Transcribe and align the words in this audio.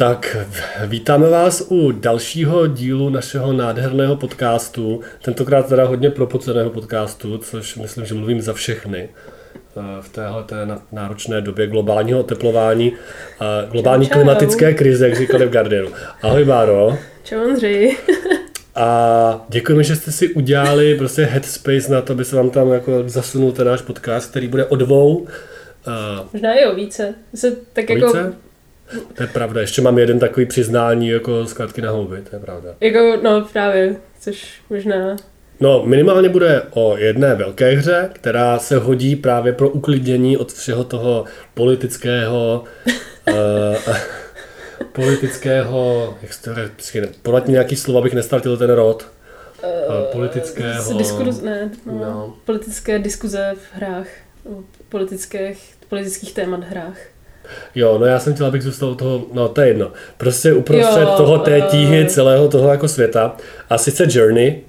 Tak 0.00 0.36
vítáme 0.86 1.30
vás 1.30 1.66
u 1.68 1.92
dalšího 1.92 2.66
dílu 2.66 3.10
našeho 3.10 3.52
nádherného 3.52 4.16
podcastu, 4.16 5.00
tentokrát 5.22 5.68
teda 5.68 5.84
hodně 5.84 6.10
propoceného 6.10 6.70
podcastu, 6.70 7.38
což 7.38 7.76
myslím, 7.76 8.06
že 8.06 8.14
mluvím 8.14 8.40
za 8.40 8.52
všechny 8.52 9.08
eh, 9.08 9.80
v 10.00 10.08
téhle 10.08 10.44
té 10.44 10.56
náročné 10.92 11.40
době 11.40 11.66
globálního 11.66 12.20
oteplování 12.20 12.92
a 13.40 13.44
globální 13.70 14.06
čau, 14.06 14.12
čau. 14.12 14.14
klimatické 14.14 14.74
krize, 14.74 15.08
jak 15.08 15.18
říkali 15.18 15.46
v 15.46 15.50
Guardianu. 15.50 15.88
Ahoj 16.22 16.44
Báro. 16.44 16.98
Čau 17.24 17.44
Ondřej. 17.44 17.96
A 18.74 19.46
děkujeme, 19.48 19.84
že 19.84 19.96
jste 19.96 20.12
si 20.12 20.34
udělali 20.34 20.94
prostě 20.94 21.24
headspace 21.24 21.92
na 21.92 22.02
to, 22.02 22.12
aby 22.12 22.24
se 22.24 22.36
vám 22.36 22.50
tam 22.50 22.72
jako 22.72 23.02
zasunul 23.06 23.52
ten 23.52 23.66
náš 23.66 23.82
podcast, 23.82 24.30
který 24.30 24.48
bude 24.48 24.64
o 24.64 24.76
dvou. 24.76 25.16
Uh, 25.16 25.26
Možná 26.32 26.54
i 26.54 26.66
o 26.66 26.74
více. 26.74 27.14
Se 27.34 27.56
tak 27.72 27.90
jako... 27.90 28.06
Více? 28.06 28.49
To 29.14 29.22
je 29.22 29.26
pravda, 29.26 29.60
ještě 29.60 29.82
mám 29.82 29.98
jeden 29.98 30.18
takový 30.18 30.46
přiznání 30.46 31.08
jako 31.08 31.46
zkratky 31.46 31.82
na 31.82 31.90
houby, 31.90 32.22
to 32.30 32.36
je 32.36 32.40
pravda. 32.40 32.74
Jako, 32.80 33.16
no 33.22 33.48
právě, 33.52 33.96
což 34.20 34.60
možná... 34.70 35.16
No, 35.60 35.82
minimálně 35.86 36.28
bude 36.28 36.62
o 36.70 36.96
jedné 36.96 37.34
velké 37.34 37.70
hře, 37.70 38.10
která 38.12 38.58
se 38.58 38.76
hodí 38.76 39.16
právě 39.16 39.52
pro 39.52 39.70
uklidnění 39.70 40.36
od 40.36 40.52
všeho 40.52 40.84
toho 40.84 41.24
politického, 41.54 42.64
uh, 43.28 43.34
politického, 44.92 46.14
jak 46.22 46.32
se 46.32 46.54
to 46.54 47.08
podle 47.22 47.42
nějaký 47.46 47.76
slovo, 47.76 47.98
abych 47.98 48.14
nestartil 48.14 48.56
ten 48.56 48.70
rod. 48.70 49.06
Uh, 49.62 50.12
politického... 50.12 50.98
Diskurz, 50.98 51.40
ne, 51.40 51.70
no, 51.86 51.94
no. 51.94 52.36
Politické 52.44 52.98
diskuze 52.98 53.54
v 53.54 53.76
hrách, 53.76 54.06
politických, 54.88 55.74
politických 55.88 56.34
témat 56.34 56.64
hrách. 56.64 56.96
Jo, 57.74 57.98
no 57.98 58.06
já 58.06 58.18
jsem 58.18 58.34
chtěl, 58.34 58.46
abych 58.46 58.62
zůstal 58.62 58.90
u 58.90 58.94
toho, 58.94 59.26
no 59.32 59.48
to 59.48 59.60
je 59.60 59.68
jedno. 59.68 59.92
Prostě 60.16 60.52
uprostřed 60.52 61.00
jo, 61.00 61.14
toho 61.16 61.38
té 61.38 61.60
tíhy 61.60 62.06
celého 62.06 62.48
toho 62.48 62.68
jako 62.68 62.88
světa. 62.88 63.36
A 63.70 63.78
sice 63.78 64.06
Journey, 64.10 64.60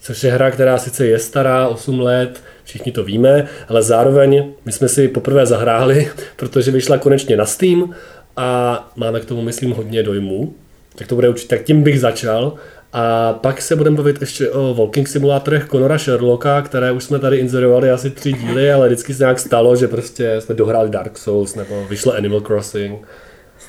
což 0.00 0.24
je 0.24 0.32
hra, 0.32 0.50
která 0.50 0.78
sice 0.78 1.06
je 1.06 1.18
stará, 1.18 1.68
8 1.68 2.00
let, 2.00 2.42
všichni 2.64 2.92
to 2.92 3.04
víme, 3.04 3.46
ale 3.68 3.82
zároveň 3.82 4.52
my 4.64 4.72
jsme 4.72 4.88
si 4.88 5.08
poprvé 5.08 5.46
zahráli, 5.46 6.10
protože 6.36 6.70
vyšla 6.70 6.98
konečně 6.98 7.36
na 7.36 7.46
Steam 7.46 7.94
a 8.36 8.90
máme 8.96 9.20
k 9.20 9.24
tomu, 9.24 9.42
myslím, 9.42 9.70
hodně 9.70 10.02
dojmů. 10.02 10.54
Tak 10.96 11.08
to 11.08 11.14
bude 11.14 11.28
určitě, 11.28 11.56
tak 11.56 11.66
tím 11.66 11.82
bych 11.82 12.00
začal. 12.00 12.52
A 12.92 13.32
pak 13.32 13.62
se 13.62 13.76
budeme 13.76 13.96
bavit 13.96 14.20
ještě 14.20 14.50
o 14.50 14.74
walking 14.74 15.08
simulátorech 15.08 15.68
Conora 15.70 15.98
Sherlocka, 15.98 16.62
které 16.62 16.92
už 16.92 17.04
jsme 17.04 17.18
tady 17.18 17.36
inzerovali 17.36 17.90
asi 17.90 18.10
tři 18.10 18.32
díly, 18.32 18.72
ale 18.72 18.86
vždycky 18.86 19.14
se 19.14 19.22
nějak 19.22 19.38
stalo, 19.38 19.76
že 19.76 19.88
prostě 19.88 20.40
jsme 20.40 20.54
dohráli 20.54 20.90
Dark 20.90 21.18
Souls 21.18 21.54
nebo 21.54 21.86
vyšlo 21.88 22.14
Animal 22.14 22.40
Crossing 22.40 23.06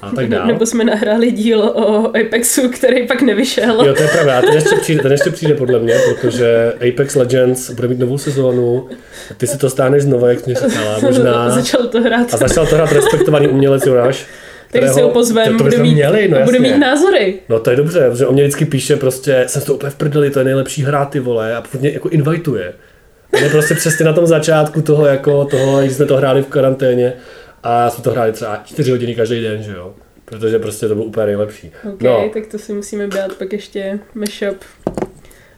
a 0.02 0.12
tak 0.12 0.30
dále. 0.30 0.48
Nebo 0.48 0.66
jsme 0.66 0.84
nahráli 0.84 1.32
díl 1.32 1.62
o 1.62 2.08
Apexu, 2.08 2.70
který 2.70 3.08
pak 3.08 3.22
nevyšel. 3.22 3.86
Jo, 3.86 3.94
to 3.94 4.02
je 4.02 4.08
pravda. 4.08 4.42
Ten 4.42 4.54
ještě 4.54 4.76
přijde, 4.76 5.02
ten 5.02 5.12
ještě 5.12 5.30
přijde 5.30 5.56
podle 5.56 5.80
mě, 5.80 5.96
protože 6.10 6.74
Apex 6.90 7.16
Legends 7.16 7.70
bude 7.70 7.88
mít 7.88 8.00
novou 8.00 8.18
sezónu. 8.18 8.90
Ty 9.38 9.48
si 9.48 9.58
to 9.58 9.70
stáhneš 9.70 10.04
znovu, 10.04 10.26
jak 10.26 10.40
jsi 10.40 10.54
říkala, 10.54 11.00
možná. 11.02 11.50
Začal 11.62 11.88
to 11.88 12.02
hrát. 12.02 12.34
A 12.34 12.38
začal 12.38 12.68
to 12.68 12.76
hrát 12.76 12.92
respektovaný 12.92 13.48
umělec 13.48 13.86
Jonáš. 13.86 14.26
Tak 14.72 14.94
si 14.94 15.02
ho 15.02 15.10
pozvem, 15.10 15.52
to, 15.52 15.58
to 15.58 15.64
bude, 15.64 15.78
mít, 15.78 15.94
měli, 15.94 16.28
no 16.28 16.44
bude 16.44 16.60
mít 16.60 16.78
názory. 16.78 17.40
No 17.50 17.60
to 17.60 17.70
je 17.70 17.76
dobře, 17.76 18.10
protože 18.10 18.28
on 18.28 18.34
mě 18.34 18.44
vždycky 18.44 18.66
píše 18.66 18.96
prostě, 18.96 19.44
jsem 19.48 19.62
to 19.62 19.74
úplně 19.74 19.90
v 19.90 19.96
prdeli, 19.96 20.30
to 20.30 20.40
je 20.40 20.46
nejlepší 20.46 20.84
hra 20.84 21.06
ty 21.06 21.20
vole 21.20 21.56
a 21.56 21.64
mě 21.80 21.90
jako 21.90 22.10
invituje. 22.10 22.74
On 23.34 23.44
je 23.44 23.50
prostě 23.50 23.76
přesně 23.76 24.06
na 24.06 24.14
tom 24.14 24.28
začátku 24.28 24.82
toho, 24.82 25.06
jako 25.06 25.46
toho, 25.46 25.82
když 25.82 25.94
jsme 25.94 26.06
to 26.06 26.18
hráli 26.18 26.42
v 26.42 26.48
karanténě 26.48 27.14
a 27.64 27.90
jsme 27.90 28.04
to 28.04 28.12
hráli 28.12 28.32
třeba 28.32 28.62
4 28.66 28.92
hodiny 28.92 29.16
každý 29.16 29.42
den, 29.42 29.64
že 29.64 29.72
jo. 29.72 29.94
Protože 30.26 30.60
prostě 30.60 30.88
to 30.88 30.96
bylo 30.96 31.06
úplně 31.06 31.26
nejlepší. 31.26 31.72
OK, 31.94 32.02
no. 32.02 32.30
tak 32.34 32.46
to 32.48 32.60
si 32.60 32.74
musíme 32.74 33.08
brát 33.08 33.34
pak 33.34 33.54
ještě 33.54 34.00
mashup. 34.14 34.58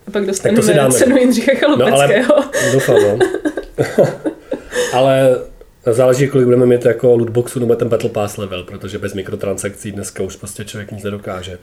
A 0.07 0.11
pak 0.11 0.25
dostaneme 0.25 0.91
cenu 0.91 1.17
Jindřicha 1.17 1.51
Chalupeckého. 1.59 2.35
No, 2.35 2.35
ale, 2.35 2.71
doufám, 2.73 2.95
no. 2.95 3.19
ale 4.93 5.39
Záleží, 5.85 6.27
kolik 6.27 6.45
budeme 6.45 6.65
mít 6.65 6.85
jako 6.85 7.15
lootboxu 7.15 7.59
nebo 7.59 7.75
ten 7.75 7.89
Battle 7.89 8.09
Pass 8.09 8.37
level, 8.37 8.63
protože 8.63 8.97
bez 8.97 9.13
mikrotransakcí 9.13 9.91
dneska 9.91 10.23
už 10.23 10.35
prostě 10.35 10.65
člověk 10.65 10.91
nic 10.91 11.03
nedokáže. 11.03 11.57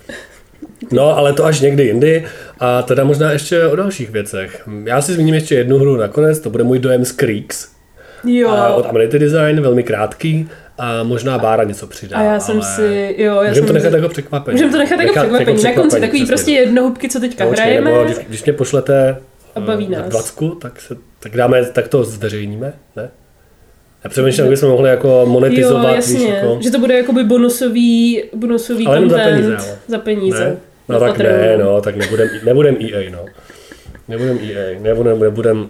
No, 0.92 1.16
ale 1.16 1.32
to 1.32 1.44
až 1.44 1.60
někdy 1.60 1.84
jindy. 1.84 2.24
A 2.60 2.82
teda 2.82 3.04
možná 3.04 3.32
ještě 3.32 3.66
o 3.66 3.76
dalších 3.76 4.10
věcech. 4.10 4.68
Já 4.84 5.02
si 5.02 5.12
zmíním 5.12 5.34
ještě 5.34 5.54
jednu 5.54 5.78
hru 5.78 5.96
nakonec, 5.96 6.40
to 6.40 6.50
bude 6.50 6.64
můj 6.64 6.78
dojem 6.78 7.04
z 7.04 7.12
Creeks. 7.12 7.68
Jo. 8.24 8.48
A 8.48 8.74
od 8.74 8.86
Amenity 8.86 9.18
Design, 9.18 9.60
velmi 9.60 9.82
krátký. 9.82 10.48
A 10.78 11.02
možná 11.02 11.38
Bára 11.38 11.64
něco 11.64 11.86
přidá. 11.86 12.16
A 12.16 12.22
já 12.22 12.40
jsem 12.40 12.56
ale... 12.56 12.64
si, 12.64 13.14
jo, 13.18 13.34
já 13.34 13.48
Můžeme 13.48 13.54
jsem 13.54 13.66
to 13.66 13.72
nechat 13.72 13.92
jako 13.92 14.08
překvapení. 14.08 14.54
Můžeme 14.54 14.72
to 14.72 14.78
nechat 14.78 15.00
jako 15.00 15.12
překvapení. 15.12 15.62
Na 15.62 15.72
konci 15.72 16.00
takový 16.00 16.18
přesně. 16.18 16.26
prostě 16.26 16.50
jednohubky, 16.50 17.08
co 17.08 17.20
teďka 17.20 17.44
no, 17.44 17.50
hrajeme. 17.50 17.90
Nebo 17.90 18.04
když, 18.04 18.16
když 18.28 18.44
mě 18.44 18.52
pošlete 18.52 19.16
a 19.54 19.60
baví 19.60 19.88
nás. 19.88 20.08
20, 20.08 20.34
tak, 20.60 20.80
se, 20.80 20.96
tak 21.20 21.36
dáme, 21.36 21.64
tak 21.64 21.88
to 21.88 22.04
zveřejníme, 22.04 22.72
ne? 22.96 23.10
Já 24.04 24.10
přemýšlím, 24.10 24.44
že 24.46 24.50
bychom 24.50 24.68
mohli 24.68 24.90
jako 24.90 25.26
monetizovat. 25.28 25.88
Jo, 25.88 25.94
jasně, 25.94 26.18
víš, 26.18 26.28
jako... 26.28 26.58
že 26.62 26.70
to 26.70 26.78
bude 26.78 26.96
jakoby 26.96 27.24
bonusový, 27.24 28.22
bonusový 28.34 28.86
ale 28.86 29.00
content. 29.00 29.18
za 29.18 29.30
peníze, 29.30 29.56
ale. 29.56 29.78
Za 29.88 29.98
peníze. 29.98 30.44
Ne? 30.44 30.56
No 30.88 31.00
tak 31.00 31.18
ne, 31.18 31.56
no, 31.58 31.80
tak 31.80 31.96
nebudem, 31.96 32.28
nebudem 32.44 32.76
EA, 32.80 33.10
no. 33.10 33.24
Nebudem 34.08 34.38
EA, 34.42 34.80
nebudem, 34.80 35.20
nebudem 35.20 35.68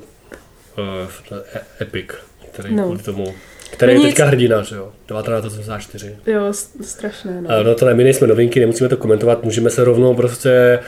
uh, 0.79 1.39
Epic, 1.81 2.07
který 2.53 2.75
no. 2.75 2.83
kvůli 2.83 2.99
tomu 2.99 3.35
který 3.71 3.93
je 3.95 4.01
teďka 4.01 4.25
hrdina, 4.25 4.63
že 4.63 4.77
jo? 4.77 4.93
1984. 5.07 6.17
Jo, 6.27 6.53
strašné, 6.83 7.41
no. 7.41 7.63
no 7.63 7.75
to 7.75 7.87
ne, 7.87 7.95
my 7.95 8.05
nejsme 8.05 8.27
novinky, 8.27 8.61
nemusíme 8.61 8.89
to 8.89 8.97
komentovat, 8.97 9.45
můžeme 9.45 9.71
se 9.71 9.85
rovnou 9.85 10.15
prostě 10.15 10.79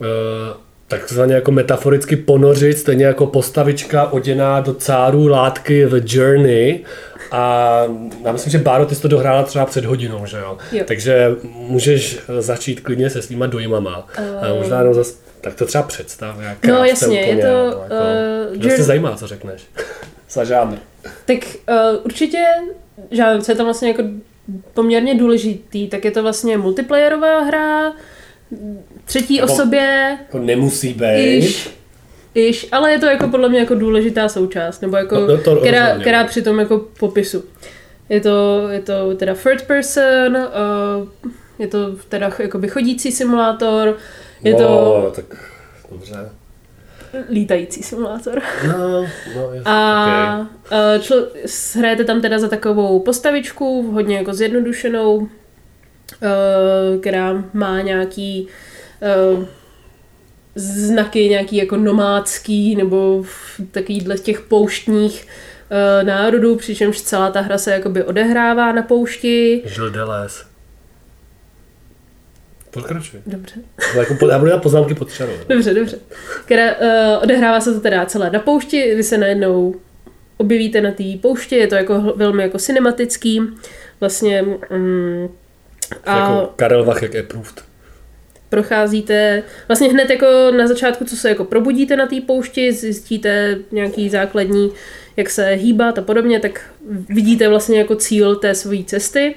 uh, 0.00 0.06
takzvaně 0.88 1.34
jako 1.34 1.50
metaforicky 1.50 2.16
ponořit, 2.16 2.78
stejně 2.78 3.04
jako 3.04 3.26
postavička 3.26 4.12
oděná 4.12 4.60
do 4.60 4.74
cáru 4.74 5.26
látky 5.26 5.86
The 5.86 6.16
Journey. 6.16 6.80
A 7.30 7.82
já 8.24 8.32
myslím, 8.32 8.50
že 8.50 8.58
Báro, 8.58 8.86
ty 8.86 8.94
jsi 8.94 9.02
to 9.02 9.08
dohrála 9.08 9.42
třeba 9.42 9.66
před 9.66 9.84
hodinou, 9.84 10.26
že 10.26 10.38
jo? 10.38 10.58
jo. 10.72 10.84
Takže 10.86 11.30
můžeš 11.44 12.18
začít 12.38 12.80
klidně 12.80 13.10
se 13.10 13.22
svýma 13.22 13.46
dojmama. 13.46 14.08
Uh... 14.18 14.44
A 14.44 14.54
možná 14.54 14.78
jenom 14.78 14.94
zas, 14.94 15.18
tak 15.40 15.54
to 15.54 15.66
třeba 15.66 15.84
představ. 15.84 16.36
No 16.66 16.84
jasně, 16.84 17.06
úplně, 17.06 17.20
je 17.20 17.36
to... 17.36 17.48
No, 17.48 17.96
jako, 18.52 18.66
uh, 18.66 18.76
se 18.76 18.82
zajímá, 18.82 19.16
co 19.16 19.26
řekneš. 19.26 19.62
Za 20.30 20.44
žánr. 20.44 20.76
Tak 21.24 21.38
uh, 21.68 22.04
určitě 22.04 22.44
žánr, 23.10 23.42
co 23.42 23.52
je 23.52 23.56
tam 23.56 23.66
vlastně 23.66 23.88
jako 23.88 24.02
poměrně 24.74 25.14
důležitý, 25.14 25.88
tak 25.88 26.04
je 26.04 26.10
to 26.10 26.22
vlastně 26.22 26.58
multiplayerová 26.58 27.40
hra, 27.40 27.92
třetí 29.04 29.36
jako, 29.36 29.52
osobě. 29.52 30.18
Jako 30.20 30.38
nemusí 30.38 30.94
být. 30.94 31.38
Iž, 31.38 31.70
iž, 32.34 32.68
ale 32.72 32.92
je 32.92 32.98
to 32.98 33.06
jako 33.06 33.28
podle 33.28 33.48
mě 33.48 33.58
jako 33.58 33.74
důležitá 33.74 34.28
součást, 34.28 34.80
nebo 34.80 34.96
jako, 34.96 35.14
no, 35.14 35.26
no 35.26 35.38
to 35.38 35.56
která, 35.56 35.98
která 35.98 36.24
při 36.24 36.42
tom 36.42 36.58
jako 36.58 36.78
popisu. 36.98 37.44
Je 38.08 38.20
to, 38.20 38.68
je 38.70 38.80
to 38.80 39.14
teda 39.16 39.34
third 39.34 39.66
person, 39.66 40.36
uh, 40.36 41.08
je 41.58 41.66
to 41.66 41.96
teda 42.08 42.30
jakoby 42.38 42.68
chodící 42.68 43.12
simulátor, 43.12 43.96
je 44.42 44.52
no, 44.52 44.58
to... 44.58 45.12
tak 45.16 45.24
dobře. 45.90 46.30
Lítající 47.30 47.82
simulátor. 47.82 48.42
No, 48.68 49.06
no 49.36 49.52
jasný, 49.52 49.62
A 49.64 50.46
okay. 50.66 51.00
člo, 51.00 51.16
hrajete 51.78 52.04
tam 52.04 52.20
teda 52.20 52.38
za 52.38 52.48
takovou 52.48 52.98
postavičku, 52.98 53.92
hodně 53.92 54.16
jako 54.16 54.34
zjednodušenou, 54.34 55.28
Eh, 56.22 56.98
která 56.98 57.44
má 57.52 57.80
nějaký 57.80 58.42
uh, 58.42 58.50
znaky 60.54 61.28
nějaký 61.28 61.56
jako 61.56 61.76
nomádský 61.76 62.76
nebo 62.76 63.24
takovýhle 63.70 64.18
těch 64.18 64.40
pouštních 64.40 65.26
uh, 65.26 66.06
národů, 66.06 66.56
přičemž 66.56 67.02
celá 67.02 67.30
ta 67.30 67.40
hra 67.40 67.58
se 67.58 67.72
jakoby 67.72 68.04
odehrává 68.04 68.72
na 68.72 68.82
poušti. 68.82 69.62
Žil 69.64 69.90
Deleuze. 69.90 70.44
Pokračuj. 72.70 73.20
Dobře. 73.26 73.54
Jako, 73.96 74.28
já 74.28 74.38
budu 74.38 74.50
na 74.50 74.58
poznámky 74.58 74.94
pod 74.94 75.12
čarou. 75.12 75.32
Dobře, 75.48 75.74
dobře. 75.74 75.98
Která, 76.44 76.76
uh, 76.76 77.22
odehrává 77.22 77.60
se 77.60 77.74
to 77.74 77.80
teda 77.80 78.06
celé 78.06 78.30
na 78.30 78.40
poušti, 78.40 78.94
vy 78.94 79.02
se 79.02 79.18
najednou 79.18 79.74
objevíte 80.36 80.80
na 80.80 80.90
té 80.90 81.04
poušti, 81.22 81.56
je 81.56 81.66
to 81.66 81.74
jako 81.74 82.00
velmi 82.16 82.42
jako 82.42 82.58
cinematický. 82.58 83.40
Vlastně 84.00 84.42
um, 84.70 85.28
a 86.04 86.18
jako 86.18 86.52
Karel 86.56 86.84
Vach, 86.84 87.02
jak 87.02 87.14
approved. 87.14 87.73
Procházíte, 88.54 89.42
vlastně 89.68 89.88
hned 89.88 90.10
jako 90.10 90.26
na 90.56 90.66
začátku, 90.66 91.04
co 91.04 91.16
se 91.16 91.28
jako 91.28 91.44
probudíte 91.44 91.96
na 91.96 92.06
té 92.06 92.20
poušti, 92.26 92.72
zjistíte 92.72 93.58
nějaký 93.72 94.10
základní, 94.10 94.70
jak 95.16 95.30
se 95.30 95.46
hýbat 95.46 95.98
a 95.98 96.02
podobně, 96.02 96.40
tak 96.40 96.60
vidíte 97.08 97.48
vlastně 97.48 97.78
jako 97.78 97.94
cíl 97.94 98.36
té 98.36 98.54
své 98.54 98.76
cesty. 98.86 99.34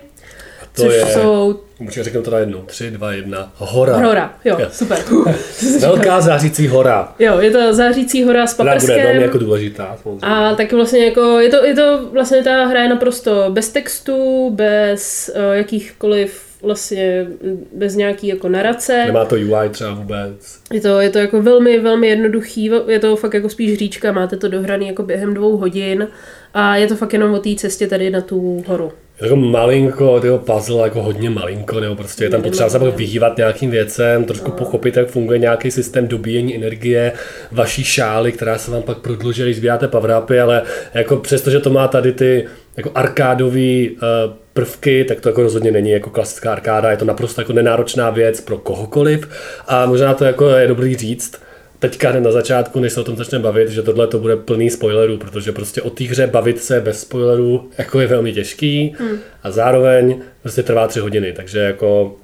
To 0.75 0.81
což 0.81 0.93
je, 0.93 1.05
jsou... 1.05 1.59
Můžu 1.79 2.03
řeknout 2.03 2.25
to 2.25 2.31
na 2.31 2.37
jednu. 2.37 2.61
Tři, 2.65 2.91
dva, 2.91 3.11
jedna. 3.11 3.51
Hora. 3.55 3.97
Hora, 3.97 4.35
jo, 4.45 4.57
jo. 4.59 4.67
super. 4.71 4.97
Velká 5.79 6.21
zářící 6.21 6.67
hora. 6.67 7.15
Jo, 7.19 7.39
je 7.39 7.51
to 7.51 7.73
zářící 7.73 8.23
hora 8.23 8.47
s 8.47 8.53
paprskem. 8.53 8.95
bude 8.95 9.03
velmi 9.03 9.21
jako 9.21 9.37
důležitá. 9.37 9.97
Samozřejmě. 10.03 10.25
A 10.27 10.55
taky 10.55 10.75
vlastně 10.75 11.05
jako, 11.05 11.21
je 11.39 11.49
to, 11.49 11.65
je 11.65 11.75
to 11.75 12.09
vlastně 12.11 12.43
ta 12.43 12.65
hra 12.65 12.81
je 12.81 12.89
naprosto 12.89 13.45
bez 13.49 13.69
textu, 13.69 14.49
bez 14.55 15.31
uh, 15.35 15.55
jakýchkoliv 15.55 16.46
vlastně 16.61 17.27
bez 17.73 17.95
nějaký 17.95 18.27
jako 18.27 18.49
narace. 18.49 19.05
Nemá 19.05 19.25
to 19.25 19.35
UI 19.35 19.69
třeba 19.71 19.93
vůbec. 19.93 20.59
Je 20.73 20.81
to, 20.81 21.01
je 21.01 21.09
to 21.09 21.19
jako 21.19 21.41
velmi, 21.41 21.79
velmi 21.79 22.07
jednoduchý, 22.07 22.71
je 22.87 22.99
to 22.99 23.15
fakt 23.15 23.33
jako 23.33 23.49
spíš 23.49 23.77
říčka, 23.77 24.11
máte 24.11 24.37
to 24.37 24.47
dohraný 24.47 24.87
jako 24.87 25.03
během 25.03 25.33
dvou 25.33 25.57
hodin 25.57 26.07
a 26.53 26.75
je 26.75 26.87
to 26.87 26.95
fakt 26.95 27.13
jenom 27.13 27.33
o 27.33 27.39
té 27.39 27.55
cestě 27.55 27.87
tady 27.87 28.09
na 28.09 28.21
tu 28.21 28.63
horu. 28.67 28.91
Je 29.21 29.25
jako 29.25 29.35
malinko, 29.35 30.19
tyho 30.19 30.37
puzzle 30.37 30.83
jako 30.83 31.03
hodně 31.03 31.29
malinko, 31.29 31.79
nebo 31.79 31.95
prostě 31.95 32.23
je 32.23 32.29
tam 32.29 32.41
potřeba 32.41 32.69
se 32.69 32.79
vyhývat 32.79 33.37
nějakým 33.37 33.69
věcem, 33.69 34.25
trošku 34.25 34.49
no. 34.49 34.55
pochopit, 34.55 34.97
jak 34.97 35.07
funguje 35.07 35.39
nějaký 35.39 35.71
systém 35.71 36.07
dobíjení 36.07 36.55
energie 36.55 37.13
vaší 37.51 37.83
šály, 37.83 38.31
která 38.31 38.57
se 38.57 38.71
vám 38.71 38.81
pak 38.81 38.97
prodluží, 38.97 39.41
když 39.41 39.57
sbíráte 39.57 39.87
power 39.87 40.11
ale 40.41 40.61
jako 40.93 41.17
přesto, 41.17 41.49
že 41.49 41.59
to 41.59 41.69
má 41.69 41.87
tady 41.87 42.11
ty 42.11 42.47
jako 42.77 42.91
arkádový 42.95 43.89
uh, 43.89 44.33
prvky, 44.57 45.03
tak 45.03 45.21
to 45.21 45.29
jako 45.29 45.43
rozhodně 45.43 45.71
není 45.71 45.89
jako 45.91 46.09
klasická 46.09 46.51
arkáda, 46.51 46.91
je 46.91 46.97
to 46.97 47.05
naprosto 47.05 47.41
jako 47.41 47.53
nenáročná 47.53 48.09
věc 48.09 48.41
pro 48.41 48.57
kohokoliv 48.57 49.29
a 49.67 49.85
možná 49.85 50.13
to 50.13 50.25
jako 50.25 50.49
je 50.49 50.67
dobrý 50.67 50.95
říct, 50.95 51.41
teďka 51.79 52.09
hned 52.09 52.21
na 52.21 52.31
začátku, 52.31 52.79
než 52.79 52.93
se 52.93 53.01
o 53.01 53.03
tom 53.03 53.15
začneme 53.15 53.43
bavit, 53.43 53.69
že 53.69 53.81
tohle 53.81 54.07
to 54.07 54.19
bude 54.19 54.35
plný 54.35 54.69
spoilerů, 54.69 55.17
protože 55.17 55.51
prostě 55.51 55.81
o 55.81 55.89
té 55.89 56.03
hře 56.03 56.27
bavit 56.27 56.63
se 56.63 56.81
bez 56.81 57.01
spoilerů 57.01 57.69
jako 57.77 57.99
je 57.99 58.07
velmi 58.07 58.33
těžký 58.33 58.95
hmm. 58.99 59.17
a 59.43 59.51
zároveň 59.51 60.21
prostě 60.41 60.63
trvá 60.63 60.87
tři 60.87 60.99
hodiny, 60.99 61.33
takže 61.33 61.59
jako... 61.59 62.15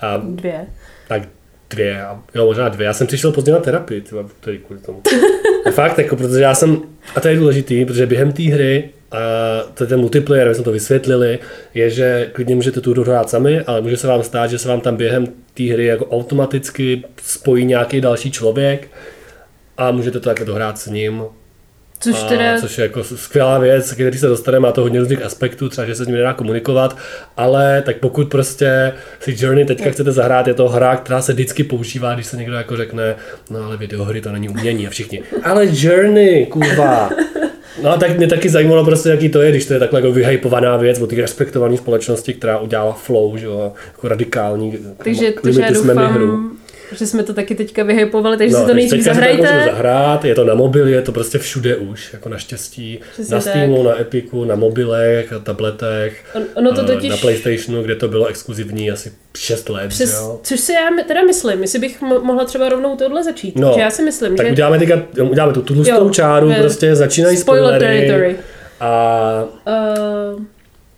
A, 0.00 0.16
dvě. 0.24 0.66
Tak 1.08 1.22
dvě, 1.70 2.04
jo 2.34 2.46
možná 2.46 2.68
dvě. 2.68 2.86
Já 2.86 2.92
jsem 2.92 3.06
přišel 3.06 3.32
pozdě 3.32 3.52
na 3.52 3.58
terapii, 3.58 4.00
třeba 4.00 4.24
tady 4.40 4.58
kvůli 4.58 4.80
tomu. 4.80 5.02
Fakt, 5.70 5.98
jako, 5.98 6.16
protože 6.16 6.40
já 6.40 6.54
jsem, 6.54 6.82
a 7.16 7.20
to 7.20 7.28
je 7.28 7.36
důležitý, 7.36 7.84
protože 7.84 8.06
během 8.06 8.32
té 8.32 8.42
hry 8.42 8.90
a 9.12 9.18
to 9.74 9.84
je 9.84 9.88
ten 9.88 10.00
multiplayer, 10.00 10.48
my 10.48 10.54
jsme 10.54 10.64
to 10.64 10.72
vysvětlili, 10.72 11.38
je, 11.74 11.90
že 11.90 12.30
klidně 12.32 12.54
můžete 12.54 12.80
tu 12.80 12.90
hru 12.90 13.04
hrát 13.04 13.30
sami, 13.30 13.60
ale 13.60 13.80
může 13.80 13.96
se 13.96 14.06
vám 14.06 14.22
stát, 14.22 14.50
že 14.50 14.58
se 14.58 14.68
vám 14.68 14.80
tam 14.80 14.96
během 14.96 15.26
té 15.54 15.64
hry 15.64 15.86
jako 15.86 16.06
automaticky 16.06 17.02
spojí 17.22 17.64
nějaký 17.64 18.00
další 18.00 18.30
člověk 18.30 18.88
a 19.76 19.90
můžete 19.90 20.20
to 20.20 20.28
takhle 20.28 20.46
dohrát 20.46 20.78
s 20.78 20.86
ním. 20.86 21.22
Což, 22.00 22.22
teda... 22.22 22.60
což 22.60 22.78
je 22.78 22.82
jako 22.82 23.04
skvělá 23.04 23.58
věc, 23.58 23.92
který 23.92 24.18
se 24.18 24.26
dostane, 24.26 24.60
má 24.60 24.72
to 24.72 24.80
hodně 24.80 25.00
různých 25.00 25.22
aspektů, 25.22 25.68
třeba 25.68 25.86
že 25.86 25.94
se 25.94 26.04
s 26.04 26.06
ním 26.06 26.16
nedá 26.16 26.32
komunikovat, 26.32 26.96
ale 27.36 27.82
tak 27.86 27.96
pokud 27.96 28.30
prostě 28.30 28.92
si 29.20 29.36
Journey 29.38 29.64
teďka 29.64 29.90
chcete 29.90 30.12
zahrát, 30.12 30.46
je 30.46 30.54
to 30.54 30.68
hra, 30.68 30.96
která 30.96 31.22
se 31.22 31.32
vždycky 31.32 31.64
používá, 31.64 32.14
když 32.14 32.26
se 32.26 32.36
někdo 32.36 32.56
jako 32.56 32.76
řekne, 32.76 33.16
no 33.50 33.64
ale 33.64 33.76
videohry 33.76 34.20
to 34.20 34.32
není 34.32 34.48
umění 34.48 34.86
a 34.86 34.90
všichni, 34.90 35.22
ale 35.42 35.66
Journey, 35.72 36.46
kurva, 36.46 37.10
No 37.82 37.90
a 37.90 37.96
tak 37.96 38.16
mě 38.16 38.26
taky 38.26 38.48
zajímalo 38.48 38.84
prostě, 38.84 39.08
jaký 39.08 39.28
to 39.28 39.42
je, 39.42 39.50
když 39.50 39.66
to 39.66 39.72
je 39.72 39.78
takhle 39.78 40.00
jako 40.00 40.12
vyhypovaná 40.12 40.76
věc 40.76 41.00
od 41.00 41.10
té 41.10 41.16
respektované 41.16 41.76
společnosti, 41.76 42.34
která 42.34 42.58
udělala 42.58 42.92
flow, 42.92 43.36
že 43.36 43.46
jo, 43.46 43.72
jako 43.86 44.08
radikální. 44.08 44.78
Takže, 44.96 45.32
takže 45.42 45.60
já 45.60 45.70
doufám, 45.70 46.12
hru 46.12 46.57
že 46.92 47.06
jsme 47.06 47.22
to 47.22 47.34
taky 47.34 47.54
teďka 47.54 47.82
vyhypovali, 47.82 48.36
takže 48.36 48.54
no, 48.54 48.60
si 48.60 48.66
to 48.66 48.74
nejdřív 48.74 49.02
zahrajte. 49.02 49.42
To 49.42 49.70
zahrát, 49.70 50.24
je 50.24 50.34
to 50.34 50.44
na 50.44 50.54
mobil, 50.54 50.88
je 50.88 51.02
to 51.02 51.12
prostě 51.12 51.38
všude 51.38 51.76
už, 51.76 52.12
jako 52.12 52.28
naštěstí. 52.28 53.00
Přesně 53.12 53.34
na 53.34 53.40
Steamu, 53.40 53.84
tak. 53.84 53.86
na 53.86 54.00
Epiku, 54.00 54.44
na 54.44 54.54
mobilech, 54.54 55.32
na 55.32 55.38
tabletech, 55.38 56.24
on, 56.34 56.42
ono 56.54 56.74
to 56.74 56.84
totiž... 56.84 57.10
na 57.10 57.16
Playstationu, 57.16 57.82
kde 57.82 57.96
to 57.96 58.08
bylo 58.08 58.26
exkluzivní 58.26 58.90
asi 58.90 59.12
6 59.36 59.68
let. 59.68 59.88
Přes, 59.88 60.14
jo? 60.14 60.40
Což 60.42 60.60
si 60.60 60.72
já 60.72 61.04
teda 61.06 61.22
myslím, 61.22 61.62
jestli 61.62 61.78
bych 61.78 62.00
mohla 62.02 62.44
třeba 62.44 62.68
rovnou 62.68 62.96
tohle 62.96 63.24
začít. 63.24 63.56
No, 63.56 63.74
já 63.78 63.90
si 63.90 64.02
myslím, 64.02 64.36
tak 64.36 64.46
že... 64.46 64.52
uděláme, 64.52 64.78
teďka, 64.78 65.02
uděláme 65.22 65.52
tu 65.52 65.62
tlustou 65.62 66.10
čáru, 66.10 66.52
prostě 66.60 66.94
začínají 66.94 67.36
spoiler 67.36 67.80
territory. 67.80 68.36
A... 68.80 69.44
Uh, 70.36 70.44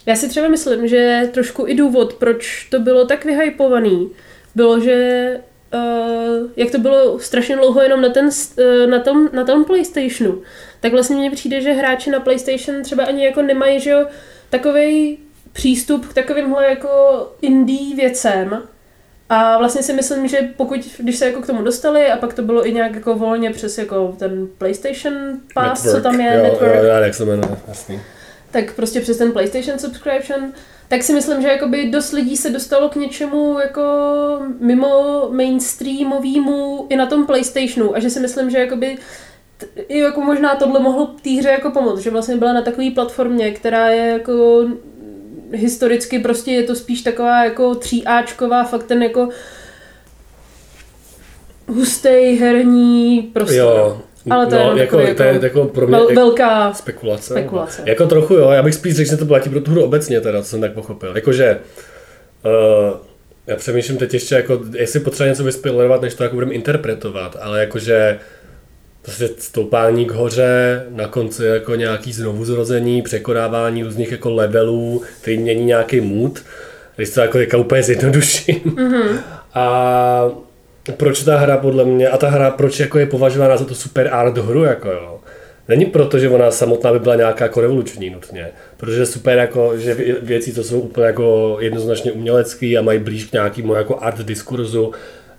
já 0.07 0.17
si 0.17 0.29
třeba 0.29 0.49
myslím, 0.49 0.89
že 0.89 1.29
trošku 1.33 1.67
i 1.67 1.75
důvod, 1.75 2.15
proč 2.15 2.67
to 2.71 2.81
bylo 2.81 3.05
tak 3.05 3.25
vyhypovaný, 3.25 4.11
bylo, 4.55 4.81
že 4.81 5.37
uh, 5.75 6.51
jak 6.57 6.71
to 6.71 6.79
bylo 6.79 7.19
strašně 7.19 7.57
dlouho 7.57 7.83
jenom 7.83 8.01
na, 8.01 8.09
ten, 8.09 8.27
uh, 8.27 8.91
na, 8.91 8.99
tom, 8.99 9.29
na 9.33 9.45
tom 9.45 9.65
PlayStationu, 9.65 10.43
tak 10.81 10.93
vlastně 10.93 11.17
mně 11.17 11.31
přijde, 11.31 11.61
že 11.61 11.73
hráči 11.73 12.11
na 12.11 12.21
PlayStation 12.21 12.83
třeba 12.83 13.05
ani 13.05 13.25
jako 13.25 13.43
nemají, 13.43 13.81
že 13.81 13.91
jo, 13.91 14.07
takovej 14.51 15.19
přístup 15.53 16.07
k 16.07 16.15
takovýmhle 16.15 16.67
jako 16.67 16.89
indie 17.43 17.97
věcem. 17.97 18.63
A 19.29 19.59
vlastně 19.59 19.83
si 19.83 19.93
myslím, 19.93 20.29
že 20.29 20.39
pokud, 20.57 20.81
když 20.99 21.17
se 21.17 21.27
jako 21.27 21.43
k 21.43 21.47
tomu 21.47 21.63
dostali 21.63 22.07
a 22.07 22.17
pak 22.17 22.35
to 22.35 22.43
bylo 22.43 22.67
i 22.67 22.73
nějak 22.73 22.95
jako 22.95 23.15
volně 23.15 23.51
přes 23.51 23.79
jako 23.79 24.17
ten 24.19 24.49
PlayStation 24.59 25.41
Pass, 25.55 25.85
network. 25.85 26.03
co 26.03 26.11
tam 26.11 26.21
je, 26.21 26.37
jo, 26.37 26.43
network. 26.43 26.75
Jo, 26.75 26.85
jak 26.85 27.15
se 27.15 27.25
jmenuje, 27.25 27.57
jasný. 27.69 28.01
Tak 28.51 28.75
prostě 28.75 29.01
přes 29.01 29.17
ten 29.19 29.33
PlayStation 29.33 29.79
subscription, 29.79 30.53
tak 30.91 31.03
si 31.03 31.13
myslím, 31.13 31.43
že 31.43 31.49
jakoby 31.49 31.91
dost 31.91 32.13
lidí 32.13 32.37
se 32.37 32.51
dostalo 32.51 32.89
k 32.89 32.97
něčemu 32.97 33.59
jako 33.59 33.83
mimo 34.61 35.29
mainstreamovýmu 35.31 36.87
i 36.89 36.97
na 36.97 37.07
tom 37.07 37.27
PlayStationu 37.27 37.97
a 37.97 38.01
že 38.01 38.11
si 38.11 38.21
myslím, 38.21 38.51
že 38.51 38.59
jakoby 38.59 38.99
i 39.89 39.99
jako 39.99 40.21
možná 40.21 40.55
tohle 40.55 40.81
mohlo 40.81 41.07
té 41.07 41.31
hře 41.31 41.49
jako 41.49 41.71
pomoct, 41.71 42.01
že 42.01 42.11
vlastně 42.11 42.37
byla 42.37 42.53
na 42.53 42.63
takové 42.63 42.91
platformě, 42.91 43.51
která 43.51 43.89
je 43.89 44.13
jako 44.13 44.67
historicky 45.53 46.19
prostě 46.19 46.53
je 46.53 46.63
to 46.63 46.75
spíš 46.75 47.03
taková 47.03 47.45
jako 47.45 47.75
tříáčková, 47.75 48.65
fakt 48.65 48.85
ten 48.85 49.03
jako 49.03 49.29
hustý 51.69 52.39
herní 52.41 53.31
prostor. 53.33 53.57
Jo, 53.57 54.03
ale 54.31 54.47
to 54.47 54.55
no, 54.55 54.77
je 54.77 54.81
jako, 54.81 54.99
jako, 55.01 55.15
to 55.15 55.23
je 55.23 55.41
jako 55.43 55.65
pro 55.65 55.87
mě 55.87 55.97
vel, 55.97 56.15
velká 56.15 56.73
spekulace. 56.73 57.33
spekulace. 57.33 57.83
Jako 57.87 58.07
trochu 58.07 58.35
jo, 58.35 58.51
já 58.51 58.63
bych 58.63 58.75
spíš 58.75 58.97
řekl, 58.97 59.11
že 59.11 59.17
to 59.17 59.27
platí 59.27 59.51
pro 59.51 59.61
tu 59.61 59.71
hru 59.71 59.85
obecně, 59.85 60.21
teda, 60.21 60.43
co 60.43 60.49
jsem 60.49 60.61
tak 60.61 60.73
pochopil. 60.73 61.13
Jakože 61.15 61.59
uh, 62.45 62.97
já 63.47 63.57
přemýšlím 63.57 63.99
teď 63.99 64.15
ještě, 64.15 64.35
jako, 64.35 64.61
jestli 64.77 65.01
potřeba 65.01 65.29
něco 65.29 65.45
vyspoilerovat, 65.45 66.03
než 66.03 66.15
to 66.15 66.23
jako 66.23 66.35
budeme 66.35 66.53
interpretovat, 66.53 67.37
ale 67.41 67.61
jakože 67.61 68.19
prostě 69.03 69.29
stoupání 69.39 70.05
k 70.05 70.11
hoře, 70.11 70.85
na 70.91 71.09
konci 71.09 71.45
jako 71.45 71.75
nějaký 71.75 72.13
znovuzrození, 72.13 73.03
překonávání 73.03 73.83
různých 73.83 74.13
jako 74.13 74.31
levelů, 74.31 75.03
který 75.21 75.39
mění 75.39 75.65
nějaký 75.65 76.01
mood, 76.01 76.43
když 76.97 77.11
to 77.11 77.21
jako, 77.21 77.39
jako 77.39 77.59
úplně 77.59 77.83
zjednoduším. 77.83 78.61
Mm-hmm. 78.61 79.19
A 79.55 80.31
proč 80.97 81.25
ta 81.25 81.37
hra 81.37 81.57
podle 81.57 81.85
mě, 81.85 82.09
a 82.09 82.17
ta 82.17 82.29
hra 82.29 82.51
proč 82.51 82.81
jako 82.81 82.99
je 82.99 83.07
považována 83.07 83.57
za 83.57 83.65
to 83.65 83.75
super 83.75 84.09
art 84.13 84.39
hru, 84.39 84.65
jako 84.65 84.89
jo. 84.89 85.21
Není 85.69 85.87
proto, 85.87 86.19
že 86.19 86.29
ona 86.29 86.51
samotná 86.51 86.93
by 86.93 86.99
byla 86.99 87.15
nějaká 87.15 87.45
jako 87.45 87.61
revoluční 87.61 88.11
nutně, 88.11 88.49
protože 88.77 89.07
super 89.07 89.39
jako, 89.39 89.79
že 89.79 89.97
věci, 90.23 90.53
co 90.53 90.65
jsou 90.65 90.81
úplně 90.81 91.07
jako 91.07 91.57
jednoznačně 91.61 92.13
umělecký 92.13 92.79
a 92.79 92.83
mají 92.83 92.99
blíž 92.99 93.25
k 93.25 93.33
nějakému 93.33 93.75
jako 93.75 93.99
art 94.01 94.19
diskurzu, 94.19 94.93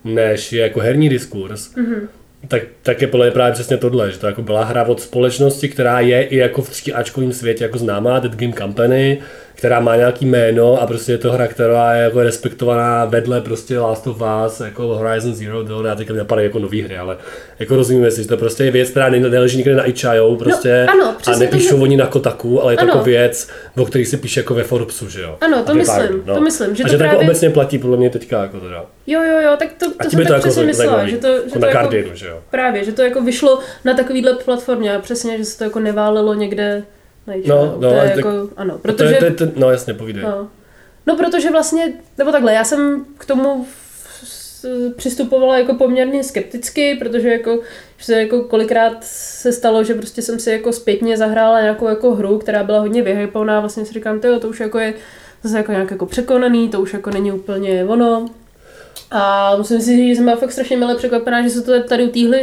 než 0.03 0.53
je 0.53 0.61
jako 0.61 0.79
herní 0.79 1.09
diskurs, 1.09 1.75
mm-hmm. 1.75 2.07
tak, 2.47 2.61
tak 2.81 3.01
je 3.01 3.07
podle 3.07 3.25
mě 3.25 3.31
právě 3.31 3.53
přesně 3.53 3.77
tohle, 3.77 4.11
že 4.11 4.17
to 4.17 4.27
jako 4.27 4.41
byla 4.41 4.63
hra 4.63 4.83
od 4.83 5.01
společnosti, 5.01 5.69
která 5.69 5.99
je 5.99 6.23
i 6.23 6.37
jako 6.37 6.61
v 6.61 6.69
tříáčkovém 6.69 7.33
světě 7.33 7.63
jako 7.63 7.77
známá, 7.77 8.19
Dead 8.19 8.35
Game 8.35 8.53
Company, 8.53 9.21
která 9.61 9.79
má 9.79 9.95
nějaký 9.95 10.25
jméno 10.25 10.81
a 10.81 10.87
prostě 10.87 11.11
je 11.11 11.17
to 11.17 11.31
hra, 11.31 11.47
která 11.47 11.93
je 11.93 12.03
jako 12.03 12.23
respektovaná 12.23 13.05
vedle 13.05 13.41
prostě 13.41 13.79
Last 13.79 14.07
of 14.07 14.21
Us, 14.45 14.59
jako 14.59 14.83
Horizon 14.83 15.33
Zero 15.33 15.63
Dawn, 15.63 15.85
já 15.85 15.95
teďka 15.95 16.13
napadají 16.13 16.45
jako 16.45 16.59
nový 16.59 16.81
hry, 16.81 16.97
ale 16.97 17.17
jako 17.59 17.75
rozumíme 17.75 18.11
si, 18.11 18.21
že 18.21 18.27
to 18.27 18.37
prostě 18.37 18.63
je 18.63 18.71
věc, 18.71 18.89
která 18.89 19.09
neleží 19.09 19.57
nikde 19.57 19.75
na 19.75 19.83
itch.io 19.83 20.35
prostě 20.35 20.87
no, 20.87 20.93
ano, 20.93 21.15
a 21.27 21.37
nepíšou 21.37 21.75
to, 21.75 21.83
oni 21.83 21.97
na 21.97 22.05
Kotaku, 22.05 22.61
ale 22.61 22.73
je 22.73 22.77
to 22.77 22.83
ano. 22.83 22.91
jako 22.93 23.03
věc, 23.03 23.49
o 23.77 23.85
který 23.85 24.05
se 24.05 24.17
píše 24.17 24.39
jako 24.39 24.53
ve 24.53 24.63
Forbesu, 24.63 25.09
že 25.09 25.21
jo. 25.21 25.37
Ano, 25.41 25.63
to 25.63 25.73
myslím, 25.73 26.07
pár, 26.07 26.09
no. 26.25 26.35
to 26.35 26.41
myslím. 26.41 26.75
Že 26.75 26.83
a 26.83 26.87
to 26.87 26.91
že 26.91 26.97
právě... 26.97 27.15
to 27.15 27.21
jako 27.21 27.31
obecně 27.31 27.49
platí 27.49 27.77
podle 27.77 27.97
mě 27.97 28.09
teďka 28.09 28.41
jako 28.41 28.59
teda. 28.59 28.85
Jo, 29.07 29.21
jo, 29.23 29.39
jo, 29.39 29.55
tak 29.59 29.73
to, 29.79 29.91
to, 30.03 30.09
jsem 30.09 30.25
to 30.25 30.33
jako 30.33 30.47
přesně 30.47 30.63
myslela, 30.63 31.07
že 31.07 31.17
to, 31.17 31.27
že 31.27 31.33
jako 31.33 31.53
to 31.53 31.59
na 31.59 31.71
Guardianu, 31.71 32.05
jako, 32.05 32.17
že 32.17 32.27
jo. 32.27 32.39
Právě, 32.51 32.83
že 32.83 32.91
to 32.91 33.01
jako 33.01 33.21
vyšlo 33.21 33.59
na 33.85 33.93
takovýhle 33.93 34.33
platformě 34.33 34.95
a 34.95 34.99
přesně, 34.99 35.37
že 35.37 35.45
se 35.45 35.57
to 35.57 35.63
jako 35.63 35.79
neválelo 35.79 36.33
někde 36.33 36.83
No, 37.45 37.77
no, 37.79 37.89
to 37.89 37.95
je 37.95 38.13
jako, 38.15 38.49
ano, 38.57 38.77
protože... 38.77 39.15
To 39.15 39.25
je, 39.25 39.31
to 39.31 39.43
je, 39.43 39.51
no 39.55 39.71
jasně, 39.71 39.93
povídej. 39.93 40.23
No. 40.23 40.47
no, 41.07 41.15
protože 41.15 41.51
vlastně, 41.51 41.93
nebo 42.17 42.31
takhle, 42.31 42.53
já 42.53 42.63
jsem 42.63 43.05
k 43.17 43.25
tomu 43.25 43.65
přistupovala 44.95 45.57
jako 45.57 45.73
poměrně 45.73 46.23
skepticky, 46.23 46.95
protože 46.95 47.29
jako, 47.29 47.59
že 47.97 48.05
se 48.05 48.21
jako 48.21 48.43
kolikrát 48.43 48.97
se 49.01 49.51
stalo, 49.53 49.83
že 49.83 49.93
prostě 49.93 50.21
jsem 50.21 50.39
si 50.39 50.51
jako 50.51 50.73
zpětně 50.73 51.17
zahrála 51.17 51.61
nějakou 51.61 51.87
jako 51.87 52.15
hru, 52.15 52.37
která 52.37 52.63
byla 52.63 52.79
hodně 52.79 53.01
vyhypovaná, 53.01 53.59
vlastně 53.59 53.85
si 53.85 53.93
říkám, 53.93 54.19
to 54.19 54.49
už 54.49 54.59
jako 54.59 54.79
je 54.79 54.93
zase 55.43 55.57
jako 55.57 55.71
nějak 55.71 55.91
jako 55.91 56.05
překonaný, 56.05 56.69
to 56.69 56.81
už 56.81 56.93
jako 56.93 57.09
není 57.09 57.31
úplně 57.31 57.85
ono. 57.85 58.29
A 59.11 59.55
musím 59.57 59.81
si 59.81 59.97
říct, 59.97 60.07
že 60.07 60.15
jsem 60.15 60.25
byla 60.25 60.37
fakt 60.37 60.51
strašně 60.51 60.77
milé 60.77 60.95
překvapená, 60.95 61.41
že 61.43 61.49
se 61.49 61.61
to 61.61 61.83
tady 61.83 62.03
u 62.03 62.09
téhle 62.09 62.39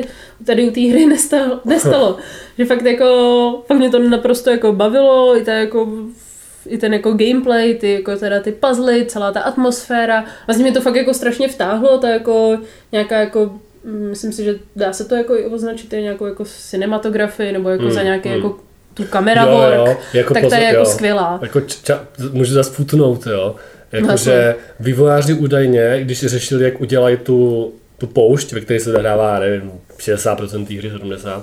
tady 0.47 0.69
u 0.69 0.71
té 0.71 0.81
hry 0.81 1.07
nestalo. 1.07 1.61
nestalo. 1.65 2.17
že 2.59 2.65
fakt 2.65 2.85
jako, 2.85 3.63
fakt 3.67 3.79
mě 3.79 3.91
to 3.91 3.99
naprosto 3.99 4.51
jako 4.51 4.73
bavilo, 4.73 5.37
i 5.37 5.45
ta 5.45 5.53
jako 5.53 5.89
i 6.67 6.79
ten 6.79 6.95
jako 6.95 7.13
gameplay, 7.13 7.75
ty 7.75 7.93
jako 7.93 8.17
teda 8.17 8.41
ty 8.41 8.53
puzzle, 8.53 9.05
celá 9.05 9.33
ta 9.33 9.41
atmosféra. 9.41 10.25
Vlastně 10.47 10.63
mě 10.63 10.73
to 10.73 10.81
fakt 10.81 10.95
jako 10.95 11.15
strašně 11.15 11.49
vtáhlo, 11.49 11.99
to 11.99 12.07
jako 12.07 12.59
nějaká 12.93 13.21
jako 13.21 13.59
mm, 13.85 14.09
myslím 14.09 14.33
si, 14.33 14.45
že 14.45 14.59
dá 14.77 14.93
se 14.93 15.05
to 15.05 15.15
jako 15.15 15.37
i 15.37 15.47
označit 15.47 15.93
nějakou 15.93 16.27
jako 16.27 16.45
cinematografii 16.45 17.53
nebo 17.53 17.69
jako 17.69 17.85
mm, 17.85 17.91
za 17.91 18.03
nějaký 18.03 18.29
mm. 18.29 18.35
jako 18.35 18.57
tu 18.95 19.05
kamera 19.05 19.43
jo, 19.43 19.51
work, 19.53 19.89
jo, 19.89 19.97
jako 20.15 20.35
tak 20.35 20.49
ta 20.51 20.57
je 20.57 20.65
jako 20.65 20.85
skvělá. 20.85 21.39
Jako 21.43 21.61
ča, 21.61 22.05
můžu 22.33 22.55
zase 22.55 22.71
futnout, 22.71 23.27
jo 23.27 23.57
Jakože 23.93 24.55
vývojáři 24.81 25.35
údajně, 25.35 26.01
když 26.01 26.21
řešili, 26.27 26.65
jak 26.65 26.81
udělají 26.81 27.17
tu, 27.17 27.73
tu 27.99 28.07
poušť, 28.07 28.53
ve 28.53 28.61
které 28.61 28.81
se 28.81 28.93
zahrává, 28.93 29.39
nevím, 29.39 29.73
60% 29.99 30.67
té 30.67 30.75
hry, 30.75 30.91
70%, 30.91 31.43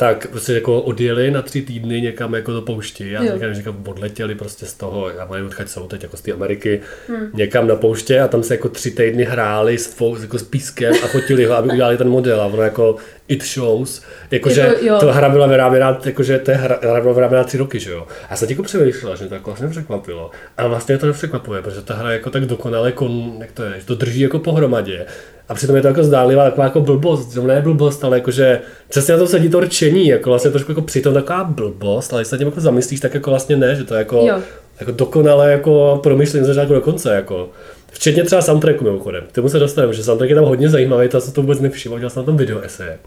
tak 0.00 0.26
prostě 0.26 0.52
jako 0.52 0.80
odjeli 0.80 1.30
na 1.30 1.42
tři 1.42 1.62
týdny 1.62 2.00
někam 2.00 2.34
jako 2.34 2.52
do 2.52 2.62
poušti. 2.62 3.10
Já 3.10 3.34
říkám, 3.34 3.54
že 3.54 3.62
odletěli 3.86 4.34
prostě 4.34 4.66
z 4.66 4.74
toho, 4.74 5.10
já 5.10 5.24
mají 5.24 5.44
odchať 5.44 5.68
jsou 5.68 5.86
teď 5.86 6.02
jako 6.02 6.16
z 6.16 6.20
té 6.20 6.32
Ameriky, 6.32 6.80
hmm. 7.08 7.30
někam 7.34 7.66
na 7.66 7.76
pouště 7.76 8.20
a 8.20 8.28
tam 8.28 8.42
se 8.42 8.54
jako 8.54 8.68
tři 8.68 8.90
týdny 8.90 9.24
hráli 9.24 9.78
s, 9.78 9.86
tvou, 9.86 10.16
jako 10.22 10.38
s 10.38 10.42
pískem 10.42 10.94
a 11.04 11.06
fotili 11.06 11.44
ho, 11.44 11.54
aby 11.54 11.68
udělali 11.68 11.96
ten 11.96 12.08
model 12.08 12.40
a 12.40 12.46
ono 12.46 12.62
jako 12.62 12.96
it 13.28 13.44
shows, 13.44 14.02
jakože 14.30 14.74
jako, 14.82 14.98
to 15.00 15.12
hra 15.12 15.28
byla 15.28 15.46
vyráběná, 15.46 15.98
jakože 16.04 16.38
to 16.38 16.52
hra, 16.54 16.78
hra 16.82 17.00
byla 17.00 17.14
vyráběná 17.14 17.44
tři 17.44 17.58
roky, 17.58 17.80
že 17.80 17.90
jo. 17.90 18.06
A 18.22 18.26
já 18.30 18.36
jsem 18.36 18.50
jako 18.50 18.62
přemýšlela, 18.62 19.16
že 19.16 19.26
to 19.26 19.34
jako 19.34 19.50
vlastně 19.50 19.68
překvapilo. 19.68 20.30
A 20.56 20.66
vlastně 20.66 20.98
to 20.98 21.06
nepřekvapuje, 21.06 21.62
protože 21.62 21.82
ta 21.82 21.94
hra 21.94 22.12
jako 22.12 22.30
tak 22.30 22.44
dokonale, 22.44 22.92
kon, 22.92 23.36
jak 23.40 23.52
to 23.52 23.62
je, 23.62 23.80
že 23.80 23.86
to 23.86 23.94
drží 23.94 24.20
jako 24.20 24.38
pohromadě. 24.38 25.06
A 25.50 25.54
přitom 25.54 25.76
je 25.76 25.82
to 25.82 25.88
jako 25.88 26.04
zdálivá 26.04 26.44
taková 26.44 26.64
jako 26.64 26.80
blbost, 26.80 27.34
že 27.34 27.40
ne 27.40 27.60
blbost, 27.60 28.04
ale 28.04 28.16
jakože 28.16 28.60
přesně 28.88 29.12
na 29.12 29.18
to 29.18 29.26
sedí 29.26 29.48
to 29.48 29.60
rčení, 29.60 30.06
jako 30.06 30.30
vlastně 30.30 30.50
trošku 30.50 30.70
jako 30.70 30.82
přitom 30.82 31.14
taková 31.14 31.44
blbost, 31.44 32.12
ale 32.12 32.22
když 32.22 32.28
se 32.28 32.38
tím 32.38 32.46
jako 32.46 32.60
zamyslíš, 32.60 33.00
tak 33.00 33.14
jako 33.14 33.30
vlastně 33.30 33.56
ne, 33.56 33.74
že 33.74 33.84
to 33.84 33.94
je 33.94 33.98
jako, 33.98 34.24
jo. 34.28 34.40
jako 34.80 34.92
dokonale 34.92 35.50
jako 35.52 36.00
promyšlení 36.02 36.46
začátku 36.46 36.74
do 36.74 36.80
konce, 36.80 37.14
jako. 37.14 37.48
Včetně 37.92 38.24
třeba 38.24 38.42
soundtracku 38.42 38.84
mimochodem. 38.84 39.24
K 39.28 39.32
tomu 39.32 39.48
se 39.48 39.58
dostaneme, 39.58 39.94
že 39.94 40.04
soundtrack 40.04 40.30
je 40.30 40.36
tam 40.36 40.44
hodně 40.44 40.68
zajímavý, 40.68 41.08
to 41.08 41.20
se 41.20 41.32
to 41.32 41.40
vůbec 41.40 41.60
nevšiml, 41.60 41.98
dělal 41.98 42.10
jsem 42.10 42.22
na 42.22 42.26
tom 42.26 42.36
video 42.36 42.60
eseje. 42.60 42.98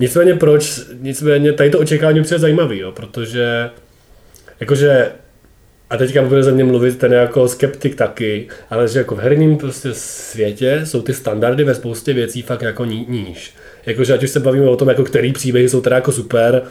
Nicméně 0.00 0.34
proč, 0.34 0.80
nicméně 1.00 1.52
tady 1.52 1.70
to 1.70 1.78
očekávání 1.78 2.18
je 2.18 2.38
zajímavý, 2.38 2.78
jo, 2.78 2.92
protože 2.92 3.70
jakože 4.60 5.10
a 5.94 5.96
teďka 5.96 6.22
bude 6.22 6.42
ze 6.42 6.52
mě 6.52 6.64
mluvit 6.64 6.98
ten 6.98 7.12
jako 7.12 7.48
skeptik 7.48 7.94
taky, 7.94 8.48
ale 8.70 8.88
že 8.88 8.98
jako 8.98 9.14
v 9.14 9.18
herním 9.18 9.56
prostě 9.56 9.88
světě 9.92 10.80
jsou 10.84 11.02
ty 11.02 11.14
standardy 11.14 11.64
ve 11.64 11.74
spoustě 11.74 12.12
věcí 12.12 12.42
fakt 12.42 12.62
jako 12.62 12.84
ní, 12.84 13.06
níž. 13.08 13.54
Jakože 13.86 14.14
ať 14.14 14.22
už 14.22 14.30
se 14.30 14.40
bavíme 14.40 14.68
o 14.68 14.76
tom, 14.76 14.88
jako 14.88 15.04
který 15.04 15.32
příběhy 15.32 15.68
jsou 15.68 15.80
teda 15.80 15.96
jako 15.96 16.12
super, 16.12 16.62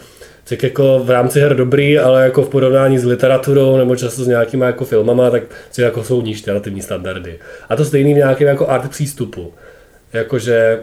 tak 0.50 0.64
jako 0.64 1.02
v 1.04 1.10
rámci 1.10 1.40
her 1.40 1.56
dobrý, 1.56 2.00
ale 2.00 2.24
jako 2.24 2.42
v 2.42 2.50
porovnání 2.50 3.00
s 3.00 3.06
literaturou 3.06 3.78
nebo 3.78 3.96
často 3.96 4.24
s 4.24 4.28
nějakýma 4.28 4.66
jako 4.66 4.86
filmama, 4.86 5.30
tak 5.30 5.44
si 5.72 5.82
jako 5.82 6.04
jsou 6.04 6.22
níž 6.22 6.48
relativní 6.48 6.82
standardy. 6.82 7.40
A 7.70 7.76
to 7.76 7.86
stejný 7.86 8.14
v 8.14 8.18
nějakém 8.18 8.48
jako 8.48 8.68
art 8.68 8.90
přístupu. 8.90 9.54
Jakože 10.14 10.80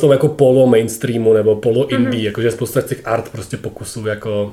tom 0.00 0.12
jako 0.12 0.28
polo 0.28 0.66
mainstreamu 0.66 1.32
nebo 1.32 1.56
polo 1.56 1.88
indie, 1.88 2.10
mm-hmm. 2.10 2.24
jakože 2.24 2.50
spousta 2.50 2.80
těch 2.80 3.00
art 3.04 3.28
prostě 3.32 3.56
pokusů 3.56 4.06
jako 4.06 4.52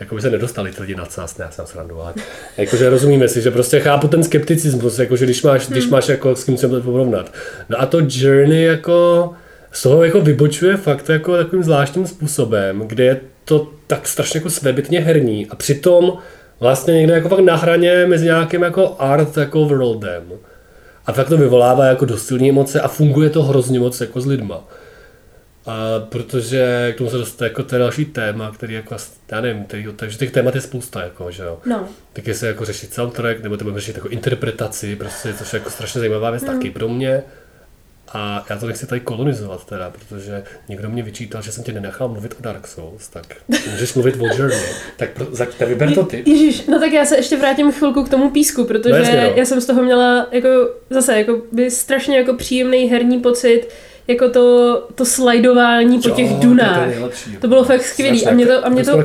jako 0.00 0.14
by 0.14 0.20
se 0.20 0.30
nedostali 0.30 0.72
ty 0.72 0.80
lidi 0.80 0.94
na 0.94 1.08
nás, 1.18 1.38
ne, 1.38 1.44
já 1.44 1.50
jsem 1.50 1.66
srandu, 1.66 2.00
ale 2.00 2.14
jakože 2.56 2.90
rozumíme 2.90 3.28
si, 3.28 3.42
že 3.42 3.50
prostě 3.50 3.80
chápu 3.80 4.08
ten 4.08 4.24
skepticismus, 4.24 4.98
jakože 4.98 5.24
když 5.24 5.42
máš, 5.42 5.66
když 5.66 5.84
hmm. 5.84 5.92
máš 5.92 6.08
jako 6.08 6.36
s 6.36 6.44
kým 6.44 6.56
se 6.56 6.68
to 6.68 6.80
porovnat. 6.80 7.32
No 7.68 7.80
a 7.80 7.86
to 7.86 7.98
Journey 8.08 8.62
jako 8.62 9.30
z 9.72 9.82
toho 9.82 10.04
jako 10.04 10.20
vybočuje 10.20 10.76
fakt 10.76 11.08
jako 11.08 11.36
takovým 11.36 11.62
zvláštním 11.62 12.06
způsobem, 12.06 12.82
kde 12.86 13.04
je 13.04 13.20
to 13.44 13.70
tak 13.86 14.08
strašně 14.08 14.38
jako 14.38 14.50
svébytně 14.50 15.00
herní 15.00 15.46
a 15.46 15.56
přitom 15.56 16.18
vlastně 16.60 16.94
někde 16.94 17.14
jako 17.14 17.28
fakt 17.28 17.40
na 17.40 17.56
hraně 17.56 18.06
mezi 18.06 18.24
nějakým 18.24 18.62
jako 18.62 18.96
art 18.98 19.36
jako 19.36 19.64
worldem. 19.64 20.22
A 21.06 21.12
fakt 21.12 21.28
to 21.28 21.36
vyvolává 21.36 21.86
jako 21.86 22.04
dost 22.04 22.26
silné 22.26 22.48
emoce 22.48 22.80
a 22.80 22.88
funguje 22.88 23.30
to 23.30 23.42
hrozně 23.42 23.80
moc 23.80 24.00
jako 24.00 24.20
s 24.20 24.26
lidma. 24.26 24.64
A 25.66 26.00
protože 26.08 26.92
k 26.94 26.98
tomu 26.98 27.10
se 27.10 27.16
dostane 27.16 27.48
jako 27.48 27.62
to 27.62 27.74
je 27.74 27.78
další 27.78 28.04
téma, 28.04 28.50
který 28.50 28.74
jako, 28.74 28.96
já 29.30 29.40
nevím, 29.40 29.64
který, 29.64 29.86
takže 29.96 30.18
těch 30.18 30.30
témat 30.30 30.54
je 30.54 30.60
spousta, 30.60 31.02
jako, 31.02 31.30
že 31.30 31.42
jo. 31.42 31.58
No. 31.66 31.88
Tak 32.12 32.26
jestli 32.26 32.46
jako 32.46 32.64
řešit 32.64 32.94
soundtrack, 32.94 33.42
nebo 33.42 33.56
to 33.56 33.64
budeme 33.64 33.80
řešit 33.80 33.96
jako 33.96 34.08
interpretaci, 34.08 34.96
prostě, 34.96 35.34
což 35.34 35.52
je 35.52 35.58
jako 35.58 35.70
strašně 35.70 35.98
zajímavá 35.98 36.30
věc 36.30 36.42
mm. 36.42 36.48
taky 36.48 36.70
pro 36.70 36.88
mě. 36.88 37.22
A 38.12 38.46
já 38.50 38.56
to 38.56 38.66
nechci 38.66 38.86
tady 38.86 39.00
kolonizovat 39.00 39.66
teda, 39.66 39.90
protože 39.90 40.44
někdo 40.68 40.88
mě 40.88 41.02
vyčítal, 41.02 41.42
že 41.42 41.52
jsem 41.52 41.64
tě 41.64 41.72
nenechal 41.72 42.08
mluvit 42.08 42.34
o 42.38 42.42
Dark 42.42 42.66
Souls, 42.66 43.08
tak 43.08 43.36
můžeš 43.70 43.94
mluvit 43.94 44.16
o 44.20 44.26
Journey. 44.26 44.66
Tak, 44.96 45.10
pro, 45.10 45.26
za, 45.30 45.46
tak 45.58 45.68
vyber 45.68 45.94
to 45.94 46.04
ty. 46.04 46.22
Ježíš, 46.26 46.66
no 46.66 46.80
tak 46.80 46.92
já 46.92 47.04
se 47.04 47.16
ještě 47.16 47.36
vrátím 47.36 47.72
chvilku 47.72 48.04
k 48.04 48.08
tomu 48.08 48.30
písku, 48.30 48.64
protože 48.64 48.90
no 48.90 48.96
jasně, 48.96 49.22
no. 49.22 49.32
já 49.36 49.44
jsem 49.44 49.60
z 49.60 49.66
toho 49.66 49.82
měla 49.82 50.28
jako 50.32 50.48
zase 50.90 51.18
jako 51.18 51.42
by 51.52 51.70
strašně 51.70 52.16
jako 52.16 52.34
příjemný 52.34 52.84
herní 52.84 53.20
pocit, 53.20 53.68
jako 54.08 54.30
to, 54.30 54.82
to 54.94 55.04
slajdování 55.04 56.00
po 56.00 56.10
těch 56.10 56.30
dunách. 56.30 56.88
To, 57.00 57.10
to 57.40 57.48
bylo 57.48 57.64
fakt 57.64 57.82
skvělé. 57.82 58.18
A 58.20 58.30
mě 58.30 58.46
to, 58.46 58.66
a 58.66 58.68
mě 58.68 58.84
to 58.84 59.02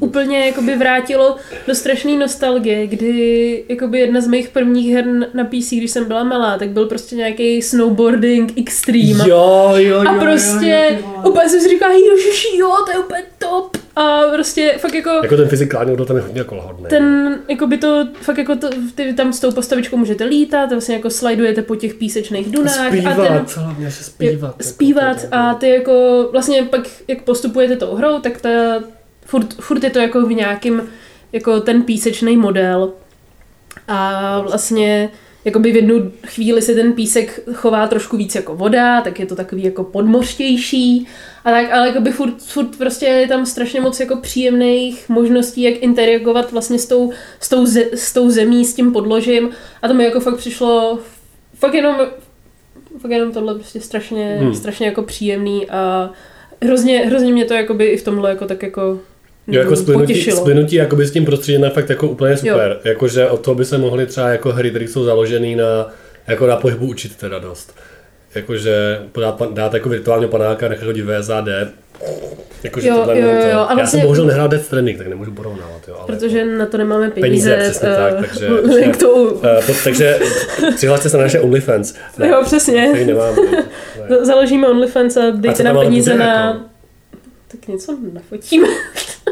úplně 0.00 0.46
jakoby 0.46 0.76
vrátilo 0.76 1.36
do 1.66 1.74
strašné 1.74 2.16
nostalgie, 2.16 2.86
kdy 2.86 3.64
jakoby 3.68 3.98
jedna 3.98 4.20
z 4.20 4.26
mých 4.26 4.48
prvních 4.48 4.94
her 4.94 5.06
na 5.34 5.44
PC, 5.44 5.70
když 5.70 5.90
jsem 5.90 6.04
byla 6.04 6.24
malá, 6.24 6.58
tak 6.58 6.68
byl 6.68 6.86
prostě 6.86 7.16
nějaký 7.16 7.62
snowboarding 7.62 8.52
extreme. 8.58 9.28
Jo, 9.28 9.72
jo, 9.76 10.02
jo, 10.02 10.08
a 10.08 10.14
prostě 10.14 10.88
jo, 10.90 10.98
jo, 10.98 11.14
jo. 11.16 11.30
úplně 11.30 11.48
jsem 11.48 11.60
si 11.60 11.68
říkala, 11.68 11.92
ježiši, 11.92 12.58
jo, 12.58 12.70
to 12.86 12.90
je 12.90 12.98
úplně 12.98 13.22
top. 13.38 13.76
A 13.96 14.20
prostě 14.34 14.74
fakt 14.78 14.94
jako... 14.94 15.10
Jako 15.10 15.36
ten 15.36 15.48
fyzikální 15.48 15.92
údol 15.92 16.06
tam 16.06 16.16
je 16.16 16.22
hodně 16.22 16.40
jako 16.40 16.54
lahodný. 16.54 16.86
Ten, 16.88 17.38
jako 17.48 17.66
by 17.66 17.78
to, 17.78 18.06
fakt 18.20 18.38
jako 18.38 18.56
to, 18.56 18.70
ty 18.94 19.12
tam 19.12 19.32
s 19.32 19.40
tou 19.40 19.52
postavičkou 19.52 19.96
můžete 19.96 20.24
lítat, 20.24 20.70
vlastně 20.70 20.94
jako 20.94 21.10
slajdujete 21.10 21.62
po 21.62 21.76
těch 21.76 21.94
písečných 21.94 22.50
dunách. 22.50 22.88
Zpívat, 22.88 23.18
a 23.18 23.26
ten, 23.26 23.44
hlavně 23.56 23.90
se 23.90 24.04
zpívat. 24.04 24.62
Zpívat 24.62 25.22
jako, 25.22 25.34
a 25.34 25.54
ty 25.54 25.68
jako, 25.68 26.28
vlastně 26.32 26.62
pak, 26.62 26.80
jak 27.08 27.22
postupujete 27.22 27.76
tou 27.76 27.94
hrou, 27.94 28.18
tak 28.18 28.40
ta, 28.40 28.48
furt, 29.26 29.54
furt 29.54 29.84
je 29.84 29.90
to 29.90 29.98
jako 29.98 30.26
v 30.26 30.32
nějakým, 30.32 30.82
jako 31.32 31.60
ten 31.60 31.82
písečný 31.82 32.36
model. 32.36 32.92
A 33.88 34.40
vlastně 34.40 35.08
jakoby 35.44 35.72
v 35.72 35.76
jednu 35.76 36.12
chvíli 36.26 36.62
se 36.62 36.74
ten 36.74 36.92
písek 36.92 37.40
chová 37.52 37.86
trošku 37.86 38.16
víc 38.16 38.34
jako 38.34 38.56
voda, 38.56 39.00
tak 39.00 39.20
je 39.20 39.26
to 39.26 39.36
takový 39.36 39.64
jako 39.64 39.84
podmořtější. 39.84 41.06
A 41.44 41.50
tak, 41.50 41.72
ale 41.72 41.88
jakoby 41.88 42.10
furt, 42.10 42.42
furt 42.42 42.78
prostě 42.78 43.06
je 43.06 43.28
tam 43.28 43.46
strašně 43.46 43.80
moc 43.80 44.00
jako 44.00 44.16
příjemných 44.16 45.08
možností, 45.08 45.62
jak 45.62 45.74
interagovat 45.74 46.52
vlastně 46.52 46.78
s 46.78 46.86
tou, 46.86 47.12
s 47.40 47.48
tou, 47.48 47.66
ze, 47.66 47.84
s 47.92 48.12
tou 48.12 48.30
zemí, 48.30 48.64
s 48.64 48.74
tím 48.74 48.92
podložím. 48.92 49.50
A 49.82 49.88
to 49.88 49.94
mi 49.94 50.04
jako 50.04 50.20
fakt 50.20 50.36
přišlo 50.36 50.98
fakt 51.54 51.74
jenom, 51.74 51.96
fakt 52.98 53.10
jenom 53.10 53.32
tohle 53.32 53.54
prostě 53.54 53.80
strašně, 53.80 54.38
hmm. 54.40 54.54
strašně 54.54 54.86
jako 54.86 55.02
příjemný 55.02 55.70
a 55.70 56.10
hrozně, 56.62 56.98
hrozně 56.98 57.32
mě 57.32 57.44
to 57.44 57.54
jakoby 57.54 57.84
i 57.84 57.96
v 57.96 58.04
tomhle 58.04 58.30
jako 58.30 58.46
tak 58.46 58.62
jako 58.62 59.00
Jo, 59.46 59.60
jako 59.60 59.76
splynutí, 59.76 60.30
splynutí 60.30 60.76
jakoby 60.76 61.06
s 61.06 61.10
tím 61.10 61.24
prostředím 61.24 61.64
je 61.64 61.70
fakt 61.70 61.90
jako 61.90 62.08
úplně 62.08 62.36
super. 62.36 62.78
Jakože 62.84 63.28
od 63.28 63.40
toho 63.40 63.54
by 63.54 63.64
se 63.64 63.78
mohly 63.78 64.06
třeba 64.06 64.28
jako 64.28 64.52
hry, 64.52 64.70
které 64.70 64.84
jsou 64.84 65.04
založené 65.04 65.56
na, 65.56 65.88
jako 66.26 66.46
na 66.46 66.56
pohybu 66.56 66.86
učit 66.86 67.16
teda 67.16 67.38
dost. 67.38 67.74
Jakože 68.34 69.00
dát, 69.20 69.42
dát 69.52 69.74
jako 69.74 69.88
virtuálního 69.88 70.30
panáka, 70.30 70.68
nechat 70.68 70.86
hodit 70.86 71.04
VSAD, 71.04 71.48
Jakože 72.64 72.88
jo, 72.88 72.96
tohle 72.96 73.20
jo, 73.20 73.28
jo, 73.28 73.48
jo. 73.52 73.58
A 73.58 73.74
vlastně, 73.74 73.80
Já 73.80 73.86
jsem 73.86 74.00
bohužel 74.00 74.26
nehrál 74.26 74.48
Death 74.48 74.64
Stranding, 74.64 74.98
tak 74.98 75.06
nemůžu 75.06 75.32
porovnávat. 75.32 75.88
Jo, 75.88 75.94
ale 75.98 76.06
protože 76.06 76.38
jako, 76.38 76.50
na 76.50 76.66
to 76.66 76.78
nemáme 76.78 77.10
peníze. 77.10 77.50
Peníze, 77.50 77.56
přesně 77.56 77.88
uh, 77.88 77.94
tak. 77.94 78.14
Takže, 78.14 78.48
link 78.74 78.96
to... 78.96 79.12
Uh, 79.12 79.40
takže 79.84 80.18
přihlaste 80.76 81.08
se 81.08 81.16
na 81.16 81.22
naše 81.22 81.40
OnlyFans. 81.40 81.94
Ne, 82.18 82.28
jo, 82.28 82.42
přesně. 82.44 83.04
Nemáme, 83.06 83.36
ne. 83.52 83.64
Založíme 84.24 84.68
OnlyFans 84.68 85.16
a 85.16 85.30
dejte 85.30 85.62
nám 85.62 85.78
peníze 85.78 86.14
na... 86.14 86.46
Jako? 86.46 86.60
Tak 87.48 87.68
něco 87.68 87.98
nafotíme. 88.12 88.68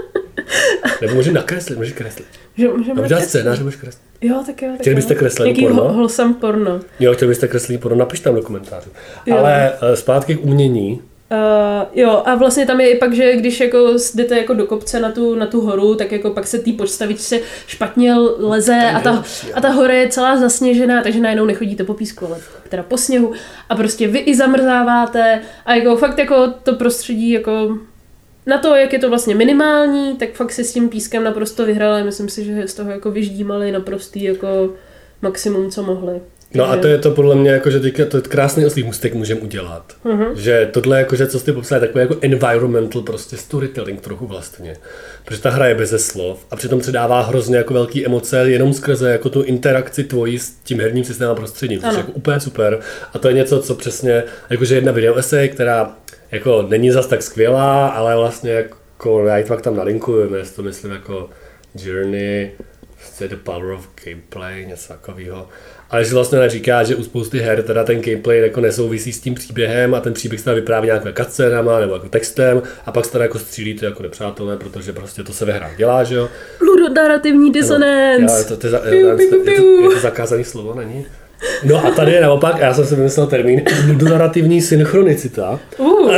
Nebo 1.01 1.15
můžeme 1.15 1.35
nakreslit, 1.35 1.79
můžeš 1.79 1.93
kreslit. 1.93 2.27
Že, 2.57 2.69
můžeme 2.69 2.95
Nebo 2.95 3.09
dělat 3.09 3.25
scénář, 3.25 3.59
můžeš 3.59 3.81
kreslit. 3.81 4.03
Jo, 4.21 4.43
tak 4.47 4.63
jo. 4.63 4.69
Tak 4.73 4.81
chtěli 4.81 4.97
byste 4.97 5.15
kreslit 5.15 5.61
porno? 5.61 5.83
Nějaký 5.83 5.95
wholesome 5.95 6.35
porno. 6.35 6.81
Jo, 7.01 7.15
chtěli 7.15 7.29
byste 7.29 7.49
kreslit 7.49 7.81
porno, 7.81 7.99
napište 7.99 8.25
tam 8.25 8.35
do 8.35 8.43
komentářů. 8.43 8.91
Jo. 9.27 9.37
Ale 9.37 9.73
uh, 9.83 9.95
zpátky 9.95 10.35
k 10.35 10.45
umění. 10.45 11.01
Uh, 11.33 11.89
jo, 11.95 12.23
a 12.25 12.35
vlastně 12.35 12.67
tam 12.67 12.81
je 12.81 12.91
i 12.91 12.99
pak, 12.99 13.15
že 13.15 13.37
když 13.37 13.61
jako 13.61 13.97
jdete 14.15 14.39
jako 14.39 14.55
do 14.55 14.67
kopce 14.67 15.01
na 15.01 15.13
tu, 15.13 15.35
na 15.35 15.47
tu 15.47 15.61
horu, 15.61 15.95
tak 15.95 16.13
jako 16.13 16.31
pak 16.31 16.47
se 16.47 16.59
té 16.59 16.73
podstavičce 16.73 17.41
špatně 17.67 18.15
leze 18.39 18.91
a 18.95 19.01
ta, 19.01 19.25
a 19.55 19.61
ta 19.61 19.69
hora 19.69 19.95
je 19.95 20.09
celá 20.09 20.37
zasněžená, 20.37 21.03
takže 21.03 21.21
najednou 21.21 21.45
nechodíte 21.45 21.85
po 21.85 21.95
písku, 21.95 22.27
ale 22.27 22.37
teda 22.69 22.83
po 22.83 22.99
sněhu 22.99 23.33
a 23.69 23.77
prostě 23.77 24.09
vy 24.09 24.19
i 24.19 24.37
zamrzáváte 24.37 25.41
a 25.67 25.75
jako 25.75 25.97
fakt 25.97 26.19
jako 26.19 26.53
to 26.63 26.75
prostředí 26.75 27.31
jako 27.31 27.79
na 28.47 28.59
to, 28.59 28.75
jak 28.77 28.93
je 28.93 28.99
to 28.99 29.09
vlastně 29.09 29.35
minimální, 29.35 30.17
tak 30.17 30.33
fakt 30.33 30.53
si 30.53 30.65
s 30.65 30.73
tím 30.73 30.89
pískem 30.89 31.25
naprosto 31.25 31.67
vyhrali. 31.67 32.05
Myslím 32.05 32.29
si, 32.29 32.45
že 32.45 32.69
z 32.69 32.75
toho 32.75 32.91
jako 32.91 33.11
vyždímali 33.11 33.73
naprostý 33.73 34.23
jako 34.23 34.71
maximum, 35.23 35.71
co 35.71 35.83
mohli. 35.83 36.21
No 36.55 36.71
a 36.71 36.77
to 36.77 36.87
je 36.87 36.99
to 36.99 37.11
podle 37.11 37.35
mě, 37.35 37.51
jako, 37.51 37.71
že 37.71 37.81
teďka 37.81 38.05
to 38.05 38.17
je 38.17 38.23
krásný 38.23 38.67
oslý 38.67 38.83
mustek 38.83 39.15
můžeme 39.15 39.41
udělat. 39.41 39.93
Uh-huh. 40.05 40.35
Že 40.35 40.69
tohle, 40.73 40.99
jako, 40.99 41.17
že 41.17 41.27
co 41.27 41.39
jste 41.39 41.53
popsali, 41.53 41.81
takový 41.81 42.03
jako 42.03 42.17
environmental 42.21 43.03
prostě 43.03 43.37
storytelling 43.37 44.01
trochu 44.01 44.27
vlastně. 44.27 44.77
Protože 45.25 45.41
ta 45.41 45.51
hra 45.51 45.67
je 45.67 45.75
beze 45.75 45.99
slov 45.99 46.47
a 46.51 46.57
přitom 46.57 46.81
předává 46.81 47.23
hrozně 47.23 47.57
jako 47.57 47.75
velký 47.75 48.07
emoce 48.07 48.51
jenom 48.51 48.73
skrze 48.73 49.11
jako 49.11 49.29
tu 49.29 49.43
interakci 49.43 50.05
tvojí 50.05 50.39
s 50.39 50.51
tím 50.51 50.81
herním 50.81 51.05
systémem 51.05 51.33
a 51.33 51.35
prostředím, 51.35 51.81
což 51.81 51.93
je 51.93 51.99
jako 51.99 52.13
úplně 52.13 52.41
super. 52.41 52.81
A 53.15 53.19
to 53.19 53.29
je 53.29 53.35
něco, 53.35 53.63
co 53.63 53.75
přesně, 53.75 54.23
jakože 54.51 54.75
jedna 54.75 54.93
video 54.93 55.15
esej, 55.15 55.49
která 55.49 55.97
jako 56.33 56.63
není 56.69 56.91
zas 56.91 57.07
tak 57.07 57.23
skvělá, 57.23 57.89
ale 57.89 58.17
vlastně 58.17 58.51
jako 58.51 59.27
já 59.27 59.39
ji 59.39 59.45
pak 59.45 59.63
tam 59.63 59.77
nalinkuju, 59.77 60.35
jestli 60.35 60.57
to 60.57 60.63
myslím 60.63 60.91
jako 60.91 61.31
Journey 61.75 62.51
prostě 63.03 63.29
the 63.29 63.37
power 63.37 63.73
of 63.73 63.89
gameplay, 64.05 64.67
něco 64.67 64.89
takového. 64.89 65.49
Ale 65.91 66.05
že 66.05 66.15
vlastně 66.15 66.49
říká, 66.49 66.83
že 66.83 66.97
u 66.97 67.05
spousty 67.05 67.39
her 67.39 67.63
teda 67.63 67.85
ten 67.85 68.01
gameplay 68.01 68.41
jako 68.41 68.61
nesouvisí 68.61 69.13
s 69.13 69.21
tím 69.21 69.35
příběhem 69.35 69.95
a 69.95 70.01
ten 70.01 70.13
příběh 70.13 70.41
se 70.41 70.55
vypráví 70.55 70.87
nějakým 70.87 71.13
cutscénama 71.13 71.81
nebo 71.81 71.95
jako 71.95 72.09
textem 72.09 72.63
a 72.87 72.93
pak 72.93 73.05
se 73.05 73.13
teda 73.13 73.25
jako 73.25 73.39
střílíte 73.39 73.87
jako 73.87 74.03
nepřátelé, 74.03 74.57
protože 74.57 74.93
prostě 74.93 75.23
to 75.23 75.33
se 75.33 75.45
ve 75.45 75.53
hrách 75.53 75.77
dělá, 75.77 76.05
že 76.05 76.15
jo? 76.15 76.29
Ludonarrativní 76.61 77.53
disonance. 77.53 78.23
No, 78.23 78.39
je, 78.39 78.45
to, 78.45 78.57
to, 78.57 78.67
je, 78.67 78.97
je, 78.97 79.07
je, 79.07 79.29
to, 79.29 79.51
je 79.51 79.89
to 79.95 80.01
zakázaný 80.01 80.45
slovo, 80.45 80.75
není? 80.75 81.07
No 81.65 81.87
a 81.87 81.91
tady 81.91 82.13
je 82.13 82.21
naopak, 82.21 82.59
já 82.59 82.75
jsem 82.75 82.87
si 82.87 82.95
vymyslel 82.95 83.27
termín, 83.27 83.63
ludonarrativní 83.89 84.63
synchronicita. 84.63 85.61
Uh. 85.79 86.15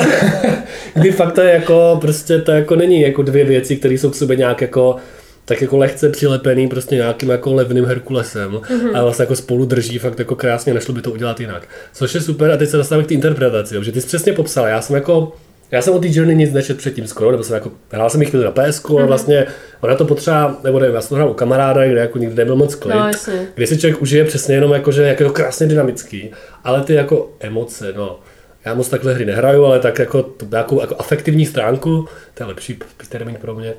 kdy 0.95 1.12
fakt 1.12 1.33
to 1.33 1.40
je 1.40 1.52
jako, 1.52 1.99
prostě 2.00 2.38
to 2.38 2.52
jako 2.52 2.76
není 2.76 3.00
jako 3.00 3.23
dvě 3.23 3.45
věci, 3.45 3.76
které 3.76 3.95
jsou 3.95 4.11
k 4.11 4.14
sobě 4.14 4.37
nějak 4.37 4.61
jako 4.61 4.97
tak 5.45 5.62
jako 5.62 5.76
lehce 5.76 6.09
přilepený 6.09 6.69
prostě 6.69 6.95
nějakým 6.95 7.31
jako 7.31 7.54
levným 7.54 7.85
Herkulesem 7.85 8.52
mm-hmm. 8.52 8.99
a 8.99 9.02
vlastně 9.02 9.23
jako 9.23 9.37
spolu 9.37 9.64
drží 9.64 9.99
fakt 9.99 10.19
jako 10.19 10.37
krásně, 10.37 10.75
nešlo 10.75 10.95
by 10.95 11.02
to 11.02 11.12
udělat 11.12 11.40
jinak. 11.40 11.69
Což 11.93 12.14
je 12.14 12.21
super 12.21 12.50
a 12.50 12.57
teď 12.57 12.69
se 12.69 12.76
dostáváme 12.76 13.04
k 13.04 13.09
té 13.09 13.14
interpretaci, 13.14 13.75
že 13.81 13.93
ty 13.93 14.00
jsi 14.00 14.07
přesně 14.07 14.33
popsal, 14.33 14.66
já 14.66 14.81
jsem 14.81 14.97
jako 14.97 15.33
já 15.71 15.83
jsem 15.83 15.94
o 15.94 15.99
té 15.99 16.06
Journey 16.11 16.37
nic 16.37 16.52
nečet 16.52 16.78
předtím 16.78 17.06
skoro, 17.06 17.30
nebo 17.30 17.42
jsem 17.44 17.54
jako, 17.54 17.71
hrál 17.90 18.11
jsem 18.11 18.21
jich 18.21 18.30
chvíli 18.30 18.44
na 18.44 18.50
PS, 18.50 18.56
mm-hmm. 18.56 19.02
a 19.02 19.06
vlastně 19.06 19.47
ona 19.80 19.94
to 19.94 20.04
potřeba, 20.04 20.56
nebo 20.64 20.78
nevím, 20.78 20.94
já 20.94 21.00
jsem 21.00 21.09
to 21.09 21.14
hrál 21.14 21.30
u 21.30 21.35
kamaráda, 21.35 21.87
kde 21.87 22.00
jako 22.00 22.18
nikdy 22.18 22.37
nebyl 22.37 22.56
moc 22.56 22.75
klid, 22.75 22.94
no, 22.94 23.11
kde 23.54 23.66
si 23.66 23.78
člověk 23.78 24.02
užije 24.02 24.25
přesně 24.25 24.54
jenom 24.54 24.73
jako, 24.73 24.92
že 24.92 25.02
jak 25.02 25.21
je 25.21 25.26
to 25.26 25.33
krásně 25.33 25.66
dynamický, 25.66 26.30
ale 26.64 26.83
ty 26.83 26.94
jako 26.94 27.33
emoce, 27.40 27.92
no, 27.97 28.21
já 28.64 28.75
moc 28.75 28.88
takhle 28.88 29.14
hry 29.14 29.25
nehraju, 29.25 29.64
ale 29.64 29.80
tak 29.80 29.99
jako, 29.99 30.23
to, 30.23 30.56
jako, 30.56 30.80
jako 30.80 30.97
afektivní 30.99 31.47
stránku, 31.47 32.09
to 32.35 32.42
je 32.42 32.47
lepší 32.47 32.78
termín 33.09 33.37
pro 33.40 33.54
mě, 33.54 33.75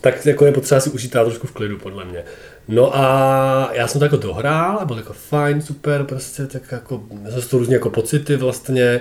tak 0.00 0.26
jako 0.26 0.46
je 0.46 0.52
potřeba 0.52 0.80
si 0.80 0.90
užít 0.90 1.12
trošku 1.12 1.46
v 1.46 1.52
klidu, 1.52 1.78
podle 1.78 2.04
mě. 2.04 2.24
No 2.68 2.96
a 2.96 3.70
já 3.72 3.88
jsem 3.88 3.98
to 3.98 4.04
jako 4.04 4.16
dohrál 4.16 4.78
a 4.78 4.84
byl 4.84 4.96
jako 4.96 5.12
fajn, 5.12 5.62
super, 5.62 6.04
prostě 6.04 6.46
tak 6.46 6.62
jako, 6.72 7.02
zase 7.28 7.48
to 7.48 7.58
různě 7.58 7.74
jako 7.74 7.90
pocity 7.90 8.36
vlastně, 8.36 9.00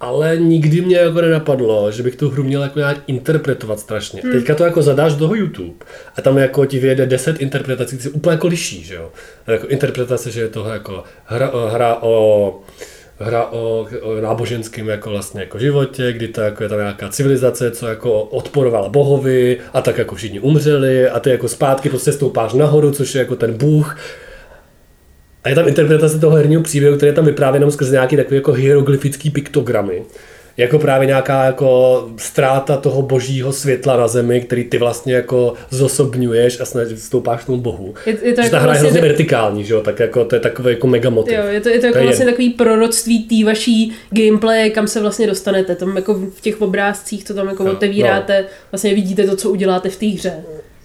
ale 0.00 0.36
nikdy 0.36 0.80
mě 0.80 0.96
jako 0.96 1.20
nenapadlo, 1.20 1.90
že 1.90 2.02
bych 2.02 2.16
tu 2.16 2.30
hru 2.30 2.44
měl 2.44 2.62
jako 2.62 2.78
nějak 2.78 2.98
interpretovat 3.06 3.80
strašně. 3.80 4.20
Hmm. 4.22 4.32
Teďka 4.32 4.54
to 4.54 4.64
jako 4.64 4.82
zadáš 4.82 5.14
do 5.14 5.34
YouTube 5.34 5.86
a 6.16 6.22
tam 6.22 6.38
jako 6.38 6.66
ti 6.66 6.78
vyjede 6.78 7.06
10 7.06 7.40
interpretací, 7.40 7.96
které 7.96 8.10
se 8.10 8.16
úplně 8.16 8.32
jako 8.32 8.46
liší, 8.46 8.84
že 8.84 8.94
jo. 8.94 9.10
Jako 9.46 9.66
interpretace, 9.66 10.30
že 10.30 10.40
je 10.40 10.48
to 10.48 10.68
jako 10.68 11.04
hra, 11.24 11.50
hra 11.70 11.98
o 12.02 12.54
hra 13.20 13.46
o, 13.46 13.86
o 14.02 14.20
náboženském 14.20 14.88
jako 14.88 15.10
vlastně 15.10 15.40
jako 15.40 15.58
životě, 15.58 16.12
kdy 16.12 16.28
to 16.28 16.40
jako 16.40 16.62
je 16.62 16.68
tam 16.68 16.78
nějaká 16.78 17.08
civilizace, 17.08 17.70
co 17.70 17.86
jako 17.86 18.22
odporovala 18.22 18.88
bohovi 18.88 19.58
a 19.72 19.80
tak 19.80 19.98
jako 19.98 20.14
všichni 20.14 20.40
umřeli 20.40 21.08
a 21.08 21.20
ty 21.20 21.30
jako 21.30 21.48
zpátky 21.48 21.88
prostě 21.88 22.12
stoupáš 22.12 22.52
nahoru, 22.52 22.92
což 22.92 23.14
je 23.14 23.18
jako 23.18 23.36
ten 23.36 23.54
bůh. 23.54 23.96
A 25.48 25.50
je 25.50 25.54
tam 25.54 25.68
interpretace 25.68 26.18
toho 26.18 26.36
herního 26.36 26.62
příběhu, 26.62 26.96
který 26.96 27.08
je 27.10 27.14
tam 27.14 27.24
vyprávěn 27.24 27.70
skrze 27.70 27.92
nějaký 27.92 28.16
takový 28.16 28.36
jako 28.36 28.52
hieroglyfický 28.52 29.30
piktogramy 29.30 30.02
jako 30.58 30.78
právě 30.78 31.06
nějaká 31.06 31.44
jako 31.44 32.08
ztráta 32.16 32.76
toho 32.76 33.02
božího 33.02 33.52
světla 33.52 33.96
na 33.96 34.08
zemi, 34.08 34.40
který 34.40 34.64
ty 34.64 34.78
vlastně 34.78 35.14
jako 35.14 35.54
zosobňuješ 35.70 36.60
a 36.60 36.64
snažíš 36.64 36.98
stoupáš 36.98 37.44
tomu 37.44 37.58
bohu. 37.58 37.94
Je, 38.06 38.16
je 38.22 38.32
to 38.32 38.42
že 38.42 38.46
jako 38.46 38.50
ta 38.50 38.58
hra 38.58 38.66
vlastně 38.66 38.88
je 38.88 38.92
hrozně 38.92 39.08
vertikální, 39.08 39.64
že 39.64 39.74
jo, 39.74 39.80
tak 39.80 40.00
jako 40.00 40.24
to 40.24 40.36
je 40.36 40.40
takový 40.40 40.70
jako 40.70 40.86
mega 40.86 41.10
motiv. 41.10 41.38
Jo, 41.38 41.44
je 41.46 41.60
to, 41.60 41.68
je 41.68 41.78
to 41.78 41.86
jako 41.86 41.98
to 41.98 42.04
vlastně 42.04 42.24
je... 42.24 42.30
takový 42.30 42.50
proroctví 42.50 43.24
té 43.24 43.44
vaší 43.44 43.92
gameplay, 44.10 44.70
kam 44.70 44.86
se 44.86 45.00
vlastně 45.00 45.26
dostanete. 45.26 45.76
Tam 45.76 45.96
jako 45.96 46.14
v 46.14 46.40
těch 46.40 46.62
obrázcích 46.62 47.24
to 47.24 47.34
tam 47.34 47.48
jako 47.48 47.64
no, 47.64 47.72
otevíráte, 47.72 48.42
no. 48.42 48.48
vlastně 48.72 48.94
vidíte 48.94 49.26
to, 49.26 49.36
co 49.36 49.50
uděláte 49.50 49.88
v 49.88 49.96
té 49.96 50.06
hře. 50.06 50.32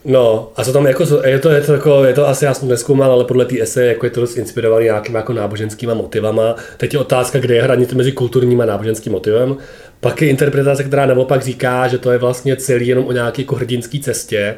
No, 0.06 0.52
a 0.56 0.64
co 0.64 0.74
tam 0.74 0.86
jako, 0.86 1.04
je 1.26 1.40
to, 1.40 1.50
je 1.50 1.62
to, 1.62 1.74
jako, 1.74 2.04
je 2.04 2.14
to 2.14 2.28
asi, 2.28 2.46
já 2.46 2.54
jsem 2.54 2.70
neskoumal, 2.70 3.12
ale 3.12 3.26
podle 3.26 3.46
té 3.46 3.62
ese 3.62 3.86
jako 3.86 4.06
je 4.06 4.10
to 4.10 4.22
dost 4.22 4.38
inspirovaný 4.38 4.86
nějakýma 4.86 5.20
jako 5.20 5.34
náboženskýma 5.34 5.94
motivama. 5.94 6.56
Teď 6.78 6.94
je 6.94 7.00
otázka, 7.00 7.40
kde 7.40 7.56
je 7.56 7.64
hranice 7.64 7.96
mezi 7.96 8.12
kulturním 8.12 8.62
a 8.62 8.66
náboženským 8.66 9.12
motivem. 9.12 9.58
Pak 10.00 10.22
je 10.22 10.28
interpretace, 10.28 10.84
která 10.84 11.06
naopak 11.06 11.42
říká, 11.42 11.88
že 11.88 11.98
to 11.98 12.12
je 12.12 12.18
vlastně 12.18 12.56
celý 12.56 12.88
jenom 12.88 13.06
o 13.06 13.12
nějaké 13.12 13.42
jako 13.42 13.56
hrdinské 13.56 14.00
cestě, 14.00 14.56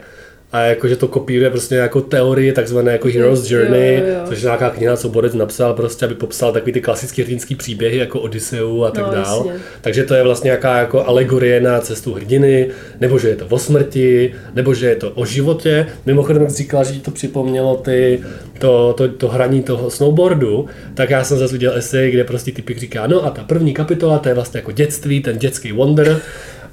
a 0.55 0.61
jakože 0.61 0.95
to 0.95 1.07
kopíruje 1.07 1.49
prostě 1.49 1.75
jako 1.75 2.01
teorii 2.01 2.51
takzvané 2.51 2.91
jako 2.91 3.07
Hero's 3.07 3.51
Journey, 3.51 3.95
jo, 3.95 4.05
jo, 4.07 4.19
což 4.25 4.41
je 4.41 4.45
nějaká 4.45 4.69
kniha, 4.69 4.97
co 4.97 5.09
Borec 5.09 5.33
napsal 5.33 5.73
prostě, 5.73 6.05
aby 6.05 6.15
popsal 6.15 6.51
takový 6.51 6.71
ty 6.71 6.81
klasické 6.81 7.23
hrdinské 7.23 7.55
příběhy 7.55 7.97
jako 7.97 8.19
Odysseu 8.19 8.83
a 8.83 8.91
tak 8.91 9.05
no, 9.05 9.11
dál. 9.11 9.43
Jasně. 9.45 9.61
Takže 9.81 10.03
to 10.03 10.13
je 10.13 10.23
vlastně 10.23 10.47
nějaká 10.47 10.77
jako 10.77 11.07
alegorie 11.07 11.61
na 11.61 11.79
cestu 11.79 12.13
hrdiny, 12.13 12.67
nebo 12.99 13.19
že 13.19 13.27
je 13.27 13.35
to 13.35 13.45
o 13.49 13.59
smrti, 13.59 14.33
nebo 14.53 14.73
že 14.73 14.87
je 14.87 14.95
to 14.95 15.11
o 15.11 15.25
životě. 15.25 15.87
Mimochodem, 16.05 16.41
jak 16.41 16.51
říkala, 16.51 16.83
že 16.83 16.99
to 16.99 17.11
připomnělo 17.11 17.75
ty, 17.75 18.21
to, 18.59 18.93
to, 18.97 19.07
to 19.07 19.27
hraní 19.27 19.63
toho 19.63 19.89
snowboardu, 19.89 20.65
tak 20.93 21.09
já 21.09 21.23
jsem 21.23 21.37
zase 21.37 21.53
viděl 21.53 21.73
esej, 21.75 22.11
kde 22.11 22.23
prostě 22.23 22.51
typik 22.51 22.77
říká, 22.77 23.07
no 23.07 23.25
a 23.25 23.29
ta 23.29 23.43
první 23.43 23.73
kapitola, 23.73 24.19
to 24.19 24.29
je 24.29 24.35
vlastně 24.35 24.57
jako 24.57 24.71
dětství, 24.71 25.21
ten 25.21 25.37
dětský 25.37 25.71
wonder, 25.71 26.21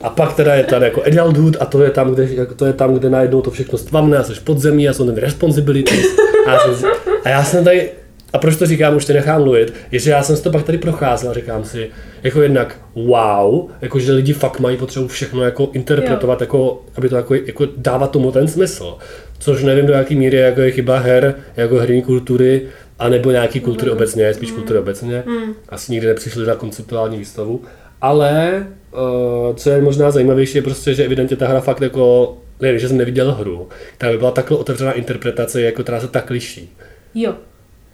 a 0.00 0.10
pak 0.10 0.36
teda 0.36 0.54
je 0.54 0.64
tady 0.64 0.84
jako 0.84 1.02
adulthood 1.02 1.56
a 1.60 1.64
to 1.64 1.82
je 1.82 1.90
tam, 1.90 2.14
kde, 2.14 2.28
jako 2.34 2.54
to 2.54 2.66
je 2.66 2.72
tam, 2.72 2.94
kde 2.94 3.10
najednou 3.10 3.42
to 3.42 3.50
všechno 3.50 3.78
stvamne 3.78 4.18
a 4.18 4.22
jsi 4.22 4.40
podzemí 4.44 4.88
a 4.88 4.92
jsou 4.92 5.06
ten 5.06 5.16
responsibility. 5.16 6.02
A 6.46 6.50
já, 6.52 6.58
jsem, 6.58 6.90
a 7.24 7.28
já 7.28 7.44
jsem 7.44 7.64
tady, 7.64 7.90
a 8.32 8.38
proč 8.38 8.56
to 8.56 8.66
říkám, 8.66 8.96
už 8.96 9.04
to 9.04 9.12
nechám 9.12 9.42
mluvit, 9.42 9.74
je, 9.90 9.98
že 9.98 10.10
já 10.10 10.22
jsem 10.22 10.36
si 10.36 10.42
to 10.42 10.50
pak 10.50 10.62
tady 10.62 10.78
procházel 10.78 11.30
a 11.30 11.34
říkám 11.34 11.64
si, 11.64 11.90
jako 12.22 12.42
jednak 12.42 12.76
wow, 12.94 13.70
jako 13.80 13.98
že 13.98 14.12
lidi 14.12 14.32
fakt 14.32 14.60
mají 14.60 14.76
potřebu 14.76 15.08
všechno 15.08 15.42
jako 15.42 15.68
interpretovat, 15.72 16.40
jako, 16.40 16.82
aby 16.96 17.08
to 17.08 17.16
jako, 17.16 17.34
jako 17.34 17.66
dávat 17.76 18.10
tomu 18.10 18.32
ten 18.32 18.48
smysl. 18.48 18.96
Což 19.38 19.62
nevím 19.62 19.86
do 19.86 19.92
jaký 19.92 20.14
míry 20.14 20.36
jako 20.36 20.60
je 20.60 20.70
chyba 20.70 20.98
her, 20.98 21.34
jako 21.56 21.76
herní 21.76 22.02
kultury, 22.02 22.62
anebo 22.98 23.30
nějaký 23.30 23.60
kultury 23.60 23.90
mm. 23.90 23.96
obecně, 23.96 24.34
spíš 24.34 24.50
mm. 24.50 24.56
kultury 24.56 24.78
obecně. 24.78 25.22
Mm. 25.26 25.54
Asi 25.68 25.92
nikdy 25.92 26.06
nepřišli 26.06 26.46
na 26.46 26.54
konceptuální 26.54 27.18
výstavu. 27.18 27.60
Ale 28.00 28.66
uh, 28.92 29.56
co 29.56 29.70
je 29.70 29.82
možná 29.82 30.10
zajímavější, 30.10 30.58
je 30.58 30.62
prostě, 30.62 30.94
že 30.94 31.04
evidentně 31.04 31.36
ta 31.36 31.48
hra 31.48 31.60
fakt 31.60 31.80
jako, 31.80 32.34
nevím, 32.60 32.80
že 32.80 32.88
jsem 32.88 32.96
neviděl 32.96 33.32
hru, 33.32 33.68
která 33.96 34.12
by 34.12 34.18
byla 34.18 34.30
takhle 34.30 34.58
otevřená 34.58 34.92
interpretace, 34.92 35.62
jako 35.62 35.82
která 35.82 36.00
se 36.00 36.08
tak 36.08 36.30
liší. 36.30 36.76
Jo. 37.14 37.34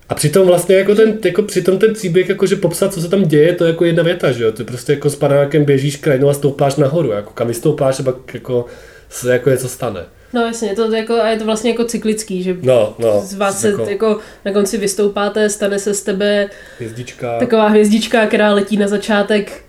A 0.08 0.14
přitom 0.14 0.46
vlastně 0.46 0.76
jako 0.76 0.94
ten, 0.94 1.18
jako 1.24 1.42
přitom 1.42 1.78
ten 1.78 1.94
příběh, 1.94 2.28
jako 2.28 2.46
že 2.46 2.56
popsat, 2.56 2.94
co 2.94 3.00
se 3.00 3.08
tam 3.08 3.22
děje, 3.22 3.54
to 3.54 3.64
je 3.64 3.70
jako 3.70 3.84
jedna 3.84 4.02
věta, 4.02 4.32
že 4.32 4.44
jo? 4.44 4.52
Ty 4.52 4.64
prostě 4.64 4.92
jako 4.92 5.10
s 5.10 5.16
panákem 5.16 5.64
běžíš 5.64 5.96
krajinou 5.96 6.28
a 6.28 6.34
stoupáš 6.34 6.76
nahoru, 6.76 7.10
jako 7.10 7.30
kam 7.30 7.48
vystoupáš 7.48 8.00
a 8.00 8.02
pak 8.02 8.34
jako 8.34 8.66
se 9.08 9.32
jako 9.32 9.50
něco 9.50 9.68
stane. 9.68 10.04
No 10.32 10.40
jasně, 10.46 10.74
to 10.74 10.92
jako, 10.94 11.14
a 11.14 11.28
je 11.28 11.38
to 11.38 11.44
vlastně 11.44 11.70
jako 11.70 11.84
cyklický, 11.84 12.42
že 12.42 12.56
no, 12.62 12.94
no, 12.98 13.20
z 13.20 13.34
vás 13.34 13.60
se 13.60 13.70
jako, 13.70 13.82
jako 13.82 14.18
na 14.44 14.52
konci 14.52 14.78
vystoupáte, 14.78 15.50
stane 15.50 15.78
se 15.78 15.94
z 15.94 16.02
tebe 16.02 16.50
hvězdička. 16.78 17.38
taková 17.38 17.68
hvězdička, 17.68 18.26
která 18.26 18.52
letí 18.52 18.76
na 18.76 18.88
začátek 18.88 19.62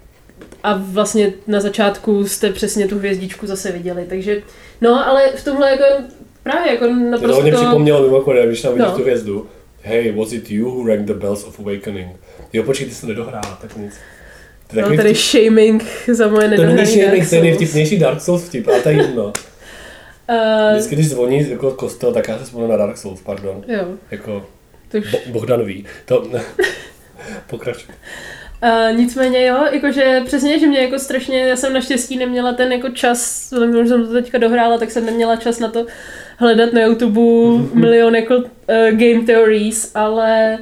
a 0.64 0.82
vlastně 0.84 1.34
na 1.48 1.60
začátku 1.60 2.28
jste 2.28 2.50
přesně 2.50 2.88
tu 2.88 2.98
hvězdičku 2.98 3.48
zase 3.48 3.72
viděli, 3.72 4.06
takže 4.10 4.42
no, 4.82 5.08
ale 5.08 5.32
v 5.36 5.44
tomhle 5.44 5.72
jako 5.72 5.84
právě 6.44 6.72
jako 6.72 6.88
naprosto... 6.88 7.28
To 7.28 7.36
hodně 7.36 7.52
připomnělo 7.52 8.02
mimochodem, 8.02 8.48
když 8.48 8.62
tam 8.62 8.74
vidíš 8.74 8.90
no. 8.92 8.98
tu 8.98 9.02
hvězdu. 9.02 9.48
Hey, 9.82 10.12
was 10.12 10.32
it 10.32 10.52
you 10.52 10.72
who 10.72 10.88
rang 10.88 11.06
the 11.06 11.14
bells 11.14 11.44
of 11.44 11.60
awakening? 11.60 12.08
Jo, 12.54 12.64
počkej, 12.64 12.88
ty 12.88 12.96
jsi 12.96 13.02
to 13.02 13.08
nedohrála, 13.08 13.58
tak 13.62 13.78
nic. 13.78 13.94
To 14.68 14.82
no, 14.82 14.88
tady 14.88 15.14
vtip... 15.14 15.18
shaming 15.18 15.84
za 16.08 16.28
moje 16.28 16.48
nedohraní 16.48 16.78
To 16.78 16.84
není 16.84 17.02
shaming, 17.02 17.30
to 17.30 17.36
je 17.36 17.42
nejvtipnější 17.42 18.00
Dark 18.00 18.22
Souls 18.22 18.44
vtip, 18.44 18.68
ale 18.68 18.82
to 18.82 18.90
je 18.90 18.96
jedno. 18.96 19.24
Uh, 19.26 19.34
Vždycky, 20.72 20.96
když 20.96 21.10
zvoní 21.10 21.50
jako 21.50 21.72
kostel, 21.72 22.14
tak 22.14 22.28
já 22.28 22.38
se 22.38 22.44
vzpomínám 22.44 22.72
na 22.72 22.78
Dark 22.78 22.98
Souls, 22.98 23.22
pardon. 23.22 23.64
Jo. 23.68 23.86
Jako 24.12 24.46
Bo- 25.12 25.32
Bohdan 25.32 25.66
ví. 25.66 25.86
To... 26.06 26.30
Pokračuj. 27.48 27.94
Uh, 28.64 28.98
nicméně 28.98 29.46
jo, 29.46 29.66
jakože 29.72 30.22
přesně, 30.26 30.60
že 30.60 30.68
mě 30.68 30.80
jako 30.80 31.00
strašně, 31.00 31.40
já 31.40 31.56
jsem 31.56 31.74
naštěstí 31.74 32.18
neměla 32.18 32.54
ten 32.54 32.72
jako 32.72 32.90
čas, 32.90 33.50
protože 33.50 33.90
jsem 33.90 34.08
to 34.08 34.14
teďka 34.14 34.38
dohrála, 34.38 34.78
tak 34.78 34.92
jsem 34.92 35.06
neměla 35.06 35.36
čas 35.36 35.60
na 35.60 35.68
to 35.68 35.86
hledat 36.38 36.74
na 36.74 36.82
YouTube 36.82 37.22
milion 37.74 38.16
jako 38.16 38.36
uh, 38.36 38.44
game 38.92 39.26
theories, 39.26 39.92
ale 39.96 40.58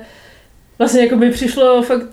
vlastně 0.79 1.01
jako 1.01 1.15
by 1.15 1.29
přišlo 1.29 1.81
fakt 1.81 2.07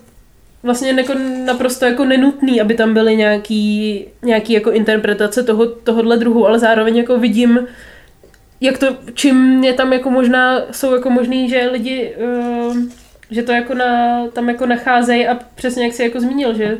vlastně 0.64 0.90
jako 0.90 1.14
naprosto 1.44 1.84
jako 1.84 2.04
nenutný, 2.04 2.60
aby 2.60 2.74
tam 2.74 2.94
byly 2.94 3.16
nějaký, 3.16 4.04
nějaký 4.22 4.52
jako 4.52 4.70
interpretace 4.70 5.42
toho, 5.42 5.66
tohohle 5.66 6.16
druhu, 6.16 6.46
ale 6.46 6.58
zároveň 6.58 6.96
jako 6.96 7.18
vidím, 7.18 7.66
jak 8.60 8.78
to, 8.78 8.96
čím 9.14 9.64
je 9.64 9.72
tam 9.72 9.92
jako 9.92 10.10
možná, 10.10 10.62
jsou 10.70 10.94
jako 10.94 11.10
možný, 11.10 11.48
že 11.48 11.68
lidi 11.72 12.14
uh, 12.16 12.76
že 13.30 13.42
to 13.42 13.52
jako 13.52 13.74
na, 13.74 14.26
tam 14.26 14.48
jako 14.48 14.66
nacházejí 14.66 15.26
a 15.28 15.38
přesně 15.54 15.84
jak 15.84 15.92
jsi 15.92 16.02
jako 16.02 16.20
zmínil, 16.20 16.54
že 16.54 16.78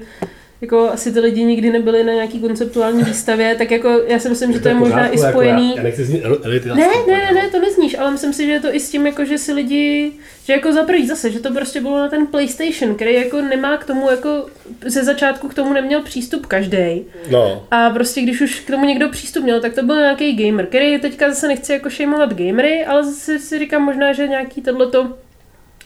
jako 0.60 0.90
asi 0.90 1.12
ty 1.12 1.20
lidi 1.20 1.44
nikdy 1.44 1.70
nebyli 1.70 2.04
na 2.04 2.12
nějaký 2.12 2.40
konceptuální 2.40 3.02
výstavě, 3.02 3.54
tak 3.54 3.70
jako 3.70 3.88
já 4.06 4.18
si 4.18 4.28
myslím, 4.28 4.52
že 4.52 4.60
to 4.60 4.68
je 4.68 4.74
možná 4.74 5.06
i 5.08 5.18
Jako 5.18 5.30
spojený. 5.30 5.70
já, 5.70 5.76
já 5.76 5.82
nechci 5.82 6.04
znít 6.04 6.22
elity 6.44 6.68
Ne, 6.68 6.74
ne, 6.74 6.90
ne, 7.06 7.32
ne, 7.34 7.48
to 7.50 7.60
nezníš, 7.60 7.98
ale 7.98 8.10
myslím 8.10 8.32
si, 8.32 8.46
že 8.46 8.52
je 8.52 8.60
to 8.60 8.74
i 8.74 8.80
s 8.80 8.90
tím, 8.90 9.06
jako, 9.06 9.24
že 9.24 9.38
si 9.38 9.52
lidi, 9.52 10.12
že 10.44 10.52
jako 10.52 10.72
za 10.72 10.82
prvý 10.82 11.06
zase, 11.06 11.30
že 11.30 11.40
to 11.40 11.52
prostě 11.54 11.80
bylo 11.80 11.98
na 11.98 12.08
ten 12.08 12.26
PlayStation, 12.26 12.94
který 12.94 13.14
jako 13.14 13.40
nemá 13.40 13.76
k 13.76 13.84
tomu, 13.84 14.10
jako 14.10 14.46
ze 14.86 15.04
začátku 15.04 15.48
k 15.48 15.54
tomu 15.54 15.72
neměl 15.72 16.02
přístup 16.02 16.46
každý. 16.46 17.04
No, 17.30 17.66
A 17.70 17.90
prostě 17.90 18.20
když 18.20 18.40
už 18.40 18.60
k 18.60 18.70
tomu 18.70 18.84
někdo 18.84 19.08
přístup 19.08 19.42
měl, 19.44 19.60
tak 19.60 19.74
to 19.74 19.82
byl 19.82 19.96
nějaký 20.00 20.32
gamer, 20.48 20.66
který 20.66 20.98
teďka 21.00 21.28
zase 21.28 21.48
nechci 21.48 21.72
jako 21.72 21.90
šejmovat 21.90 22.34
gamery, 22.34 22.84
ale 22.84 23.04
zase 23.04 23.38
si 23.38 23.58
říkám 23.58 23.82
možná, 23.82 24.12
že 24.12 24.28
nějaký 24.28 24.62
tohleto 24.62 25.16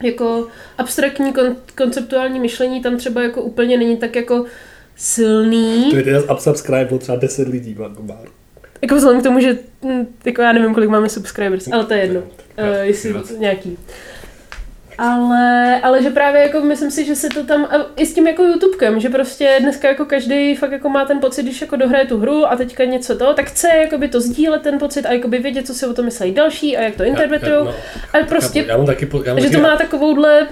jako 0.03 0.47
abstraktní 0.79 1.33
kon- 1.33 1.57
konceptuální 1.77 2.41
myšlení 2.41 2.83
tam 2.83 2.97
třeba 2.97 3.23
jako 3.23 3.43
úplně 3.43 3.79
není 3.79 3.97
tak 3.97 4.17
jako 4.17 4.45
silný. 4.97 5.91
to 5.91 5.97
je 5.97 6.23
subscribe 6.39 6.99
třeba 6.99 7.19
10 7.19 7.49
lidí, 7.49 7.75
má 7.79 7.89
Gomár. 7.89 8.29
Jako 8.83 8.95
vzhledem 8.95 9.21
k 9.21 9.25
tomu, 9.25 9.41
že 9.41 9.59
hm, 9.85 10.07
jako 10.25 10.43
já 10.43 10.53
nevím, 10.53 10.75
kolik 10.75 10.91
máme 10.91 11.09
subscribers, 11.09 11.69
ale 11.73 11.85
to 11.85 11.95
je 11.95 12.01
jedno. 12.01 12.21
Uh, 12.21 12.27
jestli 12.83 13.15
nějaký. 13.39 13.79
Ale, 14.99 15.81
ale 15.83 16.03
že 16.03 16.11
právě 16.11 16.43
jako 16.43 16.61
myslím 16.61 16.91
si, 16.91 17.05
že 17.05 17.15
se 17.15 17.29
to 17.29 17.45
tam, 17.45 17.69
i 17.97 18.07
s 18.07 18.15
tím 18.15 18.27
jako 18.27 18.43
YouTubekem, 18.43 19.01
že 19.01 19.09
prostě 19.09 19.57
dneska 19.61 19.89
jako 19.89 20.05
každý 20.05 20.55
fakt 20.55 20.73
jako 20.73 20.89
má 20.89 21.05
ten 21.05 21.21
pocit, 21.21 21.43
když 21.43 21.61
jako 21.61 21.77
dohraje 21.77 22.07
tu 22.07 22.19
hru 22.19 22.47
a 22.47 22.57
teďka 22.57 22.85
něco 22.85 23.19
to, 23.19 23.35
tak 23.35 23.47
chce 23.47 23.69
jakoby 23.69 24.09
to 24.09 24.21
sdílet 24.21 24.63
ten 24.63 24.79
pocit 24.79 25.07
a 25.07 25.13
jakoby 25.13 25.39
vědět, 25.39 25.67
co 25.67 25.75
si 25.75 25.87
o 25.87 25.95
tom 25.95 26.05
myslí 26.05 26.33
další 26.33 26.77
a 26.77 26.83
jak 26.83 26.97
to 26.97 27.05
interpretují. 27.05 27.53
Já, 27.53 27.65
no, 27.65 27.75
Ale 28.13 28.25
prostě, 28.25 28.65
já 28.69 28.77
mám 28.77 28.87
taky, 28.87 29.09
já 29.25 29.41
že 29.41 29.51
to 29.51 29.61
má 29.61 29.77
takovouhle 29.77 30.47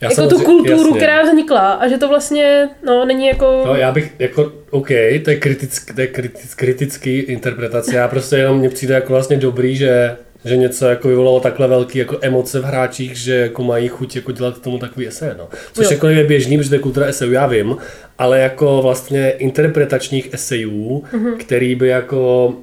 já 0.00 0.10
jako 0.10 0.26
tu 0.26 0.44
kulturu, 0.44 0.88
jasně. 0.88 0.96
která 0.96 1.22
vznikla 1.22 1.72
a 1.72 1.88
že 1.88 1.98
to 1.98 2.08
vlastně, 2.08 2.68
no, 2.86 3.04
není 3.04 3.26
jako... 3.26 3.62
No, 3.66 3.74
já 3.74 3.92
bych 3.92 4.12
jako, 4.18 4.52
OK, 4.70 4.88
to 5.24 5.30
je, 5.30 5.36
kritický, 5.36 5.94
to 5.94 6.00
je 6.00 6.06
kritický, 6.06 6.56
kritický 6.56 7.18
interpretace, 7.18 7.96
já 7.96 8.08
prostě 8.08 8.36
jenom 8.36 8.58
mně 8.58 8.68
přijde 8.68 8.94
jako 8.94 9.12
vlastně 9.12 9.36
dobrý, 9.36 9.76
že, 9.76 10.16
že 10.44 10.56
něco 10.56 10.86
jako 10.86 11.08
vyvolalo 11.08 11.40
takhle 11.40 11.68
velký 11.68 11.98
jako 11.98 12.18
emoce 12.20 12.60
v 12.60 12.64
hráčích, 12.64 13.16
že 13.16 13.34
jako 13.34 13.62
mají 13.64 13.88
chuť 13.88 14.16
jako 14.16 14.32
dělat 14.32 14.58
k 14.58 14.62
tomu 14.62 14.78
takový 14.78 15.08
esej, 15.08 15.30
no. 15.38 15.48
Což 15.72 15.84
Jo. 15.84 15.90
jako 15.92 16.08
je 16.08 16.24
běžný, 16.24 16.56
protože 16.56 16.68
to 16.68 16.74
je 16.74 16.80
kultura 16.80 17.06
esejů, 17.06 17.32
já 17.32 17.46
vím, 17.46 17.76
ale 18.18 18.40
jako 18.40 18.82
vlastně 18.82 19.30
interpretačních 19.30 20.34
esejů, 20.34 21.04
mm-hmm. 21.12 21.36
který 21.36 21.74
by 21.74 21.88
jako 21.88 22.54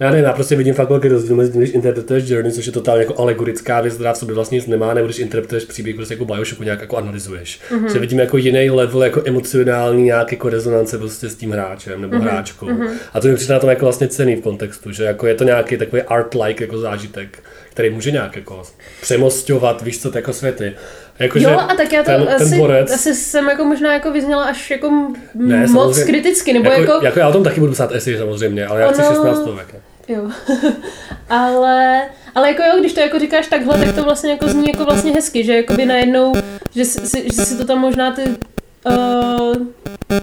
já 0.00 0.10
nevím, 0.10 0.24
já 0.24 0.32
prostě 0.32 0.56
vidím 0.56 0.74
fakt 0.74 0.90
velký 0.90 1.08
rozdíl 1.08 1.36
mezi 1.36 1.52
tím, 1.52 1.60
když 1.60 1.74
interpretuješ 1.74 2.30
Journey, 2.30 2.52
což 2.52 2.66
je 2.66 2.72
totálně 2.72 3.02
jako 3.02 3.20
alegorická 3.20 3.80
věc, 3.80 3.94
která 3.94 4.12
v 4.12 4.16
sobě 4.16 4.34
vlastně 4.34 4.56
nic 4.56 4.66
nemá, 4.66 4.94
nebo 4.94 5.06
když 5.06 5.18
interpretuješ 5.18 5.64
příběh 5.64 5.96
prostě 5.96 6.14
jako 6.14 6.24
Bioshocku 6.24 6.62
nějak 6.62 6.80
jako 6.80 6.96
analyzuješ. 6.96 7.60
Mm-hmm. 7.70 7.92
Že 7.92 7.98
vidím 7.98 8.18
jako 8.18 8.36
jiný 8.36 8.70
level, 8.70 9.02
jako 9.02 9.22
emocionální 9.24 10.02
nějak 10.02 10.32
jako 10.32 10.48
rezonance 10.48 10.98
prostě 10.98 11.28
s 11.28 11.34
tím 11.34 11.52
hráčem 11.52 12.00
nebo 12.00 12.16
mm-hmm. 12.16 12.22
hráčkou. 12.22 12.66
Mm-hmm. 12.66 12.90
A 13.12 13.20
to 13.20 13.28
mi 13.28 13.34
přijde 13.34 13.54
na 13.54 13.60
tom 13.60 13.70
jako 13.70 13.84
vlastně 13.84 14.08
cený 14.08 14.36
v 14.36 14.40
kontextu, 14.40 14.92
že 14.92 15.04
jako 15.04 15.26
je 15.26 15.34
to 15.34 15.44
nějaký 15.44 15.76
takový 15.76 16.02
art-like 16.02 16.62
jako 16.62 16.78
zážitek, 16.78 17.38
který 17.70 17.90
může 17.90 18.10
nějak 18.10 18.36
jako 18.36 18.62
přemostovat, 19.00 19.82
víš 19.82 20.02
co, 20.02 20.10
jako 20.14 20.32
světy. 20.32 20.74
Jako, 21.18 21.38
Jo, 21.38 21.50
a 21.50 21.74
tak 21.74 21.92
já 21.92 22.02
to 22.02 22.10
ten, 22.10 22.28
asi, 22.36 22.50
ten 22.50 22.58
borec, 22.58 22.92
asi 22.92 23.14
jsem 23.14 23.48
jako 23.48 23.64
možná 23.64 23.92
jako 23.92 24.10
vyzněla 24.10 24.44
až 24.44 24.70
jako 24.70 25.12
Ne, 25.34 25.66
moc 25.66 26.02
kriticky, 26.02 26.52
nebo 26.52 26.70
jako, 26.70 26.80
jako, 26.80 26.92
jako, 26.92 27.04
jako, 27.04 27.18
já 27.18 27.28
o 27.28 27.32
tom 27.32 27.44
taky 27.44 27.60
budu 27.60 27.72
psát 27.72 27.92
esej 27.92 28.18
samozřejmě, 28.18 28.66
ale 28.66 28.80
já 28.80 28.88
chci 28.92 29.02
Ono- 29.02 29.14
16 29.14 29.40
stovek. 29.40 29.74
jo. 30.08 30.30
ale, 31.28 32.02
ale 32.34 32.48
jako 32.48 32.62
jo, 32.62 32.80
když 32.80 32.92
to 32.92 33.00
jako 33.00 33.18
říkáš 33.18 33.46
takhle, 33.46 33.78
tak 33.78 33.94
to 33.94 34.02
vlastně 34.02 34.30
jako 34.30 34.48
zní 34.48 34.64
jako 34.72 34.84
vlastně 34.84 35.12
hezky, 35.12 35.44
že 35.44 35.56
jakoby 35.56 35.86
najednou, 35.86 36.32
že 36.74 36.84
si, 36.84 37.24
že 37.36 37.44
si 37.44 37.56
to 37.58 37.64
tam 37.64 37.78
možná 37.78 38.12
ty 38.12 38.22
Uh, 38.86 39.54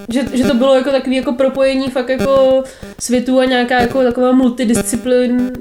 že, 0.09 0.21
že 0.33 0.43
to 0.43 0.53
bylo 0.53 0.75
jako 0.75 0.89
takový 0.91 1.15
jako 1.15 1.33
propojení 1.33 1.89
fakt 1.89 2.09
jako 2.09 2.63
světů 2.99 3.39
a 3.39 3.45
nějaká 3.45 3.81
jako 3.81 4.03
taková 4.03 4.31
multidisciplin, 4.31 5.51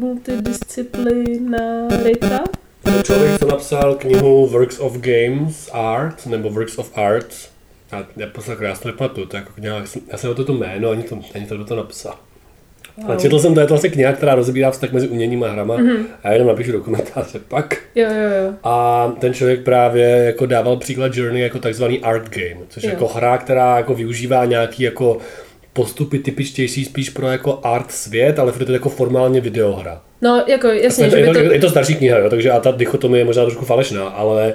multidisciplinarita. 0.00 2.40
Ten 2.82 3.02
člověk, 3.04 3.40
co 3.40 3.46
napsal 3.46 3.94
knihu 3.94 4.46
Works 4.46 4.78
of 4.78 4.96
Games 4.96 5.70
Art, 5.72 6.26
nebo 6.26 6.50
Works 6.50 6.78
of 6.78 6.98
Art, 6.98 7.34
já, 7.92 8.06
já, 8.16 8.26
posledně, 8.26 8.66
já 8.66 8.74
si 8.74 8.82
to 8.82 8.88
nepamatuju, 8.88 9.26
to 9.26 9.36
je 9.36 9.40
jako 9.40 9.52
kniha, 9.52 9.82
já 10.08 10.18
jsem, 10.18 10.34
to 10.34 10.44
to 10.44 10.54
jméno, 10.54 10.90
ani 10.90 11.02
to, 11.02 11.18
ani 11.34 11.46
to, 11.46 11.64
to 11.64 11.76
napsal. 11.76 12.14
Wow. 12.96 13.10
A 13.10 13.16
četl 13.16 13.38
jsem, 13.38 13.54
to 13.54 13.60
je 13.60 13.66
to 13.66 13.74
vlastně 13.74 13.90
kniha, 13.90 14.12
která 14.12 14.34
rozebírá 14.34 14.70
vztah 14.70 14.92
mezi 14.92 15.08
uměním 15.08 15.44
a 15.44 15.48
hrama 15.48 15.76
mm-hmm. 15.76 16.04
a 16.22 16.28
já 16.28 16.32
jenom 16.32 16.48
napíšu 16.48 16.72
do 16.72 16.80
komentáře 16.80 17.38
pak. 17.48 17.78
Jo, 17.94 18.08
jo, 18.08 18.44
jo. 18.44 18.54
A 18.64 19.08
ten 19.18 19.34
člověk 19.34 19.60
právě 19.60 20.08
jako 20.08 20.46
dával 20.46 20.76
příklad 20.76 21.16
Journey 21.16 21.42
jako 21.42 21.58
takzvaný 21.58 22.00
art 22.00 22.28
game, 22.28 22.66
což 22.68 22.82
je 22.82 22.90
jako 22.90 23.08
hra, 23.08 23.38
která 23.38 23.76
jako 23.76 23.94
využívá 23.94 24.44
nějaký 24.44 24.82
jako 24.82 25.18
postupy 25.72 26.18
typičtější 26.18 26.84
spíš 26.84 27.10
pro 27.10 27.28
jako 27.28 27.60
art 27.62 27.92
svět, 27.92 28.38
ale 28.38 28.52
furt 28.52 28.60
je 28.60 28.66
to 28.66 28.72
jako 28.72 28.88
formálně 28.88 29.40
videohra. 29.40 30.00
No, 30.22 30.44
jako 30.46 30.68
jasně, 30.68 31.04
je, 31.04 31.10
že 31.10 31.18
je, 31.18 31.26
to, 31.26 31.32
to... 31.32 31.38
je 31.38 31.60
to 31.60 31.70
starší 31.70 31.94
kniha, 31.94 32.18
jo, 32.18 32.30
takže 32.30 32.50
a 32.50 32.60
ta 32.60 32.70
dichotomie 32.70 33.20
je 33.20 33.24
možná 33.24 33.44
trošku 33.44 33.64
falešná, 33.64 34.04
ale 34.04 34.54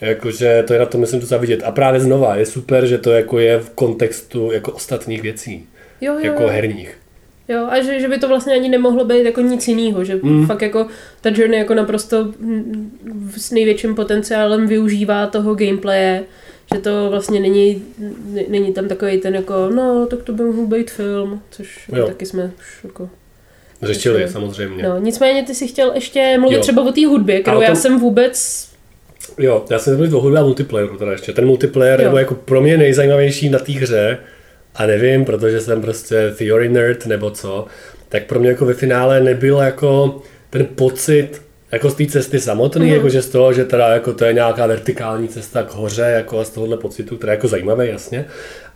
jakože 0.00 0.64
to 0.66 0.72
je 0.72 0.78
na 0.78 0.86
to, 0.86 0.98
myslím, 0.98 1.20
docela 1.20 1.40
vidět. 1.40 1.62
A 1.64 1.70
právě 1.70 2.00
znova, 2.00 2.36
je 2.36 2.46
super, 2.46 2.86
že 2.86 2.98
to 2.98 3.10
jako 3.10 3.38
je 3.38 3.58
v 3.58 3.70
kontextu 3.70 4.52
jako 4.52 4.72
ostatních 4.72 5.22
věcí, 5.22 5.66
Jo, 6.00 6.14
jo, 6.14 6.20
jako 6.20 6.42
jo. 6.42 6.48
herních. 6.48 6.98
Jo, 7.48 7.66
a 7.70 7.82
že, 7.82 8.00
že 8.00 8.08
by 8.08 8.18
to 8.18 8.28
vlastně 8.28 8.54
ani 8.54 8.68
nemohlo 8.68 9.04
být 9.04 9.24
jako 9.24 9.40
nic 9.40 9.68
jiného, 9.68 10.04
že 10.04 10.18
mm. 10.22 10.46
fakt 10.46 10.62
jako 10.62 10.86
ta 11.20 11.30
Journey 11.34 11.58
jako 11.58 11.74
naprosto 11.74 12.24
mm, 12.24 12.98
s 13.36 13.50
největším 13.50 13.94
potenciálem 13.94 14.66
využívá 14.66 15.26
toho 15.26 15.54
gameplaye, 15.54 16.24
že 16.74 16.80
to 16.80 17.10
vlastně 17.10 17.40
není, 17.40 17.82
není 18.48 18.72
tam 18.72 18.88
takový 18.88 19.18
ten 19.18 19.34
jako, 19.34 19.70
no, 19.74 20.06
tak 20.10 20.22
to 20.22 20.32
by 20.32 20.44
mohl 20.44 20.66
být 20.66 20.90
film, 20.90 21.42
což 21.50 21.88
Jo. 21.96 22.06
taky 22.06 22.26
jsme 22.26 22.50
už 22.58 22.84
jako... 22.84 23.10
Řešili, 23.82 24.28
samozřejmě. 24.28 24.82
No, 24.82 24.98
nicméně 25.00 25.42
ty 25.42 25.54
si 25.54 25.68
chtěl 25.68 25.92
ještě 25.94 26.36
mluvit 26.40 26.56
Jo. 26.56 26.62
třeba 26.62 26.82
o 26.82 26.92
té 26.92 27.06
hudbě, 27.06 27.40
kterou 27.40 27.58
o 27.58 27.62
já 27.62 27.68
tom- 27.68 27.76
jsem 27.76 28.00
vůbec... 28.00 28.68
Jo, 29.38 29.64
já 29.70 29.78
jsem 29.78 29.96
mluvil 29.96 30.18
o 30.18 30.20
hudbě 30.20 30.40
a 30.40 30.44
multiplayeru 30.44 30.96
teda 30.96 31.12
ještě. 31.12 31.32
Ten 31.32 31.46
multiplayer 31.46 32.00
Jo. 32.00 32.04
nebo 32.04 32.18
jako 32.18 32.34
pro 32.34 32.60
mě 32.60 32.76
nejzajímavější 32.78 33.48
na 33.48 33.58
té 33.58 33.72
hře, 33.72 34.18
a 34.74 34.86
nevím, 34.86 35.24
protože 35.24 35.60
jsem 35.60 35.80
prostě 35.82 36.34
theory 36.38 36.68
nerd 36.68 37.06
nebo 37.06 37.30
co, 37.30 37.66
tak 38.08 38.26
pro 38.26 38.40
mě 38.40 38.48
jako 38.48 38.64
ve 38.66 38.74
finále 38.74 39.20
nebyl 39.20 39.58
jako 39.58 40.22
ten 40.50 40.66
pocit 40.66 41.42
jako 41.72 41.90
z 41.90 41.94
té 41.94 42.06
cesty 42.06 42.40
samotný, 42.40 42.86
mm. 42.86 42.92
jakože 42.92 43.22
z 43.22 43.28
toho, 43.28 43.52
že 43.52 43.64
teda 43.64 43.88
jako 43.88 44.12
to 44.12 44.24
je 44.24 44.32
nějaká 44.32 44.66
vertikální 44.66 45.28
cesta 45.28 45.62
k 45.62 45.74
hoře, 45.74 46.02
jako 46.02 46.40
a 46.40 46.44
z 46.44 46.50
tohohle 46.50 46.76
pocitu, 46.76 47.16
který 47.16 47.30
je 47.30 47.34
jako 47.34 47.48
zajímavý, 47.48 47.88
jasně. 47.88 48.24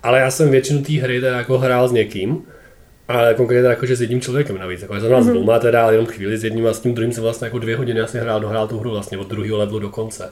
Ale 0.03 0.19
já 0.19 0.31
jsem 0.31 0.51
většinu 0.51 0.81
té 0.81 0.93
hry 0.93 1.21
teda 1.21 1.37
jako 1.37 1.57
hrál 1.57 1.87
s 1.87 1.91
někým, 1.91 2.43
ale 3.07 3.33
konkrétně 3.33 3.61
teda 3.61 3.69
jako, 3.69 3.85
že 3.85 3.95
s 3.95 4.01
jedním 4.01 4.21
člověkem 4.21 4.57
navíc. 4.57 4.81
Jako, 4.81 4.93
já 4.93 4.99
jsem 4.99 5.09
hrál 5.09 5.23
s 5.23 5.27
dvouma 5.27 5.59
teda, 5.59 5.83
ale 5.83 5.93
jenom 5.93 6.05
chvíli 6.05 6.37
s 6.37 6.43
jedním 6.43 6.67
a 6.67 6.73
s 6.73 6.79
tím 6.79 6.93
druhým 6.93 7.11
jsem 7.11 7.23
vlastně 7.23 7.45
jako 7.45 7.59
dvě 7.59 7.77
hodiny 7.77 8.01
asi 8.01 8.19
hrál, 8.19 8.39
dohrál 8.39 8.67
tu 8.67 8.79
hru 8.79 8.91
vlastně 8.91 9.17
od 9.17 9.29
druhého 9.29 9.57
levelu 9.57 9.79
do 9.79 9.89
konce. 9.89 10.29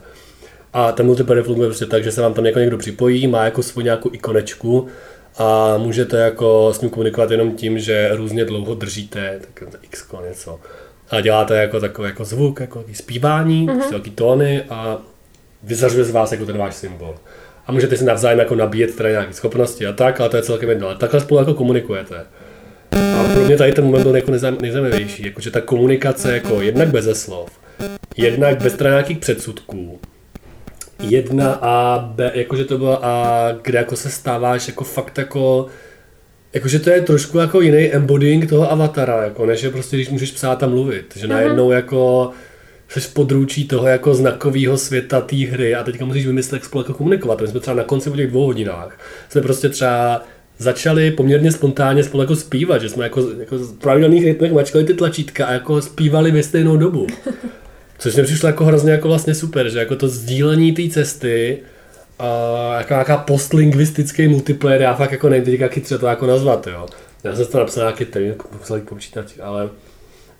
A 0.72 0.92
ten 0.92 1.06
multiplayer 1.06 1.44
funguje 1.44 1.68
prostě 1.68 1.86
tak, 1.86 2.04
že 2.04 2.12
se 2.12 2.20
vám 2.20 2.34
tam 2.34 2.46
jako 2.46 2.58
někdo 2.58 2.78
připojí, 2.78 3.26
má 3.26 3.44
jako 3.44 3.62
svou 3.62 3.82
nějakou 3.82 4.10
ikonečku 4.12 4.86
a 5.38 5.78
můžete 5.78 6.16
jako 6.16 6.72
s 6.72 6.80
ním 6.80 6.90
komunikovat 6.90 7.30
jenom 7.30 7.52
tím, 7.52 7.78
že 7.78 8.10
různě 8.12 8.44
dlouho 8.44 8.74
držíte 8.74 9.40
tak 9.40 9.64
x 9.82 10.06
něco. 10.28 10.60
A 11.12 11.20
děláte 11.20 11.56
jako 11.56 11.80
takový 11.80 12.08
jako 12.08 12.24
zvuk, 12.24 12.60
jako 12.60 12.84
zpívání, 12.92 13.66
mm-hmm. 13.66 13.90
takový 13.90 14.10
tóny 14.10 14.62
a 14.70 14.98
vyzařuje 15.62 16.04
z 16.04 16.10
vás 16.10 16.32
jako 16.32 16.46
ten 16.46 16.58
váš 16.58 16.74
symbol. 16.74 17.14
A 17.66 17.72
můžete 17.72 17.96
si 17.96 18.04
navzájem 18.04 18.38
jako 18.38 18.54
nabíjet 18.54 18.96
teda 18.96 19.10
nějaké 19.10 19.32
schopnosti 19.32 19.86
a 19.86 19.92
tak, 19.92 20.20
ale 20.20 20.30
to 20.30 20.36
je 20.36 20.42
celkem 20.42 20.68
jedno. 20.68 20.86
Ale 20.86 20.96
takhle 20.96 21.20
spolu 21.20 21.40
jako 21.40 21.54
komunikujete. 21.54 22.26
A 22.92 23.24
pro 23.32 23.44
mě 23.44 23.56
tady 23.56 23.72
ten 23.72 23.84
moment 23.84 24.02
byl 24.02 24.16
jako 24.16 24.30
nejzaj- 24.30 24.60
nejzajímavější, 24.60 25.26
jakože 25.26 25.50
ta 25.50 25.60
komunikace 25.60 26.34
jako 26.34 26.60
jednak 26.60 26.88
bez 26.88 27.22
slov, 27.22 27.50
jednak 28.16 28.62
bez 28.62 28.74
teda 28.74 28.90
nějakých 28.90 29.18
předsudků, 29.18 30.00
jedna 31.00 31.58
a 31.62 31.98
B, 31.98 32.30
jakože 32.34 32.64
to 32.64 32.78
bylo 32.78 33.04
a 33.04 33.48
kde 33.62 33.78
jako 33.78 33.96
se 33.96 34.10
stáváš 34.10 34.68
jako 34.68 34.84
fakt 34.84 35.18
jako 35.18 35.66
Jakože 36.52 36.78
to 36.78 36.90
je 36.90 37.00
trošku 37.00 37.38
jako 37.38 37.60
jiný 37.60 37.92
embodying 37.92 38.48
toho 38.48 38.72
avatara, 38.72 39.24
jako 39.24 39.46
než 39.46 39.62
je 39.62 39.70
prostě, 39.70 39.96
když 39.96 40.08
můžeš 40.08 40.30
psát 40.30 40.62
a 40.62 40.66
mluvit. 40.66 41.16
Že 41.16 41.26
najednou 41.26 41.70
jako 41.70 42.30
jsi 42.88 43.00
v 43.00 43.14
područí 43.14 43.68
toho 43.68 43.86
jako 43.86 44.14
znakového 44.14 44.78
světa 44.78 45.20
té 45.20 45.36
hry 45.36 45.74
a 45.74 45.84
teďka 45.84 46.04
musíš 46.04 46.26
vymyslet, 46.26 46.56
jak 46.56 46.64
spolu 46.64 46.84
jako 46.84 46.94
komunikovat. 46.94 47.40
My 47.40 47.48
jsme 47.48 47.60
třeba 47.60 47.76
na 47.76 47.84
konci 47.84 48.10
po 48.10 48.16
těch 48.16 48.30
dvou 48.30 48.46
hodinách 48.46 48.98
jsme 49.28 49.40
prostě 49.40 49.68
třeba 49.68 50.24
začali 50.58 51.10
poměrně 51.10 51.52
spontánně 51.52 52.04
spolu 52.04 52.22
jako 52.22 52.36
zpívat, 52.36 52.82
že 52.82 52.88
jsme 52.88 53.04
jako, 53.04 53.30
jako 53.40 53.58
v 53.58 53.78
pravidelných 53.78 54.24
rytmech 54.24 54.52
mačkali 54.52 54.84
ty 54.84 54.94
tlačítka 54.94 55.46
a 55.46 55.52
jako 55.52 55.82
zpívali 55.82 56.30
ve 56.30 56.42
stejnou 56.42 56.76
dobu. 56.76 57.06
Což 57.98 58.16
mi 58.16 58.22
přišlo 58.22 58.46
jako 58.46 58.64
hrozně 58.64 58.92
jako 58.92 59.08
vlastně 59.08 59.34
super, 59.34 59.70
že 59.70 59.78
jako 59.78 59.96
to 59.96 60.08
sdílení 60.08 60.72
té 60.72 60.88
cesty 60.88 61.58
a 62.18 62.74
jako 62.78 62.92
nějaká 62.92 63.16
postlingvistický 63.16 64.28
multiplayer, 64.28 64.80
já 64.80 64.94
fakt 64.94 65.12
jako 65.12 65.28
nevím 65.28 65.44
teď, 65.44 65.60
jak 65.60 65.78
to 66.00 66.06
jako 66.06 66.26
nazvat, 66.26 66.66
jo. 66.66 66.86
Já 67.24 67.36
jsem 67.36 67.46
to 67.46 67.58
napsal 67.58 67.84
nějaký 67.84 68.04
termín, 68.04 68.34
musel 68.58 68.76
jít 68.76 68.88
počítač, 68.88 69.32
ale 69.42 69.68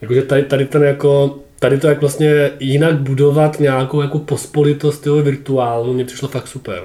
jakože 0.00 0.22
tady, 0.22 0.42
tady 0.42 0.64
ten 0.64 0.82
jako, 0.82 1.38
tady 1.58 1.78
to 1.78 1.88
jak 1.88 2.00
vlastně 2.00 2.50
jinak 2.61 2.94
budovat 2.94 3.61
nějakou 3.61 4.02
jako 4.02 4.18
pospolitost, 4.18 5.06
jo, 5.06 5.16
virtuálnu, 5.16 5.92
mně 5.92 6.04
přišlo 6.04 6.28
fakt 6.28 6.48
super. 6.48 6.82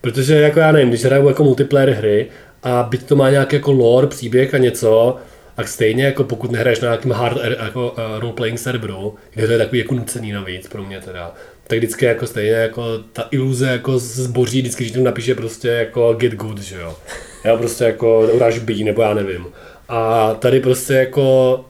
Protože 0.00 0.34
jako 0.34 0.58
já 0.58 0.72
nevím, 0.72 0.88
když 0.88 1.04
hraju 1.04 1.28
jako 1.28 1.44
multiplayer 1.44 1.90
hry 1.90 2.30
a 2.62 2.82
byť 2.82 3.02
to 3.02 3.16
má 3.16 3.30
nějaký 3.30 3.56
jako 3.56 3.72
lore, 3.72 4.06
příběh 4.06 4.54
a 4.54 4.58
něco, 4.58 5.16
a 5.56 5.64
stejně 5.64 6.04
jako 6.04 6.24
pokud 6.24 6.50
nehraješ 6.50 6.80
na 6.80 6.88
nějakým 6.88 7.12
hard 7.12 7.38
jako 7.64 7.90
uh, 7.90 8.20
role-playing 8.20 8.56
serveru, 8.56 9.14
kde 9.34 9.46
to 9.46 9.52
je 9.52 9.58
takový 9.58 9.78
jako 9.78 9.94
nucený 9.94 10.32
navíc 10.32 10.68
pro 10.68 10.82
mě 10.82 11.00
teda, 11.00 11.34
tak 11.66 11.78
vždycky 11.78 12.04
jako 12.04 12.26
stejně 12.26 12.50
jako 12.50 12.98
ta 13.12 13.28
iluze 13.30 13.66
jako 13.66 13.98
zboří, 13.98 14.60
vždycky, 14.60 14.84
když 14.84 14.92
tam 14.92 15.04
napíše 15.04 15.34
prostě 15.34 15.68
jako 15.68 16.12
get 16.12 16.32
good, 16.32 16.58
že 16.58 16.76
jo. 16.76 16.96
Já 17.44 17.56
prostě 17.56 17.84
jako 17.84 18.30
uráž 18.34 18.58
B, 18.58 18.74
nebo 18.84 19.02
já 19.02 19.14
nevím. 19.14 19.46
A 19.88 20.34
tady 20.34 20.60
prostě 20.60 20.94
jako 20.94 21.64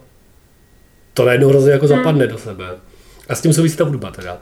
to 1.15 1.25
najednou 1.25 1.49
hrozně 1.49 1.73
jako 1.73 1.87
hmm. 1.87 1.97
zapadne 1.97 2.27
do 2.27 2.39
sebe. 2.39 2.65
A 3.29 3.35
s 3.35 3.41
tím 3.41 3.53
souvisí 3.53 3.77
ta 3.77 3.85
hudba 3.85 4.11
teda. 4.11 4.39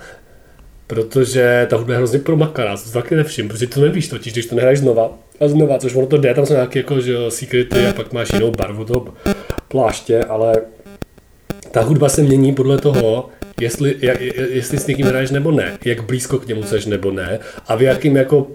Protože 0.87 1.67
ta 1.71 1.77
hudba 1.77 1.93
je 1.93 1.99
hrozně 1.99 2.19
promakaná, 2.19 2.77
to 2.77 2.91
taky 2.91 3.17
nevšim, 3.17 3.49
protože 3.49 3.67
to 3.67 3.81
nevíš 3.81 4.09
totiž, 4.09 4.33
když 4.33 4.47
to 4.47 4.55
nehraješ 4.55 4.79
znova 4.79 5.19
a 5.41 5.49
znova, 5.49 5.79
což 5.79 5.95
ono 5.95 6.07
to 6.07 6.17
jde, 6.17 6.35
tam 6.35 6.47
jsou 6.47 6.53
nějaké 6.53 6.79
jako, 6.79 7.01
že 7.01 7.13
jo, 7.13 7.31
secrety 7.31 7.87
a 7.87 7.93
pak 7.93 8.13
máš 8.13 8.33
jinou 8.33 8.51
barvu 8.51 8.85
toho 8.85 9.15
pláště, 9.69 10.25
ale 10.25 10.55
ta 11.71 11.83
hudba 11.83 12.09
se 12.09 12.23
mění 12.23 12.55
podle 12.55 12.79
toho, 12.79 13.29
jestli, 13.63 13.95
jak, 14.01 14.21
jestli 14.51 14.79
s 14.79 14.87
někým 14.87 15.07
hraješ 15.07 15.31
nebo 15.31 15.51
ne, 15.51 15.79
jak 15.85 16.05
blízko 16.05 16.39
k 16.39 16.47
němu 16.47 16.63
seš 16.63 16.87
nebo 16.87 17.11
ne 17.11 17.39
a 17.67 17.77
v 17.77 17.83
jakým 17.83 18.17
jako 18.17 18.51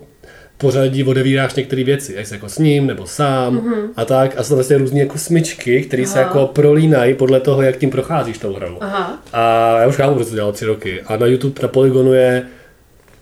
pořadí 0.57 1.03
odevíráš 1.03 1.55
některé 1.55 1.83
věci, 1.83 2.13
jestli 2.13 2.35
jako 2.35 2.49
s 2.49 2.57
ním 2.57 2.87
nebo 2.87 3.05
sám 3.05 3.57
mm-hmm. 3.57 3.89
a 3.95 4.05
tak. 4.05 4.37
A 4.37 4.43
jsou 4.43 4.55
vlastně 4.55 4.77
různé 4.77 4.99
jako 4.99 5.17
smyčky, 5.17 5.81
které 5.81 6.05
se 6.05 6.19
jako 6.19 6.47
prolínají 6.47 7.13
podle 7.13 7.39
toho, 7.39 7.61
jak 7.61 7.77
tím 7.77 7.89
procházíš 7.89 8.37
tou 8.37 8.53
hrou. 8.53 8.77
Aha. 8.81 9.23
A 9.33 9.79
já 9.79 9.87
už 9.87 9.95
chápu, 9.95 10.15
proč 10.15 10.27
to 10.27 10.35
dělal 10.35 10.51
tři 10.51 10.65
roky. 10.65 11.01
A 11.01 11.17
na 11.17 11.25
YouTube 11.25 11.61
na 11.61 11.67
Polygonu 11.67 12.13
je 12.13 12.43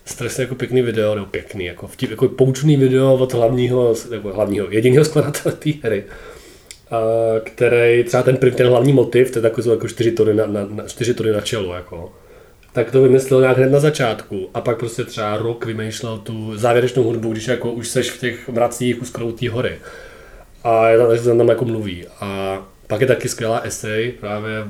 strašně 0.04 0.42
jako 0.42 0.54
pěkný 0.54 0.82
video, 0.82 1.14
nebo 1.14 1.26
pěkný, 1.26 1.64
jako, 1.64 1.86
vtip, 1.86 2.10
jako 2.10 2.28
poučný 2.28 2.76
video 2.76 3.14
od 3.14 3.34
hlavního, 3.34 3.94
nebo 4.10 4.32
hlavního, 4.32 4.66
jediného 4.70 5.04
skladatele 5.10 5.54
té 5.54 5.70
hry. 5.82 6.04
Který 7.44 8.04
třeba 8.04 8.22
ten, 8.22 8.36
ten 8.36 8.68
hlavní 8.68 8.92
motiv, 8.92 9.30
to 9.30 9.38
je 9.38 9.42
takový 9.42 9.70
jako 9.70 9.88
čtyři 9.88 10.12
tony 10.12 10.34
na, 10.34 10.46
na, 10.46 10.66
na, 10.70 10.88
čtyři 10.88 11.14
tony 11.14 11.32
na 11.32 11.40
čelo, 11.40 11.74
jako 11.74 12.12
tak 12.76 12.90
to 12.90 13.02
vymyslel 13.02 13.40
nějak 13.40 13.56
hned 13.56 13.72
na 13.72 13.80
začátku 13.80 14.50
a 14.54 14.60
pak 14.60 14.78
prostě 14.78 15.04
třeba 15.04 15.36
rok 15.36 15.66
vymýšlel 15.66 16.18
tu 16.18 16.56
závěrečnou 16.56 17.02
hudbu, 17.02 17.32
když 17.32 17.48
jako 17.48 17.72
už 17.72 17.88
seš 17.88 18.10
v 18.10 18.20
těch 18.20 18.48
mracích 18.48 19.02
u 19.02 19.04
hory. 19.50 19.78
A 20.64 20.88
je 20.88 20.98
tam, 20.98 21.38
tam 21.38 21.48
jako 21.48 21.64
mluví. 21.64 22.04
A 22.20 22.62
pak 22.86 23.00
je 23.00 23.06
taky 23.06 23.28
skvělá 23.28 23.58
essay 23.58 24.12
právě 24.20 24.64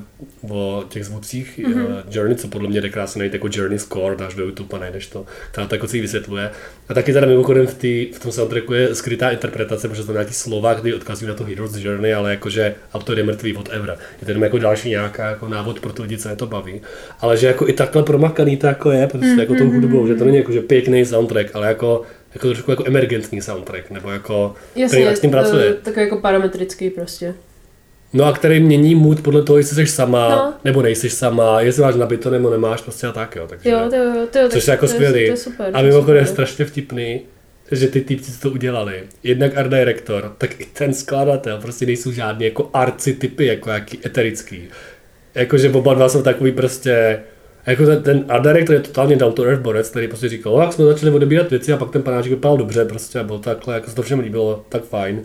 o 0.51 0.85
těch 0.89 1.05
zvucích 1.05 1.59
mm-hmm. 1.59 2.03
Journey, 2.11 2.37
co 2.37 2.49
podle 2.49 2.69
mě 2.69 2.81
jde 2.81 2.89
krásně 2.89 3.19
najít 3.19 3.33
jako 3.33 3.49
Journey 3.53 3.79
Score, 3.79 4.17
dáš 4.17 4.35
do 4.35 4.45
YouTube 4.45 4.77
a 4.77 4.81
najdeš 4.81 5.07
to, 5.07 5.27
která 5.51 5.67
to 5.67 5.75
jako 5.75 5.89
si 5.89 6.01
vysvětluje. 6.01 6.51
A 6.89 6.95
taky 6.95 7.13
teda 7.13 7.27
mimochodem 7.27 7.67
v, 7.67 7.75
tý, 7.75 8.13
v 8.13 8.19
tom 8.19 8.33
soundtracku 8.33 8.75
je 8.75 8.95
skrytá 8.95 9.31
interpretace, 9.31 9.89
protože 9.89 10.05
to 10.05 10.13
nějaký 10.13 10.35
slova, 10.35 10.75
kdy 10.75 10.95
odkazují 10.95 11.29
na 11.29 11.35
to 11.35 11.45
Heroes 11.45 11.77
Journey, 11.77 12.15
ale 12.15 12.31
jakože 12.31 12.75
autor 12.95 13.19
je 13.19 13.25
mrtvý, 13.25 13.53
whatever. 13.53 13.99
Je 14.21 14.25
to 14.25 14.31
jenom 14.31 14.43
jako 14.43 14.59
další 14.59 14.91
nějaká 14.91 15.31
jako 15.31 15.49
návod 15.49 15.81
pro 15.81 15.93
ty 15.93 16.03
lidi, 16.03 16.19
co 16.19 16.29
je 16.29 16.37
to 16.37 16.47
baví. 16.47 16.81
Ale 17.21 17.37
že 17.37 17.47
jako 17.47 17.69
i 17.69 17.73
takhle 17.73 18.03
promakaný 18.03 18.57
to 18.57 18.67
jako 18.67 18.91
je, 18.91 19.07
prostě 19.07 19.27
mm-hmm. 19.27 19.41
jako 19.41 19.55
tou 19.55 19.65
mhm, 19.65 19.75
hudbou, 19.75 20.07
že 20.07 20.15
to 20.15 20.25
není 20.25 20.37
jako 20.37 20.53
že 20.53 20.61
pěkný 20.61 21.05
soundtrack, 21.05 21.51
ale 21.55 21.67
jako 21.67 22.03
jako 22.35 22.49
trošku 22.49 22.71
jako 22.71 22.85
emergentní 22.87 23.43
soundtrack, 23.43 23.91
nebo 23.91 24.11
jako, 24.11 24.55
Jasně, 24.75 25.01
jak 25.01 25.17
s 25.17 25.21
tím 25.21 25.31
pracuje. 25.31 25.75
Takový 25.75 26.05
jako 26.05 26.21
parametrický 26.21 26.91
prostě. 26.91 27.35
No 28.17 28.25
a 28.25 28.33
který 28.33 28.61
mění 28.61 28.95
mood 28.95 29.23
podle 29.23 29.43
toho, 29.43 29.59
jestli 29.59 29.77
jsi 29.77 29.93
sama, 29.93 30.29
no. 30.29 30.55
nebo 30.65 30.83
nejsi 30.83 31.11
sama, 31.11 31.61
jestli 31.61 31.83
máš 31.83 31.95
nabito 31.95 32.31
nebo 32.31 32.51
nemáš, 32.51 32.81
prostě 32.81 33.07
a 33.07 33.13
tak 33.13 33.37
jo. 33.37 33.47
Takže, 33.49 33.71
jo, 33.71 33.79
to, 33.91 33.97
jo, 33.97 34.27
to, 34.31 34.39
jo, 34.39 34.49
což 34.49 34.67
je 34.67 34.71
jako 34.71 34.89
skvělý. 34.89 35.25
To 35.27 35.31
je 35.31 35.37
super, 35.37 35.71
a 35.73 35.83
mimochodem 35.83 36.21
je 36.21 36.27
strašně 36.27 36.65
vtipný, 36.65 37.21
že 37.73 37.89
ty 37.89 38.01
týpci, 38.01 38.33
co 38.33 38.41
to 38.41 38.51
udělali, 38.51 39.03
jednak 39.23 39.57
art 39.57 39.71
director, 39.71 40.33
tak 40.39 40.61
i 40.61 40.65
ten 40.65 40.95
skladatel, 40.95 41.59
prostě 41.61 41.87
nejsou 41.87 42.13
žádný 42.13 42.45
jako 42.45 42.71
arci 42.75 43.13
typy, 43.13 43.47
jako 43.47 43.71
jaký 43.71 43.99
eterický. 44.07 44.69
Jakože 45.35 45.71
oba 45.71 45.95
dva 45.95 46.09
jsou 46.09 46.23
takový 46.23 46.53
prostě, 46.53 47.21
jako 47.67 47.87
ten, 47.87 48.03
ten 48.03 48.25
art 48.29 48.43
director 48.43 48.77
je 48.77 48.83
totálně 48.83 49.17
down 49.17 49.33
to 49.33 49.45
earth 49.45 49.63
borec, 49.63 49.91
který 49.91 50.09
prostě 50.09 50.29
říkal, 50.29 50.61
jak 50.61 50.73
jsme 50.73 50.85
začali 50.85 51.13
odebírat 51.13 51.51
věci 51.51 51.73
a 51.73 51.77
pak 51.77 51.91
ten 51.91 52.03
panáček 52.03 52.33
vypadal 52.33 52.57
dobře 52.57 52.85
prostě 52.85 53.19
a 53.19 53.25
byl 53.25 53.39
takhle, 53.39 53.75
jako 53.75 53.91
se 53.91 53.97
to 53.97 54.03
všem 54.03 54.21
líbilo, 54.21 54.65
tak 54.69 54.85
fajn 54.85 55.23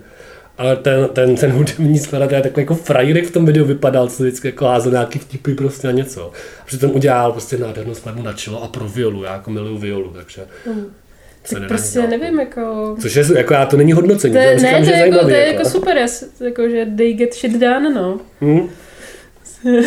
ale 0.58 0.76
ten, 0.76 1.10
ten, 1.14 1.36
ten 1.36 1.52
hudební 1.52 2.00
skladatel 2.00 2.38
je 2.38 2.44
takový 2.44 2.62
jako 2.62 2.76
frajerek 2.76 3.26
v 3.26 3.32
tom 3.32 3.46
videu 3.46 3.66
vypadal, 3.66 4.08
co 4.08 4.24
vždycky 4.24 4.48
jako 4.48 4.66
házel 4.66 4.92
nějaký 4.92 5.20
vtipy 5.20 5.54
prostě 5.54 5.88
a 5.88 5.92
něco. 5.92 6.32
A 6.62 6.66
přitom 6.66 6.92
udělal 6.92 7.32
prostě 7.32 7.58
nádhernou 7.58 7.96
skladbu 7.96 8.22
na 8.22 8.34
čelo 8.34 8.64
a 8.64 8.68
pro 8.68 8.88
violu, 8.88 9.24
já 9.24 9.34
jako 9.34 9.52
miluju 9.52 9.78
violu, 9.78 10.10
takže... 10.10 10.42
Mm. 10.68 10.86
Tak 11.50 11.68
prostě 11.68 12.08
nevím, 12.08 12.40
jako... 12.40 12.96
Což 13.02 13.16
je, 13.16 13.24
jako 13.38 13.54
já 13.54 13.66
to 13.66 13.78
není 13.78 13.94
hodnocení, 13.94 14.34
to, 14.34 14.40
ne, 14.40 14.60
říkám, 14.60 14.84
to, 14.84 14.90
je, 14.90 14.98
jako, 14.98 15.20
to 15.20 15.30
je 15.30 15.38
jako, 15.38 15.54
jako 15.54 15.70
super, 15.70 15.98
jako, 16.46 16.70
že 16.70 16.86
they 16.98 17.14
get 17.14 17.34
shit 17.34 17.52
done, 17.52 17.94
no. 17.94 18.20
Hmm. 18.42 18.70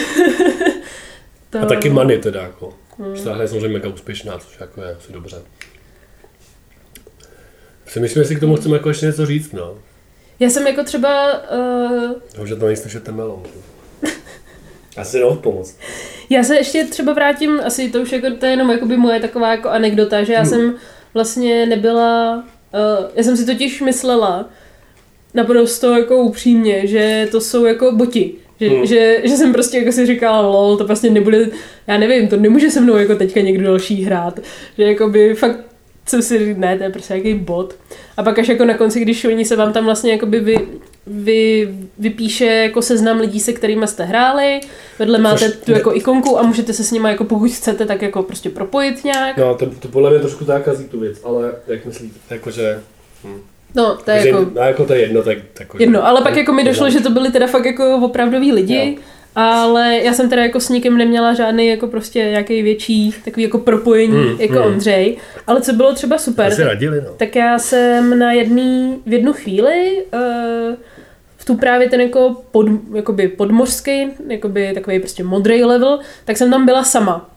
to... 1.50 1.58
A 1.58 1.66
taky 1.66 1.90
money 1.90 2.18
teda, 2.18 2.42
jako. 2.42 2.74
Hmm. 2.98 3.16
Že 3.16 3.22
je 3.40 3.48
samozřejmě 3.48 3.68
mega 3.68 3.88
úspěšná, 3.88 4.38
což 4.38 4.60
jako 4.60 4.82
je 4.82 4.96
asi 4.96 5.12
dobře. 5.12 5.36
Přemýšlím, 7.84 8.20
jestli 8.20 8.36
k 8.36 8.40
tomu 8.40 8.56
chceme 8.56 8.76
jako 8.76 8.88
ještě 8.88 9.06
něco 9.06 9.26
říct, 9.26 9.52
no. 9.52 9.74
Já 10.40 10.50
jsem 10.50 10.66
jako 10.66 10.84
třeba... 10.84 11.32
Uh... 12.38 12.46
že 12.46 12.56
to 12.56 12.66
nejste 12.66 12.88
že 12.88 13.00
temelou. 13.00 13.42
Asi 14.96 15.20
no, 15.20 15.36
pomoc. 15.36 15.76
Já 16.30 16.42
se 16.42 16.56
ještě 16.56 16.84
třeba 16.84 17.12
vrátím, 17.12 17.60
asi 17.64 17.90
to 17.90 18.00
už 18.00 18.12
jako, 18.12 18.26
to 18.38 18.46
je 18.46 18.52
jenom 18.52 18.70
jakoby 18.70 18.96
moje 18.96 19.20
taková 19.20 19.50
jako 19.50 19.68
anekdota, 19.68 20.22
že 20.22 20.32
já 20.32 20.40
hmm. 20.40 20.48
jsem 20.48 20.74
vlastně 21.14 21.66
nebyla, 21.66 22.36
uh, 22.36 23.06
já 23.14 23.22
jsem 23.22 23.36
si 23.36 23.46
totiž 23.46 23.80
myslela 23.80 24.48
naprosto 25.34 25.92
jako 25.98 26.16
upřímně, 26.16 26.86
že 26.86 27.28
to 27.30 27.40
jsou 27.40 27.64
jako 27.64 27.92
boti. 27.92 28.34
Že, 28.60 28.68
hmm. 28.68 28.86
že, 28.86 29.20
že, 29.24 29.36
jsem 29.36 29.52
prostě 29.52 29.78
jako 29.78 29.92
si 29.92 30.06
říkala, 30.06 30.40
lol, 30.40 30.76
to 30.76 30.86
vlastně 30.86 31.10
nebude, 31.10 31.48
já 31.86 31.98
nevím, 31.98 32.28
to 32.28 32.36
nemůže 32.36 32.70
se 32.70 32.80
mnou 32.80 32.96
jako 32.96 33.14
teďka 33.14 33.40
někdo 33.40 33.64
další 33.64 34.04
hrát. 34.04 34.40
Že 34.78 34.84
jako 34.84 35.08
by 35.08 35.34
fakt 35.34 35.60
co 36.06 36.22
si 36.22 36.54
ne, 36.54 36.78
to 36.78 36.84
je 36.84 36.90
prostě 36.90 37.14
nějaký 37.14 37.34
bod. 37.34 37.74
A 38.16 38.22
pak 38.22 38.38
až 38.38 38.48
jako 38.48 38.64
na 38.64 38.74
konci, 38.74 39.00
když 39.00 39.24
oni 39.24 39.44
se 39.44 39.56
vám 39.56 39.72
tam 39.72 39.84
vlastně 39.84 40.12
jakoby 40.12 40.40
vy, 40.40 40.58
vy, 41.06 41.68
vypíše 41.98 42.44
jako 42.44 42.82
seznam 42.82 43.20
lidí, 43.20 43.40
se 43.40 43.52
kterými 43.52 43.88
jste 43.88 44.04
hráli, 44.04 44.60
vedle 44.98 45.18
máte 45.18 45.50
Což, 45.50 45.58
tu 45.64 45.72
jako 45.72 45.96
ikonku 45.96 46.38
a 46.38 46.42
můžete 46.42 46.72
se 46.72 46.84
s 46.84 46.90
nimi 46.90 47.08
jako 47.08 47.24
pokud 47.24 47.50
chcete, 47.50 47.86
tak 47.86 48.02
jako 48.02 48.22
prostě 48.22 48.50
propojit 48.50 49.04
nějak. 49.04 49.36
No, 49.36 49.54
to, 49.54 49.66
to 49.66 49.88
podle 49.88 50.10
mě 50.10 50.18
trošku 50.18 50.44
zákazí 50.44 50.84
tu 50.84 51.00
věc, 51.00 51.20
ale 51.24 51.52
jak 51.66 51.86
myslíte, 51.86 52.18
jakože... 52.30 52.80
Hm. 53.24 53.40
No, 53.74 53.98
to 54.04 54.10
je 54.10 54.26
jako... 54.26 54.46
No, 54.54 54.62
jako 54.62 54.84
to 54.84 54.94
je 54.94 55.00
jedno, 55.00 55.22
tak... 55.22 55.38
tak 55.52 55.68
jedno, 55.78 56.06
ale 56.06 56.22
pak 56.22 56.36
jako 56.36 56.52
mi 56.52 56.64
došlo, 56.64 56.90
že 56.90 57.00
to 57.00 57.10
byli 57.10 57.32
teda 57.32 57.46
fakt 57.46 57.64
jako 57.64 57.96
opravdoví 57.96 58.52
lidi, 58.52 58.96
jo 58.96 59.02
ale 59.34 59.96
já 59.96 60.12
jsem 60.12 60.28
teda 60.28 60.42
jako 60.42 60.60
s 60.60 60.68
nikým 60.68 60.96
neměla 60.96 61.34
žádný 61.34 61.66
jako 61.66 61.86
prostě 61.86 62.18
nějaký 62.18 62.62
větší 62.62 63.14
takový 63.24 63.42
jako 63.42 63.58
propojení 63.58 64.16
mm, 64.16 64.40
jako 64.40 64.54
mm. 64.54 64.62
Ondřej, 64.62 65.16
ale 65.46 65.60
co 65.60 65.72
bylo 65.72 65.94
třeba 65.94 66.18
super, 66.18 66.56
tak, 66.56 66.66
radili, 66.66 67.00
no. 67.00 67.10
tak 67.16 67.36
já 67.36 67.58
jsem 67.58 68.18
na 68.18 68.32
jedný, 68.32 69.02
v 69.06 69.12
jednu 69.12 69.32
chvíli 69.32 70.04
uh, 70.14 70.74
v 71.36 71.44
tu 71.44 71.56
právě 71.56 71.90
ten 71.90 72.00
jako 72.00 72.42
pod, 72.50 72.66
jakoby 72.94 73.28
podmořský, 73.28 74.08
jakoby 74.28 74.72
takový 74.74 74.98
prostě 74.98 75.24
modrý 75.24 75.64
level, 75.64 75.98
tak 76.24 76.36
jsem 76.36 76.50
tam 76.50 76.66
byla 76.66 76.84
sama. 76.84 77.30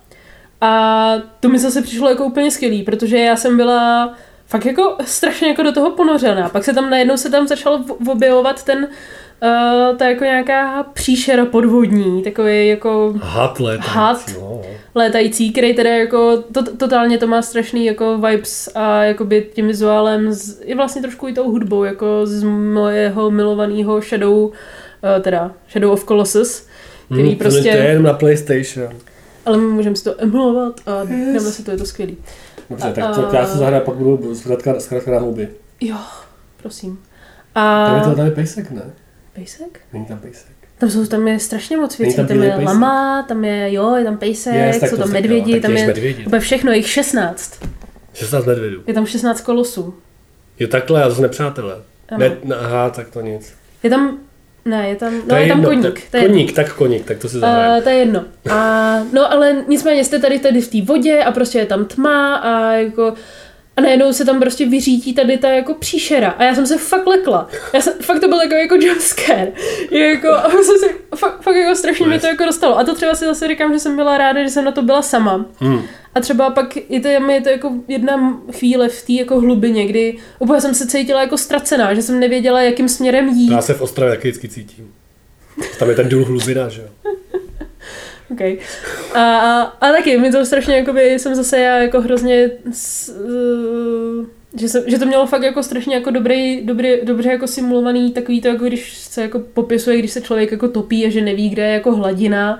A 0.62 1.14
to 1.40 1.50
mi 1.50 1.60
zase 1.60 1.82
přišlo 1.82 2.10
jako 2.10 2.26
úplně 2.26 2.52
skvělý, 2.52 2.84
protože 2.84 3.18
já 3.18 3.36
jsem 3.36 3.58
byla 3.58 4.14
fakt 4.48 4.66
jako 4.66 4.98
strašně 5.06 5.48
jako 5.48 5.64
do 5.64 5.72
toho 5.72 5.92
ponořená. 5.92 6.50
Pak 6.50 6.64
se 6.64 6.74
tam 6.74 6.90
najednou 6.90 7.18
se 7.18 7.30
tam 7.30 7.48
začal 7.48 7.84
objevovat 8.12 8.64
ten 8.64 8.88
Uh, 9.44 9.98
to 9.98 10.04
je 10.04 10.10
jako 10.10 10.24
nějaká 10.24 10.84
příšera 10.84 11.46
podvodní, 11.46 12.24
takový 12.24 12.68
jako... 12.68 13.14
Had 13.22 13.60
létající. 13.60 13.94
Had 13.94 14.34
no. 14.40 14.62
létající, 14.96 15.52
který 15.52 15.74
teda 15.74 15.90
jako 15.90 16.44
to, 16.54 16.76
totálně 16.76 17.18
to 17.18 17.28
má 17.28 17.42
strašný 17.42 17.86
jako 17.86 18.18
vibes 18.18 18.70
a 18.76 19.04
jakoby 19.04 19.50
tím 19.54 19.68
vizuálem 19.68 20.34
z, 20.34 20.62
i 20.64 20.76
vlastně 20.76 21.02
trošku 21.02 21.28
i 21.28 21.34
tou 21.34 21.52
hudbou, 21.52 21.84
jako 21.84 22.22
z 22.24 22.44
mojeho 22.44 23.32
milovaného 23.32 24.02
Shadow, 24.02 24.38
uh, 24.38 24.52
teda 25.22 25.52
Shadow 25.70 25.92
of 25.92 26.06
Colossus, 26.06 26.68
který 27.06 27.30
hmm, 27.30 27.38
prostě... 27.38 27.72
To 27.72 27.78
je 27.78 27.86
jenom 27.86 28.04
na 28.04 28.14
PlayStation. 28.14 28.90
Ale 29.46 29.58
my 29.58 29.68
můžeme 29.68 29.96
si 29.96 30.04
to 30.04 30.22
emulovat 30.22 30.82
a 30.86 31.04
yes. 31.14 31.56
si 31.56 31.64
to, 31.64 31.72
je 31.72 31.78
to 31.78 31.86
skvělý. 31.86 32.18
Dobře, 32.70 32.94
tak 32.96 33.16
to, 33.16 33.36
já 33.36 33.46
se 33.46 33.58
zahraju, 33.58 33.84
pak 33.84 33.96
budu 33.96 34.36
zkrátka, 34.36 34.80
zkrátka 34.80 35.12
na 35.12 35.20
houby. 35.20 35.50
Jo, 35.82 35.98
prosím. 36.62 37.00
A... 37.56 37.86
Tam 37.86 37.96
je 37.96 38.02
to 38.02 38.16
tady 38.16 38.32
pejsek, 38.32 38.72
ne? 38.72 38.82
Pejsek? 39.38 39.80
Není 39.94 40.06
tam 40.06 40.20
pejsek. 40.20 40.52
Tam, 40.78 40.90
jsou, 40.90 41.06
tam 41.06 41.28
je 41.28 41.40
strašně 41.40 41.78
moc 41.78 41.98
věcí, 41.98 42.16
tam, 42.16 42.28
tam 42.28 42.44
je 42.44 42.50
pejsek. 42.50 42.66
lama, 42.66 43.26
tam 43.28 43.46
je, 43.46 43.74
jo, 43.74 43.96
je 43.96 44.04
tam 44.04 44.18
pejsek, 44.18 44.54
yes, 44.54 44.90
jsou 44.90 44.98
tam 44.98 45.12
medvědi, 45.12 45.60
tam 45.60 45.78
je 45.78 45.88
medvědi. 45.88 46.26
úplně 46.26 46.40
všechno, 46.40 46.72
jich 46.72 46.90
16. 46.90 47.60
16 48.14 48.46
medvědů. 48.46 48.84
Je 48.88 48.94
tam 48.94 49.06
16 49.06 49.42
kolosů. 49.42 49.96
Jo 50.60 50.68
takhle, 50.68 51.04
a 51.04 51.10
to 51.10 51.22
nepřátelé. 51.22 51.76
Ne, 52.18 52.38
aha, 52.56 52.90
tak 52.90 53.10
to 53.10 53.22
nic. 53.22 53.54
Je 53.84 53.90
tam, 53.90 54.20
ne, 54.66 54.90
je 54.90 54.96
tam, 54.96 55.14
no 55.28 55.36
je, 55.36 55.44
je 55.44 55.48
tam 55.50 55.60
jedno, 55.60 55.70
koník. 55.70 56.14
Je 56.14 56.22
koník, 56.22 56.54
tak 56.54 56.74
koník, 56.74 57.06
tak 57.06 57.18
to 57.18 57.30
si 57.30 57.40
zahrajeme. 57.40 57.78
Uh, 57.78 57.84
to 57.84 57.90
je 57.90 57.96
jedno. 57.96 58.26
A, 58.50 59.00
no 59.14 59.32
ale 59.32 59.64
nicméně 59.68 60.04
jste 60.04 60.20
tady 60.20 60.40
tady 60.40 60.62
v 60.62 60.68
té 60.68 60.82
vodě 60.82 61.24
a 61.24 61.32
prostě 61.32 61.60
je 61.60 61.66
tam 61.66 61.86
tma 61.86 62.36
a 62.36 62.72
jako 62.72 63.14
a 63.78 63.82
najednou 63.82 64.14
se 64.14 64.26
tam 64.26 64.40
prostě 64.40 64.66
vyřítí 64.66 65.14
tady 65.14 65.38
ta 65.38 65.50
jako 65.50 65.74
příšera. 65.74 66.30
A 66.30 66.44
já 66.44 66.56
jsem 66.56 66.68
se 66.68 66.78
fakt 66.78 67.08
lekla. 67.08 67.50
Já 67.74 67.82
jsem, 67.82 67.94
fakt 68.02 68.20
to 68.20 68.28
byl 68.28 68.42
jako, 68.42 68.56
jako 68.56 68.76
jumpscare. 68.76 69.52
Jako, 69.92 70.30
a 70.30 70.50
jsem 70.52 70.78
si, 70.78 70.96
fakt, 71.16 71.42
fakt 71.42 71.56
jako 71.56 71.76
strašně 71.76 72.06
nice. 72.06 72.16
mi 72.16 72.22
to 72.22 72.28
jako 72.28 72.46
dostalo. 72.46 72.80
A 72.80 72.84
to 72.84 72.96
třeba 72.96 73.16
si 73.16 73.26
zase 73.26 73.48
říkám, 73.48 73.74
že 73.74 73.80
jsem 73.80 73.96
byla 73.96 74.18
ráda, 74.18 74.44
že 74.44 74.50
jsem 74.50 74.66
na 74.66 74.72
to 74.72 74.82
byla 74.82 75.02
sama. 75.02 75.46
Hmm. 75.60 75.82
A 76.16 76.20
třeba 76.20 76.50
pak 76.50 76.78
i 76.78 77.00
to, 77.00 77.08
je 77.08 77.42
to 77.42 77.50
jako 77.50 77.72
jedna 77.88 78.42
chvíle 78.52 78.90
v 78.90 79.06
té 79.06 79.14
jako 79.14 79.40
hlubině, 79.40 79.88
kdy 79.88 80.18
úplně 80.40 80.62
jsem 80.62 80.74
se 80.74 80.88
cítila 80.88 81.22
jako 81.22 81.38
ztracená, 81.38 81.94
že 81.94 82.02
jsem 82.02 82.20
nevěděla, 82.20 82.62
jakým 82.62 82.90
směrem 82.90 83.30
jít. 83.30 83.52
Já 83.52 83.62
se 83.62 83.74
v 83.74 83.82
Ostravě 83.82 84.16
taky 84.16 84.28
vždycky 84.28 84.48
cítím. 84.48 84.94
Tam 85.80 85.90
je 85.90 85.96
ten 85.96 86.10
důl 86.10 86.26
hlubina, 86.26 86.70
že 86.70 86.82
jo. 86.82 87.14
Okay. 88.32 88.58
A, 89.14 89.38
a, 89.38 89.62
a 89.62 89.92
taky, 89.92 90.18
mi 90.18 90.32
to 90.32 90.46
strašně, 90.46 90.76
jakoby, 90.76 91.20
jsem 91.20 91.36
zase 91.36 91.60
já 91.60 91.78
jako 91.78 92.02
hrozně, 92.02 92.52
s, 92.72 93.10
uh, 93.10 94.26
že, 94.60 94.70
jsem, 94.70 94.84
že 94.88 95.00
to 95.00 95.06
mělo 95.06 95.28
fakt 95.28 95.44
jako 95.44 95.64
strašně 95.64 95.96
jako 95.96 96.10
dobrý, 96.12 96.66
dobrý, 96.66 96.90
dobře 97.04 97.30
jako 97.30 97.48
simulovaný, 97.48 98.12
takový 98.12 98.42
to, 98.42 98.48
jako 98.48 98.66
když 98.66 98.98
se 98.98 99.22
jako 99.22 99.40
popisuje, 99.40 99.98
když 99.98 100.12
se 100.12 100.22
člověk 100.22 100.52
jako 100.52 100.68
topí 100.68 101.06
a 101.06 101.10
že 101.10 101.22
neví, 101.22 101.50
kde 101.50 101.64
je 101.64 101.74
jako 101.74 101.96
hladina 101.96 102.60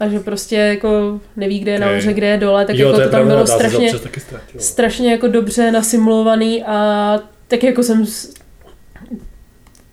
a 0.00 0.08
že 0.08 0.20
prostě 0.20 0.56
jako 0.56 1.20
neví, 1.36 1.58
kde 1.58 1.72
je 1.72 1.78
nahoře, 1.78 2.12
kde 2.12 2.26
je 2.26 2.36
dole, 2.36 2.64
tak 2.64 2.76
jo, 2.76 2.88
jako 2.88 3.00
to, 3.00 3.04
to 3.04 3.10
tam 3.10 3.28
bylo 3.28 3.46
strašně, 3.46 3.92
strašně 4.58 5.10
jako 5.10 5.28
dobře 5.28 5.72
nasimulovaný 5.72 6.64
a 6.64 7.20
tak 7.48 7.64
jako 7.64 7.82
jsem 7.82 8.06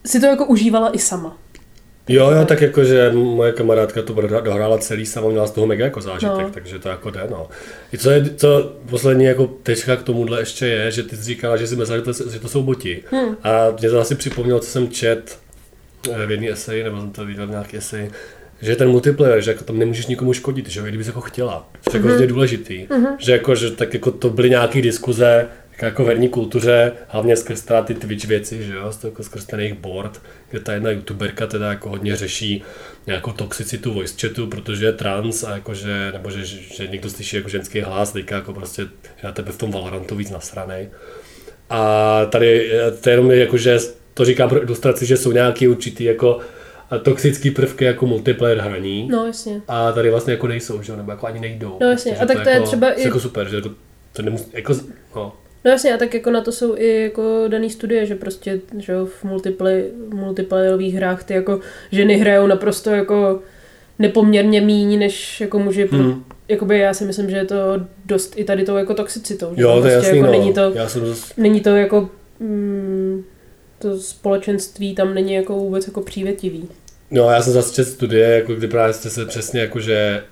si 0.06 0.20
to 0.20 0.26
jako 0.26 0.46
užívala 0.46 0.96
i 0.96 1.00
sama. 1.00 1.38
Jo, 2.08 2.32
jo, 2.32 2.46
tak 2.46 2.62
jako, 2.62 2.84
že 2.84 3.12
moje 3.14 3.52
kamarádka 3.52 4.02
to 4.02 4.14
dohrála 4.42 4.78
celý 4.78 5.06
sama, 5.06 5.30
měla 5.30 5.48
z 5.48 5.52
toho 5.52 5.68
mega 5.68 5.86
jako 5.86 6.02
zážitek, 6.02 6.38
no. 6.42 6.50
takže 6.54 6.80
to 6.80 6.90
jako 6.90 7.10
jde, 7.10 7.28
no. 7.30 7.48
I 7.94 7.98
co 7.98 8.10
je, 8.10 8.30
co 8.36 8.74
poslední 8.90 9.26
jako 9.26 9.48
tečka 9.48 9.96
k 9.96 10.04
tomuhle 10.04 10.40
ještě 10.40 10.68
je, 10.68 10.92
že 10.92 11.04
ty 11.04 11.18
jsi 11.18 11.24
říkala, 11.24 11.58
že 11.58 11.68
si 11.68 11.76
myslela, 11.76 11.98
že 11.98 12.04
to, 12.04 12.30
že 12.30 12.40
to 12.40 12.50
jsou 12.50 12.64
boti. 12.64 13.04
Hmm. 13.12 13.38
A 13.44 13.72
mě 13.80 13.90
to 13.90 14.00
asi 14.00 14.16
připomnělo, 14.16 14.60
co 14.60 14.70
jsem 14.70 14.90
čet 14.90 15.40
eh, 16.12 16.26
v 16.26 16.32
jedné 16.32 16.50
eseji, 16.50 16.84
nebo 16.84 17.00
jsem 17.00 17.12
to 17.12 17.26
viděl 17.26 17.48
v 17.48 17.50
nějaké 17.50 17.78
eseji, 17.78 18.12
že 18.62 18.76
ten 18.76 18.90
multiplayer, 18.90 19.42
že 19.42 19.52
jako 19.52 19.64
tam 19.64 19.80
nemůžeš 19.80 20.06
nikomu 20.06 20.34
škodit, 20.34 20.70
že 20.70 20.80
jo, 20.80 20.86
kdybys 20.86 21.08
jako 21.08 21.22
chtěla. 21.22 21.70
Což 21.82 21.94
je 21.94 22.00
mm-hmm. 22.02 22.28
důležitý. 22.28 22.88
Mm-hmm. 22.88 23.16
Že 23.20 23.32
jako, 23.32 23.56
že 23.56 23.72
tak 23.72 23.94
jako 23.94 24.12
to 24.12 24.30
byly 24.30 24.50
nějaké 24.50 24.82
diskuze, 24.82 25.48
jako 25.82 26.06
herní 26.06 26.30
kultuře, 26.30 26.92
hlavně 27.08 27.36
skrz 27.36 27.62
teda 27.62 27.82
ty 27.82 27.94
Twitch 27.94 28.26
věci, 28.26 28.64
že 28.64 28.74
jo, 28.74 28.92
jako 29.04 29.24
skrz 29.24 29.46
ten 29.46 29.60
jejich 29.60 29.74
board, 29.74 30.22
kde 30.50 30.60
ta 30.60 30.74
jedna 30.74 30.90
youtuberka 30.90 31.48
teda 31.48 31.70
jako 31.70 31.90
hodně 31.90 32.16
řeší 32.16 32.64
nějakou 33.08 33.32
toxicitu 33.32 33.94
voice 33.94 34.28
chatu, 34.28 34.48
protože 34.48 34.86
je 34.86 34.94
trans 34.94 35.44
a 35.44 35.52
jakože, 35.52 36.12
nebo 36.14 36.32
že, 36.32 36.46
že 36.46 36.88
někdo 36.88 37.10
slyší 37.10 37.36
jako 37.36 37.50
ženský 37.50 37.82
hlas, 37.82 38.12
teďka 38.12 38.36
jako 38.36 38.54
prostě 38.54 38.82
že 39.16 39.28
na 39.28 39.32
tebe 39.32 39.52
v 39.52 39.58
tom 39.58 39.72
Valorantu 39.72 40.16
víc 40.16 40.30
nasranej. 40.30 40.90
A 41.70 42.26
tady 42.26 42.72
to 43.02 43.10
je 43.10 43.14
jenom 43.14 43.32
jako, 43.32 43.58
že 43.58 43.78
to 44.14 44.26
říkám 44.26 44.50
pro 44.50 44.64
ilustraci, 44.64 45.06
že 45.06 45.18
jsou 45.18 45.32
nějaký 45.32 45.68
určitý 45.68 46.04
jako 46.04 46.40
toxický 47.04 47.52
prvky 47.52 47.86
jako 47.86 48.06
multiplayer 48.06 48.58
hraní. 48.58 49.08
No 49.08 49.26
jasně. 49.26 49.62
A 49.68 49.92
tady 49.92 50.10
vlastně 50.10 50.34
jako 50.34 50.48
nejsou, 50.48 50.82
že 50.82 50.96
nebo 50.96 51.12
jako 51.12 51.28
ani 51.28 51.40
nejdou. 51.40 51.78
No 51.82 51.88
jasně, 51.88 52.18
a 52.18 52.26
tak 52.26 52.38
to, 52.38 52.44
to 52.44 52.50
je 52.50 52.56
jako, 52.56 52.68
třeba 52.68 52.92
i... 52.92 53.04
jako 53.04 53.20
super, 53.20 53.50
že 53.50 53.62
to, 53.62 53.70
to 54.14 54.22
nemusí, 54.22 54.46
jako, 54.54 54.74
no. 55.16 55.34
No 55.66 55.72
jasně, 55.72 55.94
a 55.94 55.98
tak 55.98 56.14
jako 56.14 56.32
na 56.32 56.42
to 56.42 56.52
jsou 56.52 56.78
i 56.78 57.02
jako 57.02 57.44
daný 57.48 57.70
studie, 57.70 58.06
že 58.06 58.16
prostě 58.16 58.60
že 58.78 58.94
v 59.06 59.24
multiplay, 59.24 59.84
multiplayerových 60.14 60.96
hrách 60.96 61.24
ty 61.24 61.34
jako 61.34 61.60
ženy 61.92 62.18
hrajou 62.18 62.48
naprosto 62.48 62.90
jako 62.90 63.40
nepoměrně 64.00 64.62
míň, 64.62 65.00
než 65.00 65.42
jako 65.42 65.60
muži. 65.60 65.88
Hmm. 65.92 66.24
Jakoby 66.48 66.80
já 66.80 66.94
si 66.94 67.06
myslím, 67.06 67.30
že 67.30 67.38
je 67.38 67.46
to 67.46 67.56
dost 68.06 68.34
i 68.38 68.44
tady 68.44 68.64
tou 68.64 68.76
jako 68.76 68.94
toxicitou. 68.94 69.52
Že 69.56 69.62
jo, 69.62 69.70
to 69.70 69.82
prostě 69.82 69.92
je 69.92 69.96
jasný, 69.96 70.18
jako 70.18 70.32
no. 70.32 70.40
není 70.40 70.54
to, 70.54 70.72
já 70.76 70.90
jsem 70.90 71.06
zase... 71.06 71.34
není 71.38 71.62
to 71.62 71.70
jako 71.70 72.10
mm, 72.40 73.24
to 73.80 73.98
společenství 73.98 74.96
tam 74.96 75.14
není 75.14 75.34
jako 75.34 75.56
vůbec 75.56 75.88
jako 75.88 76.02
přívětivý. 76.02 76.70
No 77.16 77.30
já 77.30 77.42
jsem 77.42 77.54
zase 77.54 77.74
čet 77.74 77.86
studie, 77.86 78.30
jako 78.30 78.56
kdy 78.56 78.68
právě 78.68 78.94
jste 78.94 79.10
se 79.10 79.26
přesně 79.26 79.62
jako, 79.62 79.80
že 79.80 80.24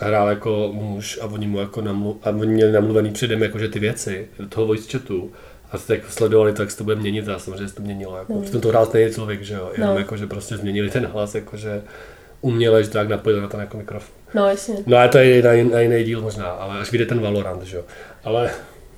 hrál 0.00 0.28
jako 0.28 0.70
muž 0.72 1.18
a 1.22 1.26
oni 1.26 1.46
mu 1.46 1.60
jako 1.60 1.80
namlu, 1.80 2.20
a 2.22 2.30
oni 2.30 2.52
měli 2.52 2.72
namluvený 2.72 3.10
předem 3.10 3.42
jako, 3.42 3.58
že 3.58 3.68
ty 3.68 3.78
věci 3.78 4.28
toho 4.48 4.66
voice 4.66 4.90
chatu 4.92 5.32
a 5.72 5.78
jste 5.78 5.94
jako 5.94 6.10
sledovali, 6.10 6.52
tak 6.52 6.70
se 6.70 6.76
to 6.78 6.84
bude 6.84 6.96
měnit 6.96 7.28
a 7.28 7.38
samozřejmě 7.38 7.68
se 7.68 7.74
to 7.74 7.82
měnilo. 7.82 8.16
Jako. 8.16 8.32
No. 8.32 8.40
Přitom 8.40 8.60
to 8.60 8.68
hrál 8.68 8.86
stejný 8.86 9.14
člověk, 9.14 9.42
že 9.42 9.54
jo, 9.54 9.70
jenom 9.72 9.90
no. 9.90 9.98
jako, 9.98 10.16
že 10.16 10.26
prostě 10.26 10.56
změnili 10.56 10.90
ten 10.90 11.06
hlas, 11.06 11.34
jako, 11.34 11.56
že 11.56 11.82
uměle, 12.40 12.82
že 12.82 12.88
to 12.88 12.98
tak 12.98 13.08
napojili 13.08 13.42
na 13.42 13.48
ten 13.48 13.60
jako 13.60 13.76
mikrofon. 13.76 14.14
No 14.34 14.46
jasně. 14.46 14.74
No 14.86 14.96
a 14.96 15.08
to 15.08 15.18
je 15.18 15.42
na, 15.42 15.50
na 15.72 15.80
jiný 15.80 16.04
díl 16.04 16.20
možná, 16.20 16.46
ale 16.46 16.80
až 16.80 16.90
vyjde 16.90 17.06
ten 17.06 17.20
Valorant, 17.20 17.62
že 17.62 17.76
jo. 17.76 17.82
Ale 18.24 18.50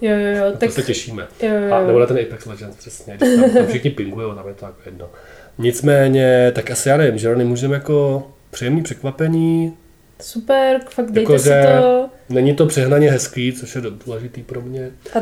Jo, 0.03 0.11
jo, 0.19 0.45
jo. 0.45 0.53
tak... 0.59 0.71
se 0.71 0.83
těšíme. 0.83 1.27
Jo, 1.43 1.49
jo, 1.49 1.61
jo. 1.61 1.75
A 1.75 1.87
nebo 1.87 1.99
na 1.99 2.07
ten 2.07 2.19
Apex 2.19 2.47
Legends, 2.47 2.77
přesně. 2.77 3.17
Když 3.17 3.41
tam, 3.41 3.51
tam 3.51 3.67
všichni 3.67 3.91
pingují, 3.91 4.35
tam 4.35 4.49
je 4.49 4.55
to 4.55 4.65
jako 4.65 4.79
jedno. 4.87 5.11
Nicméně, 5.59 6.53
tak 6.55 6.71
asi 6.71 6.89
já 6.89 6.97
nevím, 6.97 7.19
že 7.19 7.37
nemůžeme 7.37 7.75
jako 7.75 8.27
příjemný 8.51 8.83
překvapení. 8.83 9.73
Super, 10.21 10.81
fakt 10.91 11.11
dejte 11.11 11.33
jako, 11.33 11.43
si 11.43 11.51
to. 11.81 12.09
Není 12.29 12.55
to 12.55 12.67
přehnaně 12.67 13.11
hezký, 13.11 13.53
což 13.53 13.75
je 13.75 13.81
důležitý 14.07 14.43
pro 14.43 14.61
mě. 14.61 14.91
A 15.15 15.19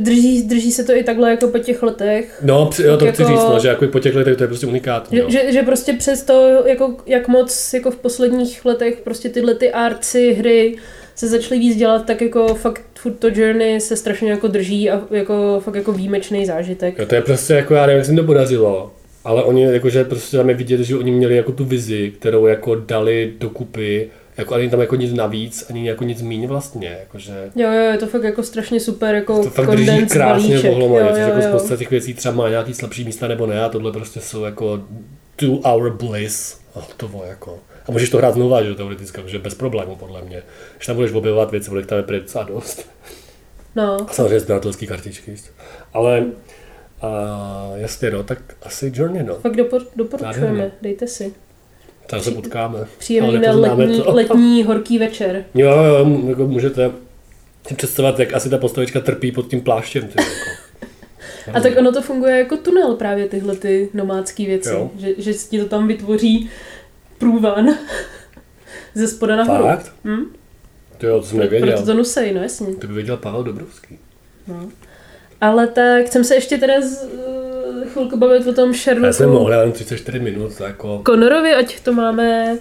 drží, 0.00 0.42
drží 0.42 0.72
se 0.72 0.84
to 0.84 0.92
i 0.92 1.04
takhle 1.04 1.30
jako 1.30 1.48
po 1.48 1.58
těch 1.58 1.82
letech. 1.82 2.42
No, 2.42 2.70
jo, 2.78 2.96
to 2.96 3.04
jako, 3.04 3.14
chci 3.14 3.24
říct, 3.24 3.44
no, 3.52 3.58
že 3.58 3.68
jako 3.68 3.86
po 3.86 4.00
těch 4.00 4.14
letech 4.14 4.36
to 4.36 4.44
je 4.44 4.48
prostě 4.48 4.66
unikátní. 4.66 5.18
Že, 5.18 5.24
že, 5.30 5.52
že, 5.52 5.62
prostě 5.62 5.92
přes 5.92 6.22
to, 6.22 6.62
jako, 6.66 6.96
jak 7.06 7.28
moc 7.28 7.74
jako 7.74 7.90
v 7.90 7.96
posledních 7.96 8.64
letech 8.64 9.00
prostě 9.04 9.28
tyhle 9.28 9.54
ty 9.54 9.72
arci, 9.72 10.32
hry 10.32 10.76
se 11.14 11.28
začaly 11.28 11.60
víc 11.60 11.76
dělat, 11.76 12.06
tak 12.06 12.20
jako 12.20 12.54
fakt 12.54 12.82
furt 12.98 13.14
to 13.18 13.28
Journey 13.28 13.80
se 13.80 13.96
strašně 13.96 14.30
jako 14.30 14.48
drží 14.48 14.90
a 14.90 15.02
jako 15.10 15.60
fakt 15.64 15.74
jako 15.74 15.92
výjimečný 15.92 16.46
zážitek. 16.46 16.98
Jo, 16.98 17.06
to 17.06 17.14
je 17.14 17.22
prostě 17.22 17.54
jako, 17.54 17.74
já 17.74 17.86
nevím, 17.86 17.96
jak 17.96 18.06
se 18.06 18.12
to 18.12 18.24
podařilo, 18.24 18.92
ale 19.24 19.44
oni 19.44 19.62
jakože 19.62 20.04
prostě 20.04 20.36
tam 20.36 20.48
je 20.48 20.54
vidět, 20.54 20.80
že 20.80 20.96
oni 20.96 21.10
měli 21.10 21.36
jako 21.36 21.52
tu 21.52 21.64
vizi, 21.64 22.12
kterou 22.18 22.46
jako 22.46 22.74
dali 22.74 23.34
dokupy, 23.38 24.10
jako 24.36 24.54
ani 24.54 24.70
tam 24.70 24.80
jako 24.80 24.96
nic 24.96 25.12
navíc, 25.12 25.66
ani 25.70 25.88
jako 25.88 26.04
nic 26.04 26.22
míň 26.22 26.46
vlastně, 26.46 26.96
jakože... 27.00 27.50
Jo, 27.56 27.72
jo, 27.72 27.92
je 27.92 27.98
to 27.98 28.06
fakt 28.06 28.22
jako 28.22 28.42
strašně 28.42 28.80
super, 28.80 29.14
jako 29.14 29.42
To 29.42 29.50
fakt 29.50 29.70
drží 29.70 30.06
krásně 30.06 30.58
pohlomadě, 30.58 31.08
což 31.08 31.18
jako 31.18 31.42
spousta 31.42 31.76
těch 31.76 31.90
věcí 31.90 32.14
třeba 32.14 32.34
má 32.34 32.48
nějaký 32.48 32.74
slabší 32.74 33.04
místa 33.04 33.28
nebo 33.28 33.46
ne, 33.46 33.64
a 33.64 33.68
tohle 33.68 33.92
prostě 33.92 34.20
jsou 34.20 34.44
jako 34.44 34.80
two 35.36 35.58
hour 35.64 35.90
bliss, 35.90 36.60
oh, 36.74 36.84
to 36.96 37.10
jako. 37.28 37.58
A 37.88 37.92
můžeš 37.92 38.10
to 38.10 38.18
hrát 38.18 38.34
znova, 38.34 38.62
že 38.62 38.74
teoreticky, 38.74 39.22
že 39.26 39.38
bez 39.38 39.54
problémů 39.54 39.96
podle 39.96 40.22
mě. 40.22 40.42
Když 40.76 40.86
tam 40.86 40.96
budeš 40.96 41.12
objevovat 41.12 41.50
věci, 41.50 41.70
bude 41.70 41.86
tam 41.86 41.98
je 41.98 42.20
docela 42.20 42.44
dost. 42.44 42.88
No. 43.76 44.06
A 44.10 44.12
samozřejmě 44.12 44.40
sběratelské 44.40 44.86
kartičky. 44.86 45.36
Ale 45.92 46.26
a 47.04 47.70
jasně, 47.76 48.10
no, 48.10 48.22
tak 48.22 48.38
asi 48.62 48.92
Journey, 48.94 49.22
no. 49.22 49.34
Fakt 49.34 49.56
dopor, 49.56 49.82
doporučujeme, 49.96 50.46
Nádherně. 50.46 50.72
dejte 50.82 51.06
si. 51.06 51.34
Tam 52.06 52.20
se 52.20 52.30
potkáme. 52.30 52.78
Příjemný 52.98 53.38
letní, 53.38 54.02
to. 54.02 54.10
letní 54.14 54.62
horký 54.62 54.98
večer. 54.98 55.44
Jo, 55.54 55.70
jo, 55.70 56.22
jako 56.28 56.46
můžete 56.46 56.90
si 57.68 57.74
představit, 57.74 58.18
jak 58.18 58.34
asi 58.34 58.50
ta 58.50 58.58
postavička 58.58 59.00
trpí 59.00 59.32
pod 59.32 59.48
tím 59.50 59.60
pláštěm. 59.60 60.08
Ty, 60.08 60.14
jako. 60.18 60.30
A 61.58 61.60
tak 61.60 61.78
ono 61.78 61.92
to 61.92 62.02
funguje 62.02 62.38
jako 62.38 62.56
tunel 62.56 62.94
právě 62.94 63.28
tyhle 63.28 63.56
ty 63.56 63.88
nomádské 63.94 64.46
věci, 64.46 64.68
jo. 64.68 64.90
že, 64.98 65.14
že 65.18 65.34
ti 65.34 65.58
to 65.58 65.68
tam 65.68 65.88
vytvoří 65.88 66.50
průvan 67.18 67.66
ze 68.94 69.08
spoda 69.08 69.36
nahoru. 69.36 69.64
Fakt? 69.64 69.92
Hm? 70.04 70.24
To 70.98 71.06
jo, 71.06 71.20
to 71.20 71.26
jsem 71.26 71.38
nevěděl. 71.38 71.68
Proto 71.68 71.86
to 71.86 71.94
nusej, 71.94 72.34
no 72.34 72.42
jasně. 72.42 72.74
To 72.74 72.86
by 72.86 72.92
věděl 72.92 73.16
Pavel 73.16 73.44
Dobrovský. 73.44 73.98
No. 74.48 74.68
Ale 75.44 75.66
tak 75.66 76.08
jsem 76.08 76.24
se 76.24 76.34
ještě 76.34 76.58
teda 76.58 76.80
z, 76.80 77.04
uh, 77.04 77.84
chvilku 77.84 78.16
bavit 78.16 78.46
o 78.46 78.52
tom 78.52 78.74
Sherlocku. 78.74 79.06
Já 79.06 79.12
jsem 79.12 79.30
mohl, 79.30 79.54
ale 79.54 79.72
34 79.72 80.18
minut, 80.18 80.52
jako... 80.60 81.02
Conorovi, 81.06 81.54
ať 81.54 81.80
to 81.80 81.92
máme... 81.92 82.58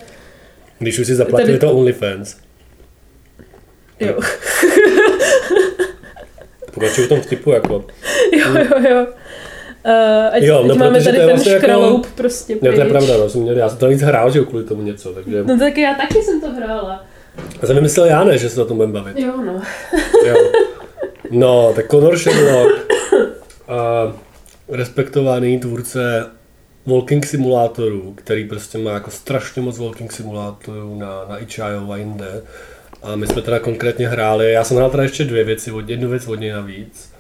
Když 0.79 0.99
už 0.99 1.07
si 1.07 1.15
zaplatili 1.15 1.59
tady... 1.59 1.59
to 1.59 1.77
OnlyFans. 1.77 2.35
Jo. 3.99 4.19
Pokračuju 6.73 7.07
v 7.07 7.09
tom 7.09 7.21
vtipu, 7.21 7.51
jako. 7.51 7.85
Jo, 8.37 8.47
jo, 8.57 8.89
jo. 8.89 9.07
Uh, 9.85 10.35
ať, 10.35 10.43
jo, 10.43 10.63
no, 10.63 10.73
ať 10.73 10.79
máme 10.79 11.03
tady 11.03 11.17
ten 11.17 11.29
vlastně 11.29 11.57
škraloup 11.57 12.03
jako, 12.03 12.15
prostě 12.15 12.53
Jo, 12.53 12.73
to 12.73 12.81
je 12.81 12.85
pravda, 12.85 13.17
no, 13.17 13.29
jsem 13.29 13.41
měl, 13.41 13.57
já 13.57 13.69
jsem 13.69 13.77
to 13.77 13.87
víc 13.87 14.01
hrál, 14.01 14.31
že 14.31 14.39
kvůli 14.39 14.63
tomu 14.63 14.81
něco, 14.81 15.13
takže... 15.13 15.43
No 15.43 15.59
tak 15.59 15.77
já 15.77 15.93
taky 15.93 16.21
jsem 16.21 16.41
to 16.41 16.49
hrála. 16.51 17.05
Já 17.61 17.67
jsem 17.67 17.75
vymyslel 17.75 18.05
já 18.05 18.23
ne, 18.23 18.37
že 18.37 18.49
se 18.49 18.61
o 18.61 18.65
tom 18.65 18.77
budeme 18.77 18.93
bavit. 18.93 19.19
Jo, 19.19 19.33
no. 19.45 19.61
jo. 20.27 20.35
No, 21.33 21.73
tak 21.75 21.91
Conor 21.91 22.17
Sherlock, 22.17 22.71
uh, 23.13 24.15
respektovaný 24.67 25.59
tvůrce 25.59 26.29
walking 26.85 27.25
simulátorů, 27.25 28.13
který 28.17 28.47
prostě 28.47 28.77
má 28.77 28.91
jako 28.91 29.11
strašně 29.11 29.61
moc 29.61 29.79
walking 29.79 30.11
simulátorů 30.11 30.95
na, 30.99 31.25
na 31.29 31.37
itch.io 31.37 31.91
a 31.91 31.97
jinde. 31.97 32.41
A 33.03 33.15
my 33.15 33.27
jsme 33.27 33.41
teda 33.41 33.59
konkrétně 33.59 34.07
hráli, 34.07 34.51
já 34.51 34.63
jsem 34.63 34.77
hrál 34.77 34.89
teda 34.89 35.03
ještě 35.03 35.23
dvě 35.23 35.43
věci, 35.43 35.71
jednu 35.85 36.09
věc 36.09 36.27
od 36.27 36.35
něj 36.35 36.51
navíc 36.51 37.13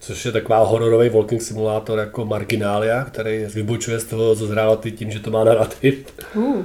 což 0.00 0.24
je 0.24 0.32
taková 0.32 0.58
hororový 0.58 1.08
walking 1.08 1.42
simulátor 1.42 1.98
jako 1.98 2.24
Marginalia, 2.24 3.04
který 3.04 3.44
vybočuje 3.54 3.98
z 3.98 4.04
toho, 4.04 4.36
co 4.36 4.46
zhrála 4.46 4.76
ty 4.76 4.92
tím, 4.92 5.10
že 5.10 5.20
to 5.20 5.30
má 5.30 5.44
narrativ. 5.44 6.06
Uh. 6.34 6.62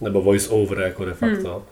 Nebo 0.00 0.22
voice 0.22 0.48
over 0.48 0.78
jako 0.78 1.04
de 1.04 1.14
facto. 1.14 1.52
Hmm. 1.52 1.62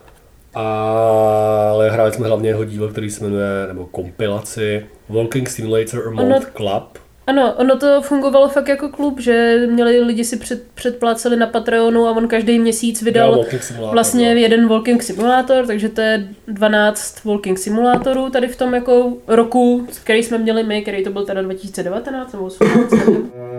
Ale 0.53 1.89
hráli 1.89 2.11
jsme 2.11 2.27
hlavně 2.27 2.49
jeho 2.49 2.65
dílo, 2.65 2.87
který 2.87 3.09
se 3.09 3.23
jmenuje, 3.23 3.67
nebo 3.67 3.85
kompilaci 3.85 4.85
Walking 5.09 5.49
Simulator 5.49 6.07
a 6.07 6.11
Mode 6.11 6.45
Club. 6.57 7.03
Ano, 7.27 7.53
ono 7.57 7.77
to 7.77 8.01
fungovalo 8.01 8.49
fakt 8.49 8.67
jako 8.67 8.89
klub, 8.89 9.19
že 9.19 9.67
měli 9.69 9.99
lidi 9.99 10.23
si 10.23 10.37
před, 10.37 10.63
předpláceli 10.73 11.37
na 11.37 11.47
Patreonu 11.47 12.07
a 12.07 12.11
on 12.11 12.27
každý 12.27 12.59
měsíc 12.59 13.01
vydal 13.01 13.31
Jo, 13.31 13.37
walking 13.37 13.63
simulátor, 13.63 13.93
vlastně 13.93 14.35
no. 14.35 14.41
jeden 14.41 14.67
walking 14.67 15.03
simulátor, 15.03 15.67
takže 15.67 15.89
to 15.89 16.01
je 16.01 16.27
12 16.47 17.23
walking 17.23 17.59
simulátorů 17.59 18.29
tady 18.29 18.47
v 18.47 18.55
tom 18.55 18.73
jako 18.73 19.13
roku, 19.27 19.87
který 20.03 20.23
jsme 20.23 20.37
měli 20.37 20.63
my, 20.63 20.81
který 20.81 21.03
to 21.03 21.09
byl 21.09 21.25
teda 21.25 21.41
2019 21.41 22.33
nebo 22.33 22.45
18, 22.45 22.73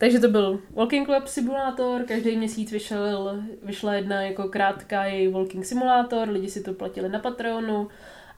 Takže 0.00 0.18
to 0.18 0.28
byl 0.28 0.60
Walking 0.70 1.06
Club 1.06 1.26
simulátor, 1.26 2.02
každý 2.02 2.36
měsíc 2.36 2.72
vyšel, 2.72 3.42
vyšla 3.62 3.94
jedna 3.94 4.22
jako 4.22 4.48
krátká 4.48 5.04
její 5.04 5.28
Walking 5.28 5.64
simulátor, 5.64 6.28
lidi 6.28 6.50
si 6.50 6.62
to 6.62 6.74
platili 6.74 7.08
na 7.08 7.18
Patreonu, 7.18 7.88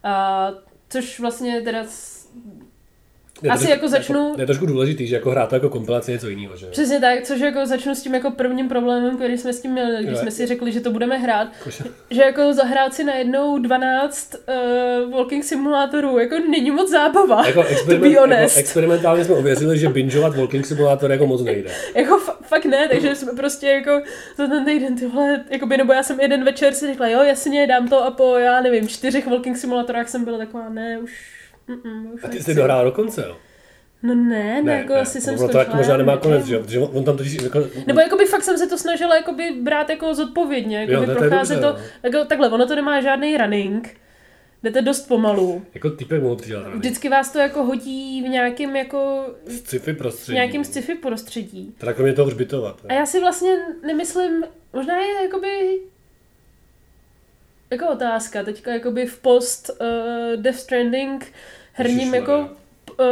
a 0.02 0.48
což 0.88 1.20
vlastně 1.20 1.60
teda 1.60 1.84
Je 3.42 3.48
to 3.48 3.54
Asi 3.54 3.64
trošku- 3.66 3.70
jako 3.72 3.88
začnu- 3.88 4.34
Je 4.38 4.46
trošku 4.46 4.66
důležitý, 4.66 5.06
že 5.06 5.14
jako 5.14 5.30
hrát 5.30 5.48
to 5.48 5.54
jako 5.56 5.68
kompilaci 5.70 6.10
je 6.10 6.12
něco 6.12 6.28
jiného, 6.28 6.56
že? 6.56 6.66
Přesně 6.66 7.00
tak, 7.00 7.22
což 7.22 7.40
jako 7.40 7.66
začnu 7.66 7.94
s 7.94 8.02
tím 8.02 8.14
jako 8.14 8.30
prvním 8.30 8.68
problémem, 8.68 9.16
který 9.16 9.38
jsme 9.38 9.52
s 9.52 9.60
tím 9.60 9.70
měli, 9.72 9.96
když 9.96 10.10
Jo. 10.12 10.16
jsme 10.18 10.30
si 10.30 10.46
řekli, 10.46 10.72
že 10.72 10.80
to 10.80 10.90
budeme 10.90 11.16
hrát, 11.18 11.48
Jakože- 11.58 11.84
že 12.10 12.22
jako 12.22 12.52
zahrát 12.52 12.94
si 12.94 13.04
najednou 13.04 13.58
12 13.58 14.34
uh, 15.04 15.12
walking 15.12 15.44
simulátorů, 15.44 16.18
jako 16.18 16.38
není 16.50 16.70
moc 16.70 16.90
zábava, 16.90 17.46
Jako, 17.46 17.62
experiment, 17.62 18.32
jako 18.32 18.52
experimentálně 18.58 19.24
jsme 19.24 19.34
ověřili, 19.34 19.78
že 19.78 19.88
bingeovat 19.88 20.36
Walking 20.36 20.66
Simulator 20.66 21.10
jako 21.12 21.26
moc 21.26 21.42
nejde. 21.42 21.70
Jako 21.94 22.14
fa- 22.16 22.36
fakt 22.42 22.64
ne, 22.64 22.88
takže 22.88 23.14
jsme 23.14 23.32
prostě 23.32 23.66
jako 23.66 24.00
za 24.36 24.46
ten 24.46 24.64
týden 24.64 24.96
tyhle, 24.96 25.44
jakoby, 25.50 25.76
nebo 25.76 25.92
já 25.92 26.02
jsem 26.02 26.20
jeden 26.20 26.44
večer 26.44 26.74
si 26.74 26.86
řekla, 26.86 27.08
jo 27.08 27.22
jasně, 27.22 27.66
dám 27.66 27.88
to 27.88 28.04
a 28.04 28.10
po, 28.10 28.36
já 28.38 28.60
nevím, 28.60 28.88
čtyřech 28.88 29.26
walking 29.26 29.56
simulátorách 29.56 30.08
jsem 30.08 30.24
byla 30.24 30.38
taková, 30.38 30.68
ne, 30.68 30.98
už, 31.02 31.12
mm, 31.68 32.10
už 32.14 32.24
A 32.24 32.28
ty 32.28 32.42
jsi 32.42 32.54
dohrál 32.54 32.84
do 32.84 32.92
konce, 32.92 33.24
jo? 33.28 33.36
No 34.02 34.14
ne, 34.14 34.62
ne, 34.62 34.78
jako 34.78 34.94
asi 34.94 35.20
jsem 35.20 35.34
ono 35.34 35.38
to 35.38 35.42
skončila, 35.42 35.62
jako 35.64 35.76
možná 35.76 35.96
nemá 35.96 36.16
konec, 36.16 36.46
že 36.46 36.54
jo? 36.54 36.60
Protože 36.62 36.78
on 36.78 37.04
tam 37.04 37.16
totiž 37.16 37.42
jako... 37.42 37.64
Nebo 37.86 38.00
jakoby 38.00 38.24
fakt 38.26 38.42
jsem 38.42 38.58
se 38.58 38.66
to 38.66 38.78
snažila 38.78 39.16
jakoby 39.16 39.50
brát 39.62 39.90
jako 39.90 40.14
zodpovědně, 40.14 40.80
jakoby 40.80 40.94
Jo, 40.94 41.10
je 41.10 41.16
procházet 41.16 41.60
to, 41.60 41.72
no. 41.72 41.78
jako, 42.02 42.24
takhle, 42.24 42.50
ono 42.50 42.66
to 42.66 42.76
nemá 42.76 43.00
žádný 43.00 43.36
running, 43.36 43.96
jdete 44.62 44.82
dost 44.82 45.08
pomalu. 45.08 45.62
Jako 45.74 45.90
typek 45.90 46.22
mohl 46.22 46.36
dělat 46.46 46.62
rady. 46.64 46.78
Vždycky 46.78 47.08
vás 47.08 47.32
to 47.32 47.38
jako 47.38 47.64
hodí 47.64 48.22
v 48.22 48.28
nějakém 48.28 48.76
jako, 48.76 49.26
Sci-fi 49.48 49.92
v 49.92 49.96
prostředí. 49.98 50.34
nějakém 50.34 50.64
sci-fi 50.64 50.94
prostředí. 50.94 51.74
Teda 51.78 51.92
kromě 51.92 52.12
toho 52.12 52.26
hřbitova. 52.26 52.76
A 52.88 52.92
já 52.92 53.06
si 53.06 53.20
vlastně 53.20 53.50
nemyslím, 53.86 54.44
možná 54.72 54.98
je 54.98 55.22
jakoby 55.22 55.80
jako 57.72 57.88
otázka, 57.88 58.42
teďka 58.42 58.72
jakoby 58.72 59.06
v 59.06 59.18
post 59.18 59.70
uh, 59.70 59.86
Death 60.42 60.58
Stranding 60.58 61.32
herním 61.72 61.98
Ježišmarja. 61.98 62.36
jako 62.38 62.50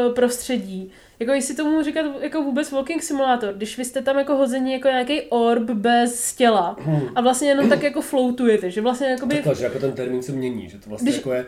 uh, 0.08 0.14
prostředí. 0.14 0.92
Jako 1.20 1.32
jestli 1.32 1.54
tomu 1.54 1.82
říkat 1.82 2.06
jako 2.20 2.42
vůbec 2.42 2.70
walking 2.70 3.02
simulator, 3.02 3.52
když 3.54 3.78
vy 3.78 3.84
jste 3.84 4.02
tam 4.02 4.18
jako 4.18 4.36
hození 4.36 4.72
jako 4.72 4.88
nějaký 4.88 5.22
orb 5.22 5.70
bez 5.70 6.34
těla 6.34 6.76
a 7.14 7.20
vlastně 7.20 7.48
jenom 7.48 7.68
tak 7.68 7.82
jako 7.82 8.00
floatujete, 8.02 8.70
že 8.70 8.80
vlastně 8.80 9.06
jakoby... 9.10 9.34
Takhle, 9.34 9.54
že 9.54 9.64
jako 9.64 9.78
ten 9.78 9.92
termín 9.92 10.22
se 10.22 10.32
mění, 10.32 10.68
že 10.68 10.78
to 10.78 10.88
vlastně 10.88 11.10
Když- 11.10 11.16
jako 11.16 11.32
je... 11.32 11.46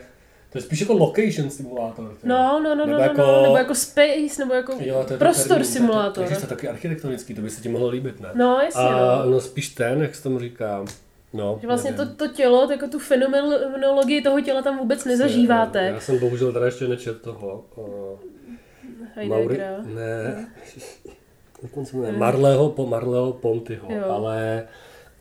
To 0.51 0.59
je 0.59 0.63
spíš 0.63 0.81
jako 0.81 0.93
location 0.93 1.51
simulátor. 1.51 2.17
No, 2.25 2.61
no, 2.65 2.75
no, 2.75 2.75
no, 2.75 2.87
Nebo 2.87 2.93
no, 2.93 2.99
jako- 2.99 3.21
no, 3.23 3.43
nebo 3.43 3.57
jako 3.57 3.75
space, 3.75 4.35
nebo 4.39 4.55
jako 4.55 4.77
Jo, 4.81 5.05
to 5.09 5.13
je 5.15 5.19
prostor 5.19 5.49
termín, 5.49 5.65
simulátor. 5.67 6.25
To, 6.25 6.31
to, 6.31 6.35
to, 6.35 6.41
to 6.41 6.47
je 6.47 6.57
taky 6.57 6.69
architektonický, 6.69 7.35
to 7.35 7.41
by 7.41 7.51
se 7.51 7.63
ti 7.63 7.69
mohlo 7.69 7.89
líbit, 7.89 8.21
ne? 8.21 8.29
No, 8.35 8.59
jasně, 8.65 8.81
A 8.83 9.23
no. 9.25 9.31
no 9.31 9.41
spíš 9.41 9.69
ten, 9.69 10.03
jak 10.03 10.15
se 10.15 10.23
tomu 10.23 10.39
říká. 10.39 10.85
No, 11.33 11.59
Že 11.61 11.67
vlastně 11.67 11.93
to, 11.93 12.03
nevím. 12.03 12.17
to 12.17 12.29
tělo, 12.29 12.67
tak 12.67 12.81
jako 12.81 12.93
tu 12.93 12.99
fenomenologii 12.99 14.23
toho 14.23 14.41
těla 14.41 14.63
tam 14.63 14.79
vůbec 14.79 15.05
nezažíváte. 15.05 15.85
Já 15.85 16.01
jsem 16.01 16.19
bohužel 16.19 16.53
teda 16.53 16.67
ještě 16.67 16.89
nečet 16.89 17.23
toho. 17.23 17.65
Uh, 17.77 17.87
Heideggera. 19.15 19.77
Ne. 19.95 20.47
Jak 21.63 21.77
on 21.77 21.87
se 21.87 21.97
jmenuje? 21.97 22.13
Marleho, 22.13 22.71
po 22.71 22.87
Marleho 22.87 23.33
Pontyho, 23.33 23.89
Jo. 23.93 24.05
ale 24.11 24.67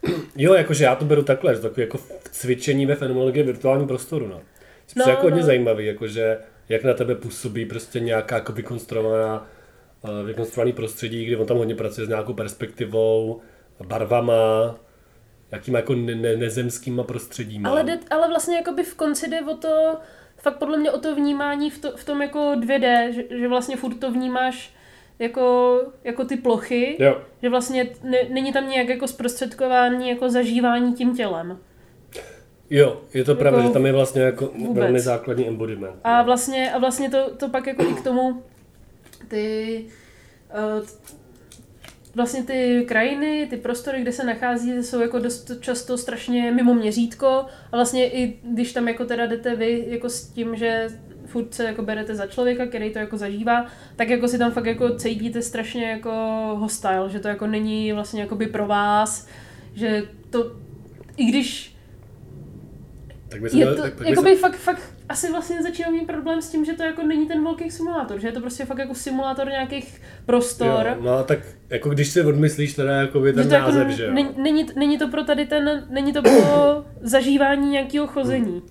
jo, 0.36 0.54
jakože 0.54 0.84
já 0.84 0.96
to 0.96 1.06
beru 1.06 1.24
takhle, 1.24 1.56
že 1.56 1.62
takové 1.62 1.82
jako 1.84 2.00
cvičení 2.32 2.86
ve 2.86 2.96
fenomenologii 2.96 3.44
virtuálního 3.44 3.88
prostoru, 3.88 4.28
no. 4.28 4.42
No, 4.96 5.06
No, 5.06 5.12
jako 5.12 5.22
hodně 5.24 5.40
no. 5.40 5.46
zajímavý, 5.46 5.86
jakože 5.86 6.38
jak 6.70 6.84
na 6.84 6.94
tebe 6.94 7.16
působí 7.16 7.66
prostě 7.66 8.00
nějaká 8.00 8.36
jako 8.36 8.54
vykonstruovaná, 8.54 9.48
eh, 10.06 10.24
vykonstruovaný 10.26 10.74
prostředí, 10.74 11.26
kdy 11.26 11.36
on 11.36 11.46
tam 11.48 11.58
hodně 11.58 11.76
pracuje 11.76 12.06
s 12.06 12.10
nějakou 12.10 12.34
perspektivou, 12.34 13.42
barvama, 13.88 14.76
jakýma 15.52 15.78
jako 15.80 15.96
ne- 15.96 16.16
ne- 16.16 16.36
nezemskýma 16.38 17.04
prostředíma. 17.04 17.70
Ale, 17.70 17.84
jde, 17.84 18.00
ale 18.12 18.28
vlastně 18.28 18.56
jakoby 18.58 18.84
v 18.84 18.96
konci 18.96 19.30
jde 19.30 19.42
o 19.42 19.56
to, 19.58 19.98
fakt 20.38 20.58
podle 20.58 20.78
mě 20.78 20.92
o 20.92 21.00
to 21.00 21.16
vnímání 21.16 21.70
v, 21.70 21.78
to, 21.82 21.98
v 21.98 22.04
tom 22.06 22.22
jako 22.22 22.40
2D, 22.40 23.10
že, 23.12 23.40
že 23.40 23.48
vlastně 23.48 23.78
furt 23.78 23.96
to 23.96 24.12
vnímáš 24.12 24.74
jako, 25.20 25.78
jako 26.04 26.26
ty 26.26 26.36
plochy, 26.38 26.98
Jo, 27.00 27.22
že 27.42 27.50
vlastně 27.50 27.90
ne, 28.04 28.18
není 28.30 28.54
tam 28.54 28.70
nějak 28.70 28.90
jako 28.90 29.08
zprostředkování 29.08 30.10
jako 30.10 30.30
zažívání 30.30 30.94
tím 30.94 31.16
tělem. 31.18 31.58
jo, 32.70 33.02
je 33.14 33.24
to 33.24 33.36
pravda, 33.36 33.58
Jako 33.60 33.70
že 33.70 33.74
tam 33.74 33.86
je 33.86 33.92
vlastně 33.92 34.22
jako 34.22 34.46
vůbec. 34.58 34.84
velmi 34.84 35.00
základní 35.00 35.48
embodiment. 35.48 35.96
A 36.04 36.22
vlastně, 36.22 36.72
a 36.74 36.78
vlastně 36.78 37.10
to, 37.10 37.36
to 37.36 37.50
pak 37.50 37.68
jako 37.68 37.84
i 37.84 37.94
k 37.94 38.04
tomu 38.04 38.44
ty 39.28 39.86
uh, 40.80 40.86
vlastně 42.16 42.44
ty 42.44 42.86
krajiny, 42.88 43.48
ty 43.50 43.58
prostory, 43.58 44.02
kde 44.02 44.12
se 44.12 44.24
nachází, 44.24 44.84
jsou 44.84 45.00
jako 45.00 45.20
dost 45.20 45.52
často 45.60 45.98
strašně 45.98 46.52
mimo 46.52 46.74
měřítko 46.74 47.28
a 47.72 47.76
vlastně 47.76 48.10
i 48.10 48.40
když 48.44 48.74
tam 48.74 48.88
jako 48.88 49.06
teda 49.06 49.26
jdete 49.26 49.56
vy 49.56 49.86
jako 49.88 50.10
s 50.10 50.28
tím, 50.28 50.56
že 50.56 50.88
furt 51.26 51.54
se 51.54 51.64
jako 51.64 51.82
berete 51.82 52.16
za 52.16 52.28
člověka, 52.28 52.66
který 52.66 52.94
to 52.94 53.00
jako 53.00 53.18
zažívá, 53.18 53.66
tak 53.96 54.10
jako 54.10 54.28
si 54.28 54.38
tam 54.38 54.52
fakt 54.52 54.66
jako 54.66 54.96
cítíte 54.96 55.42
strašně 55.42 55.90
jako 55.90 56.12
hostile, 56.60 57.10
že 57.10 57.20
to 57.20 57.28
jako 57.28 57.48
není 57.48 57.94
vlastně 57.94 58.22
jakoby 58.22 58.48
pro 58.48 58.68
vás, 58.68 59.28
že 59.74 60.04
to, 60.30 60.52
i 61.18 61.26
když 61.26 61.76
Tak 63.32 63.42
by 63.42 63.50
se 63.50 63.58
je 63.58 63.66
to, 63.66 63.76
tak, 63.76 63.94
tak 63.94 64.02
by 64.04 64.10
jakoby 64.10 64.36
fakt, 64.36 64.56
fakt 64.56 64.82
asi 65.10 65.32
vlastně 65.32 65.64
začínám 65.64 65.94
mít 65.94 66.08
problém 66.08 66.42
s 66.42 66.50
tím, 66.50 66.66
že 66.66 66.74
to 66.74 66.84
jako 66.84 67.04
není 67.04 67.28
ten 67.28 67.44
walking 67.44 67.72
simulátor, 67.72 68.20
že 68.20 68.28
je 68.28 68.32
to 68.32 68.40
prostě 68.42 68.66
fakt 68.66 68.78
jako 68.78 68.96
simulátor 68.96 69.48
nějakých 69.48 70.02
prostor. 70.26 70.86
Jo, 70.88 70.96
no 71.02 71.24
tak 71.24 71.40
jako 71.70 71.90
když 71.90 72.10
si 72.10 72.22
odmyslíš 72.22 72.74
teda 72.74 72.92
jakoby 73.02 73.34
ten 73.34 73.44
že 73.44 73.50
to 73.50 73.56
jako 73.56 73.72
název, 73.72 73.88
že 73.90 74.06
jo. 74.06 74.14
není, 74.14 74.30
není, 74.38 74.66
není, 74.76 74.98
to 74.98 75.08
pro 75.08 75.24
tady 75.24 75.46
ten, 75.46 75.88
není 75.90 76.14
to 76.14 76.22
pro 76.22 76.32
zažívání 77.02 77.72
nějakého 77.72 78.08
chození. 78.08 78.62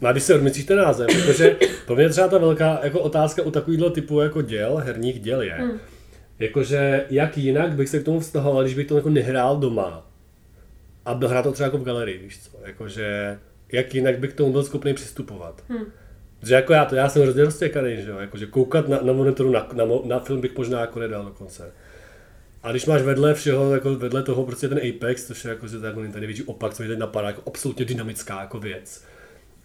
No 0.00 0.08
a 0.08 0.12
když 0.12 0.22
si 0.24 0.34
odmyslíš 0.34 0.64
ten 0.64 0.78
název, 0.78 1.06
protože 1.06 1.56
pro 1.86 1.96
mě 1.96 2.08
třeba 2.08 2.28
ta 2.28 2.38
velká 2.38 2.80
jako 2.82 3.00
otázka 3.00 3.42
u 3.42 3.50
takovýhle 3.50 3.90
typu 3.90 4.20
jako 4.20 4.42
děl, 4.42 4.76
herních 4.76 5.20
děl 5.20 5.42
je, 5.42 5.54
Hmm. 5.58 5.78
jakože 6.38 7.06
jak 7.10 7.38
jinak 7.38 7.72
bych 7.72 7.88
se 7.88 7.98
k 7.98 8.04
tomu 8.04 8.20
vztahoval, 8.20 8.62
když 8.62 8.74
bych 8.74 8.86
to 8.86 8.96
jako 8.96 9.10
nehrál 9.10 9.56
doma 9.56 10.06
a 11.04 11.14
byl 11.14 11.28
hrát 11.28 11.42
to 11.42 11.52
třeba 11.52 11.64
jako 11.66 11.78
v 11.78 11.84
galerii, 11.84 12.18
víš 12.18 12.38
co, 12.42 12.58
jakože 12.66 13.38
jak 13.72 13.94
jinak 13.94 14.18
bych 14.18 14.30
k 14.30 14.36
tomu 14.36 14.52
byl 14.52 14.62
schopný 14.62 14.94
přistupovat. 14.94 15.64
Hmm. 15.68 15.84
Že 16.42 16.54
jako 16.54 16.72
já 16.72 16.84
to, 16.84 16.94
já 16.94 17.08
jsem 17.08 17.22
hrozně 17.22 17.44
roztěkaný, 17.44 17.96
že 17.96 18.10
jo, 18.10 18.18
jakože 18.18 18.46
koukat 18.46 18.88
na, 18.88 19.00
na 19.02 19.12
monitoru 19.12 19.50
na, 19.50 19.68
na, 19.72 19.84
na, 20.04 20.20
film 20.20 20.40
bych 20.40 20.56
možná 20.56 20.80
jako 20.80 21.00
nedal 21.00 21.24
dokonce. 21.24 21.72
A 22.62 22.70
když 22.70 22.86
máš 22.86 23.02
vedle 23.02 23.34
všeho, 23.34 23.74
jako 23.74 23.94
vedle 23.94 24.22
toho 24.22 24.44
prostě 24.44 24.68
ten 24.68 24.78
Apex, 24.78 25.26
což 25.26 25.44
je 25.44 25.48
jako, 25.48 25.68
že 25.68 25.78
to 25.78 25.84
je 25.84 25.88
jako 25.88 26.00
ten 26.00 26.12
největší 26.12 26.42
opak, 26.42 26.74
co 26.74 26.82
mi 26.82 26.88
teď 26.88 26.98
napadá, 26.98 27.26
jako 27.26 27.42
absolutně 27.46 27.84
dynamická 27.84 28.40
jako 28.40 28.60
věc. 28.60 29.04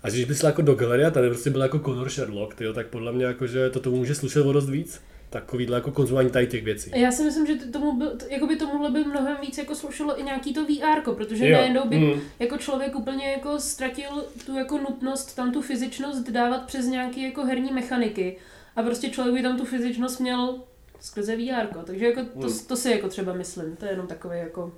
A 0.03 0.09
když 0.09 0.25
bys 0.25 0.43
jako 0.43 0.61
do 0.61 0.75
galerie 0.75 1.07
a 1.07 1.11
tady 1.11 1.29
prostě 1.29 1.49
byl 1.49 1.61
jako 1.61 1.79
Conor 1.79 2.09
Sherlock, 2.09 2.55
tyjo, 2.55 2.73
tak 2.73 2.87
podle 2.87 3.11
mě 3.11 3.25
jako, 3.25 3.47
že 3.47 3.69
to 3.69 3.79
tomu 3.79 3.97
může 3.97 4.15
slušet 4.15 4.45
o 4.45 4.53
dost 4.53 4.69
víc. 4.69 5.01
Takovýhle 5.33 5.77
jako 5.77 5.91
konzumování 5.91 6.29
tady 6.29 6.47
těch 6.47 6.63
věcí. 6.63 6.91
Já 6.95 7.11
si 7.11 7.23
myslím, 7.23 7.47
že 7.47 7.55
tomu 7.55 7.97
byl, 7.97 8.17
t- 8.17 8.25
jakoby 8.29 8.55
tomuhle 8.55 8.91
by 8.91 9.03
mnohem 9.03 9.37
víc 9.41 9.57
jako 9.57 9.75
slušelo 9.75 10.19
i 10.19 10.23
nějaký 10.23 10.53
to 10.53 10.65
VR, 10.65 11.13
protože 11.15 11.47
Jo, 11.47 11.57
najednou 11.57 11.87
by 11.87 11.97
mm. 11.97 12.21
jako 12.39 12.57
člověk 12.57 12.95
úplně 12.95 13.31
jako 13.31 13.59
ztratil 13.59 14.25
tu 14.45 14.57
jako 14.57 14.77
nutnost, 14.77 15.35
tam 15.35 15.51
tu 15.53 15.61
fyzičnost 15.61 16.29
dávat 16.29 16.65
přes 16.65 16.85
nějaké 16.85 17.19
jako 17.21 17.45
herní 17.45 17.71
mechaniky. 17.71 18.37
A 18.75 18.83
prostě 18.83 19.09
člověk 19.09 19.35
by 19.35 19.41
tam 19.43 19.57
tu 19.57 19.65
fyzičnost 19.65 20.19
měl 20.19 20.59
skrze 21.01 21.35
VR. 21.35 21.83
Takže 21.85 22.05
jako 22.05 22.21
to, 22.21 22.47
Hmm. 22.47 22.59
to 22.67 22.75
si 22.75 22.91
jako 22.91 23.07
třeba 23.07 23.33
myslím, 23.33 23.75
to 23.75 23.85
je 23.85 23.91
jenom 23.91 24.07
takový 24.07 24.37
jako... 24.37 24.71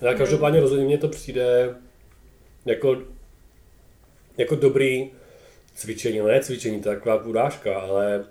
Já 0.00 0.14
každopádně 0.14 0.60
rozhodně 0.60 0.84
mně 0.84 0.98
to 0.98 1.08
přijde 1.08 1.74
jako, 2.64 3.02
jako 4.38 4.54
dobrý 4.54 5.10
cvičení, 5.74 6.18
no 6.18 6.26
ne 6.26 6.40
cvičení, 6.40 6.82
to 6.82 6.88
je 6.88 6.94
taková 6.96 7.18
půdáška, 7.18 7.78
ale 7.80 8.24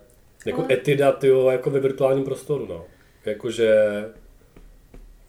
jako 0.46 0.62
Ale- 0.62 0.74
etida, 0.74 1.12
tyjo, 1.12 1.50
jako 1.50 1.70
ve 1.70 1.80
virtuálním 1.80 2.26
prostoru, 2.26 2.66
no. 2.66 2.86
Jakože 3.26 3.76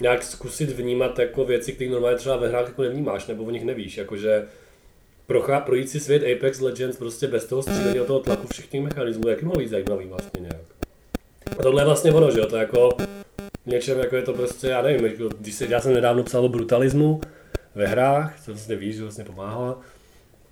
nějak 0.00 0.22
zkusit 0.22 0.70
vnímat 0.70 1.18
jako 1.18 1.44
věci, 1.44 1.72
které 1.72 1.90
normálně 1.90 2.16
třeba 2.16 2.36
ve 2.36 2.48
hrách 2.48 2.66
jako 2.66 2.82
nevnímáš, 2.82 3.26
nebo 3.26 3.44
o 3.44 3.50
nich 3.50 3.64
nevíš, 3.64 3.96
jakože 3.96 4.46
prochá, 5.26 5.60
projít 5.60 5.90
si 5.90 6.00
svět 6.00 6.22
Apex 6.32 6.60
Legends 6.60 6.96
prostě 6.96 7.26
bez 7.26 7.44
toho 7.44 7.62
střílení 7.62 8.06
toho 8.06 8.20
tlaku 8.20 8.46
všech 8.46 8.66
těch 8.66 8.80
mechanismů, 8.80 9.28
jaký 9.28 9.44
mohlo 9.44 9.58
být 9.60 9.68
zajímavý 9.68 10.06
vlastně 10.06 10.40
nějak. 10.40 10.62
A 11.58 11.62
tohle 11.62 11.82
je 11.82 11.86
vlastně 11.86 12.12
ono, 12.12 12.30
že 12.30 12.38
jo, 12.38 12.46
to 12.46 12.56
je 12.56 12.60
jako 12.60 12.88
něčem, 13.66 13.98
jako 13.98 14.16
je 14.16 14.22
to 14.22 14.32
prostě, 14.32 14.66
já 14.66 14.82
nevím, 14.82 15.06
jako, 15.06 15.28
když 15.40 15.54
se, 15.54 15.66
já 15.66 15.80
jsem 15.80 15.94
nedávno 15.94 16.22
psal 16.22 16.44
o 16.44 16.48
brutalismu 16.48 17.20
ve 17.74 17.86
hrách, 17.86 18.40
co 18.44 18.52
vlastně 18.52 18.76
víš, 18.76 18.96
že 18.96 19.02
vlastně 19.02 19.24
pomáhala. 19.24 19.80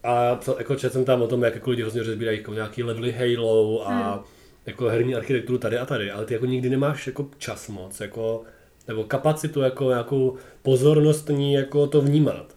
A 0.05 0.41
jako 0.59 0.77
četl 0.77 0.93
jsem 0.93 1.05
tam 1.05 1.23
o 1.23 1.27
tom, 1.27 1.43
jak 1.43 1.55
jako 1.55 1.71
lidi 1.71 1.83
hrozně 1.83 2.03
rozbírají 2.03 2.39
jako 2.39 2.55
nějaký 2.55 2.83
levely 2.83 3.13
Halo 3.13 3.89
a 3.89 4.15
hmm. 4.15 4.25
Jako 4.67 4.89
herní 4.89 5.15
architekturu 5.15 5.59
tady 5.59 5.79
a 5.79 5.87
tady, 5.87 6.11
ale 6.11 6.25
ty 6.25 6.35
jako 6.35 6.47
nikdy 6.47 6.71
nemáš 6.71 7.07
jako 7.07 7.29
čas 7.39 7.69
moc, 7.69 8.01
jako, 8.01 8.43
nebo 8.89 9.05
kapacitu, 9.05 9.61
jako 9.61 9.89
nějakou 9.89 10.37
pozornostní, 10.63 11.53
jako 11.53 11.87
to 11.87 12.01
vnímat. 12.01 12.57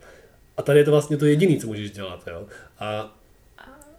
A 0.57 0.61
tady 0.61 0.79
je 0.79 0.85
to 0.85 0.91
vlastně 0.91 1.17
to 1.17 1.25
jediné, 1.25 1.57
co 1.59 1.67
můžeš 1.67 1.91
dělat, 1.91 2.23
jo. 2.27 2.45
A 2.79 3.15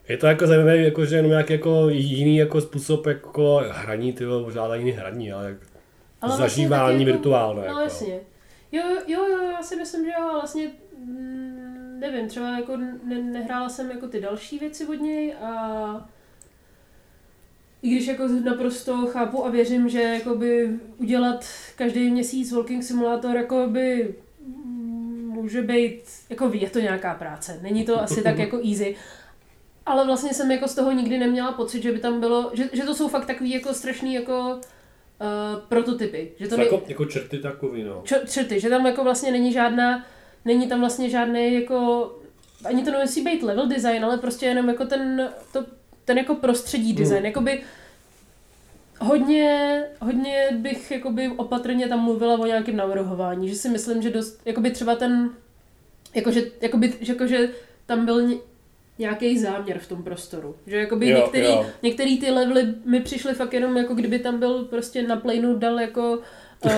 je 0.09 0.17
to 0.17 0.27
jako 0.27 0.47
zajímavé, 0.47 0.77
jako, 0.77 1.05
že 1.05 1.17
jenom 1.17 1.31
nějaký 1.31 1.53
jako 1.53 1.89
jiný 1.89 2.37
jako 2.37 2.61
způsob 2.61 3.07
jako 3.07 3.63
hraní, 3.71 4.13
ty 4.13 4.25
možná 4.25 4.75
jiný 4.75 4.91
hraní, 4.91 5.33
ale, 5.33 5.45
jak 5.45 5.57
ale 6.21 6.29
vlastně 6.29 6.45
zažívání 6.45 6.83
vlastně 6.83 7.07
jako, 7.07 7.13
virtuálné. 7.13 7.61
No 7.61 7.67
jako. 7.67 7.81
jasně. 7.81 8.21
Jo, 8.73 8.83
jo, 9.07 9.25
jo, 9.29 9.51
já 9.51 9.63
si 9.63 9.77
myslím, 9.77 10.05
že 10.05 10.11
jo, 10.21 10.31
vlastně 10.33 10.71
mm, 10.99 11.97
nevím, 12.01 12.29
třeba 12.29 12.59
jako 12.59 12.77
ne, 12.77 13.23
nehrála 13.23 13.69
jsem 13.69 13.91
jako 13.91 14.09
ty 14.09 14.21
další 14.21 14.59
věci 14.59 14.87
od 14.87 14.95
něj 14.95 15.35
a 15.35 16.09
i 17.87 17.89
když 17.89 18.07
jako 18.07 18.29
naprosto 18.45 19.07
chápu 19.07 19.47
a 19.47 19.51
věřím, 19.51 19.89
že 19.89 20.03
jakoby 20.03 20.71
udělat 20.99 21.47
každý 21.77 22.11
měsíc 22.11 22.53
Walking 22.53 22.85
Simulator 22.85 23.37
jakoby 23.37 24.15
může 25.27 25.63
být, 25.63 26.03
jako 26.31 26.51
je 26.55 26.71
to 26.71 26.81
nějaká 26.81 27.15
práce, 27.15 27.59
není 27.63 27.85
to 27.85 28.03
asi 28.03 28.23
tak 28.23 28.39
jako 28.39 28.57
easy, 28.57 28.97
ale 29.87 30.07
vlastně 30.07 30.35
jsem 30.35 30.51
jako 30.51 30.69
z 30.69 30.75
toho 30.75 30.93
nikdy 30.93 31.19
neměla 31.19 31.53
pocit, 31.53 31.83
že 31.83 31.93
by 31.93 31.99
tam 31.99 32.21
bylo, 32.21 32.51
že, 32.55 32.69
že 32.73 32.83
to 32.83 32.95
jsou 32.95 33.09
fakt 33.09 33.27
takový 33.27 33.51
jako 33.51 33.75
strašný 33.75 34.15
jako 34.15 34.61
uh, 34.61 35.61
prototypy. 35.69 36.33
Že 36.39 36.49
to 36.49 36.57
ne... 36.57 36.65
jako, 36.65 36.83
jako 36.87 37.05
čerty 37.05 37.39
takový, 37.39 37.85
no. 37.85 38.03
Č- 38.05 38.23
čerty, 38.31 38.61
že 38.61 38.69
tam 38.69 38.87
jako 38.87 39.05
vlastně 39.05 39.31
není 39.31 39.53
žádná, 39.53 40.07
není 40.45 40.69
tam 40.69 40.81
vlastně 40.81 41.11
žádný 41.11 41.55
jako, 41.55 42.11
ani 42.65 42.85
to 42.85 42.91
nemusí 42.91 43.25
být 43.25 43.43
level 43.43 43.69
design, 43.69 44.05
ale 44.05 44.19
prostě 44.19 44.47
jenom 44.47 44.69
jako 44.69 44.85
ten, 44.85 45.31
to, 45.53 45.65
ten 46.07 46.19
jako 46.19 46.35
prostředí 46.35 46.89
hmm. 46.89 46.99
design, 46.99 47.19
hmm. 47.19 47.27
jakoby 47.27 47.63
hodně, 49.01 49.83
hodně 50.01 50.49
bych 50.53 50.91
jakoby 50.91 51.29
opatrně 51.29 51.89
tam 51.89 52.01
mluvila 52.01 52.39
o 52.39 52.47
nějakém 52.47 52.77
navrhování, 52.77 53.49
že 53.49 53.55
si 53.55 53.69
myslím, 53.69 54.03
že 54.03 54.11
dost, 54.11 54.41
jakoby 54.45 54.71
třeba 54.71 54.95
ten, 54.95 55.31
jakože, 56.15 56.43
jakoby, 56.61 56.95
jakože 57.01 57.51
tam 57.87 58.07
byl 58.07 58.41
nějaký 58.99 59.39
záměr 59.39 59.79
v 59.79 59.89
tom 59.89 60.03
prostoru. 60.03 60.57
Že 60.67 60.77
jakoby 60.77 61.09
jo, 61.09 61.17
některý, 61.17 61.47
jo. 61.47 61.67
některý 61.83 62.19
ty 62.19 62.31
levely 62.31 62.75
mi 62.85 63.01
přišly 63.01 63.35
fakt 63.35 63.53
jenom 63.53 63.77
jako 63.77 63.95
kdyby 63.95 64.19
tam 64.19 64.39
byl 64.39 64.65
prostě 64.65 65.03
na 65.03 65.17
planu 65.17 65.59
dal 65.59 65.81
jako 65.81 66.19
uh, 66.65 66.71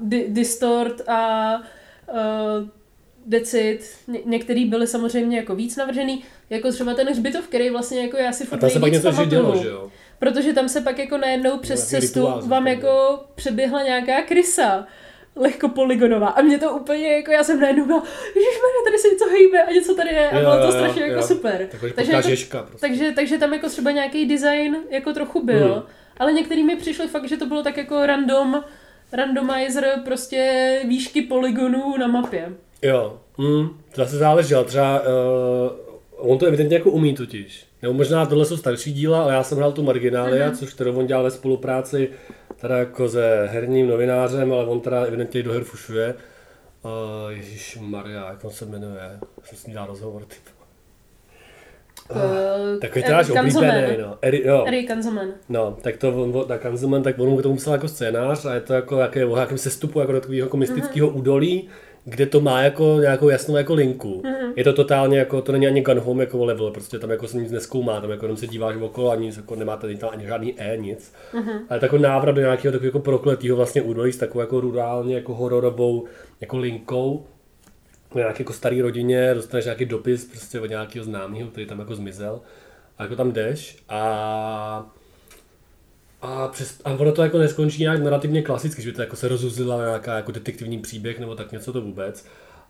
di- 0.00 0.26
distort 0.28 1.08
a 1.08 1.54
uh, 2.12 2.68
decit. 3.26 3.78
Ně- 4.08 4.20
některý 4.24 4.64
byly 4.64 4.86
samozřejmě 4.86 5.36
jako 5.36 5.54
víc 5.54 5.76
navržený, 5.76 6.24
jako 6.50 6.72
třeba 6.72 6.94
ten 6.94 7.08
hřbitov, 7.08 7.46
který 7.46 7.70
vlastně 7.70 8.02
jako 8.02 8.16
já 8.16 8.32
si 8.32 8.44
furt 8.44 8.64
A 8.64 8.68
se 8.68 8.80
pak 8.80 8.92
něco 8.92 9.24
dělo, 9.24 9.56
že 9.62 9.68
jo? 9.68 9.90
Protože 10.18 10.52
tam 10.52 10.68
se 10.68 10.80
pak 10.80 10.98
jako 10.98 11.18
najednou 11.18 11.58
přes 11.58 11.88
cestu 11.88 12.28
vám 12.46 12.66
jako 12.66 13.24
přeběhla 13.34 13.82
nějaká 13.82 14.22
krysa 14.22 14.86
lehko 15.36 15.68
polygonová. 15.68 16.28
A 16.28 16.42
mě 16.42 16.58
to 16.58 16.72
úplně 16.72 17.12
jako, 17.12 17.30
já 17.30 17.44
jsem 17.44 17.60
najednou 17.60 17.86
byla, 17.86 18.02
ježišmarja, 18.26 18.84
tady 18.84 18.98
se 18.98 19.08
něco 19.08 19.28
hejbe 19.28 19.62
a 19.62 19.72
něco 19.72 19.94
tady 19.94 20.10
je. 20.14 20.30
A 20.30 20.38
bylo 20.38 20.66
to 20.66 20.72
strašně 20.72 21.02
jo, 21.02 21.06
jako 21.08 21.20
jo. 21.20 21.26
super. 21.26 21.68
takže, 21.94 22.12
jako, 22.12 22.28
žeška, 22.28 22.62
prostě. 22.62 22.86
takže, 22.86 23.12
takže 23.12 23.38
tam 23.38 23.52
jako 23.52 23.68
třeba 23.68 23.90
nějaký 23.90 24.26
design 24.26 24.76
jako 24.90 25.12
trochu 25.12 25.44
byl. 25.44 25.74
Hmm. 25.74 25.82
Ale 26.16 26.32
některý 26.32 26.62
mi 26.62 26.76
přišli 26.76 27.08
fakt, 27.08 27.28
že 27.28 27.36
to 27.36 27.46
bylo 27.46 27.62
tak 27.62 27.76
jako 27.76 28.06
random, 28.06 28.64
randomizer 29.12 30.00
prostě 30.04 30.80
výšky 30.84 31.22
polygonů 31.22 31.96
na 31.96 32.06
mapě. 32.06 32.52
Jo, 32.84 33.16
to 33.92 34.04
zase 34.04 34.16
záleží, 34.16 34.54
ale 34.54 34.64
třeba 34.64 35.00
uh, 35.00 35.06
on 36.16 36.38
to 36.38 36.46
evidentně 36.46 36.76
jako 36.76 36.90
umí 36.90 37.14
totiž. 37.14 37.66
Nebo 37.82 37.94
možná 37.94 38.26
tohle 38.26 38.44
jsou 38.44 38.56
starší 38.56 38.92
díla, 38.92 39.22
ale 39.22 39.34
já 39.34 39.42
jsem 39.42 39.58
hrál 39.58 39.72
tu 39.72 39.82
Marginália, 39.82 40.50
mm-hmm. 40.50 40.56
což 40.56 40.74
kterou 40.74 40.98
on 40.98 41.06
dělal 41.06 41.24
ve 41.24 41.30
spolupráci 41.30 42.10
teda 42.60 42.78
jako 42.78 43.08
se 43.08 43.48
herním 43.52 43.88
novinářem, 43.88 44.52
ale 44.52 44.66
on 44.66 44.80
teda 44.80 45.04
evidentně 45.04 45.42
do 45.42 45.52
her 45.52 45.64
fušuje. 45.64 46.14
Uh, 46.82 46.90
Ježíš 47.32 47.78
Maria, 47.80 48.28
jak 48.28 48.44
on 48.44 48.50
se 48.50 48.66
jmenuje? 48.66 49.18
Jsem 49.42 49.58
s 49.58 49.66
ním 49.66 49.74
dál 49.74 49.86
rozhovor, 49.86 50.22
typ. 50.22 50.38
Uh, 52.10 52.80
takový 52.80 53.04
to 53.04 53.12
náš 53.12 53.30
oblíbený, 53.30 53.96
no. 54.02 54.18
Eri, 54.22 54.44
no. 54.46 54.64
No, 55.48 55.76
tak 55.82 55.96
to 55.96 56.22
on, 56.22 56.48
tak 56.48 56.60
Kanzelman, 56.60 57.02
tak 57.02 57.18
on 57.18 57.28
mu 57.28 57.42
to 57.42 57.48
musel 57.48 57.72
jako 57.72 57.88
scénář 57.88 58.44
a 58.44 58.54
je 58.54 58.60
to 58.60 58.72
jako 58.72 58.98
jaké, 58.98 59.26
o 59.26 59.36
jakém 59.36 59.58
sestupu 59.58 60.00
jako 60.00 60.12
do 60.12 60.20
takového 60.20 60.46
jako 60.46 60.56
mystického 60.56 61.08
uh-huh. 61.08 61.16
údolí, 61.18 61.68
kde 62.04 62.26
to 62.26 62.40
má 62.40 62.62
jako 62.62 62.96
nějakou 63.00 63.28
jasnou 63.28 63.56
jako 63.56 63.74
linku. 63.74 64.22
Mm-hmm. 64.24 64.52
Je 64.56 64.64
to 64.64 64.72
totálně 64.72 65.18
jako, 65.18 65.42
to 65.42 65.52
není 65.52 65.66
ani 65.66 65.80
gun 65.80 65.98
home 65.98 66.20
jako 66.20 66.44
level, 66.44 66.70
prostě 66.70 66.98
tam 66.98 67.10
jako 67.10 67.28
se 67.28 67.36
nic 67.36 67.50
neskoumá, 67.50 68.00
tam 68.00 68.10
jako 68.10 68.24
jenom 68.24 68.36
se 68.36 68.46
díváš 68.46 68.76
okolo 68.76 69.10
a 69.10 69.16
nic, 69.16 69.36
jako 69.36 69.56
nemáte 69.56 69.94
tam 69.94 70.10
ani 70.12 70.26
žádný 70.26 70.60
E, 70.60 70.76
nic. 70.76 71.12
Mm-hmm. 71.34 71.58
Ale 71.68 71.80
jako 71.82 71.98
návrat 71.98 72.32
do 72.32 72.40
nějakého 72.40 72.72
takového 72.72 72.88
jako 72.88 72.98
prokletého 72.98 73.56
vlastně 73.56 73.82
údolí 73.82 74.12
s 74.12 74.16
takovou 74.16 74.40
jako 74.40 74.60
rurálně 74.60 75.14
jako 75.14 75.34
hororovou 75.34 76.04
jako 76.40 76.58
linkou, 76.58 77.26
nějaké 78.14 78.42
jako 78.42 78.52
starý 78.52 78.82
rodině, 78.82 79.34
dostaneš 79.34 79.64
nějaký 79.64 79.84
dopis 79.84 80.24
prostě 80.24 80.60
od 80.60 80.70
nějakého 80.70 81.04
známého, 81.04 81.48
který 81.48 81.66
tam 81.66 81.78
jako 81.78 81.94
zmizel. 81.94 82.40
A 82.98 83.02
jako 83.02 83.16
tam 83.16 83.32
jdeš 83.32 83.76
a 83.88 84.94
a, 86.24 86.48
přes, 86.48 86.80
a 86.84 86.90
ono 86.90 87.12
to 87.12 87.22
jako 87.22 87.38
neskončí 87.38 87.82
nějak 87.82 88.02
narrativně 88.02 88.42
klasicky, 88.42 88.82
že 88.82 88.90
by 88.90 88.96
to 88.96 89.02
jako 89.02 89.16
se 89.16 89.28
rozuzlila 89.28 89.84
nějaká 89.84 90.16
jako 90.16 90.32
detektivní 90.32 90.78
příběh 90.78 91.20
nebo 91.20 91.34
tak 91.34 91.52
něco 91.52 91.72
to 91.72 91.80
vůbec. 91.80 92.26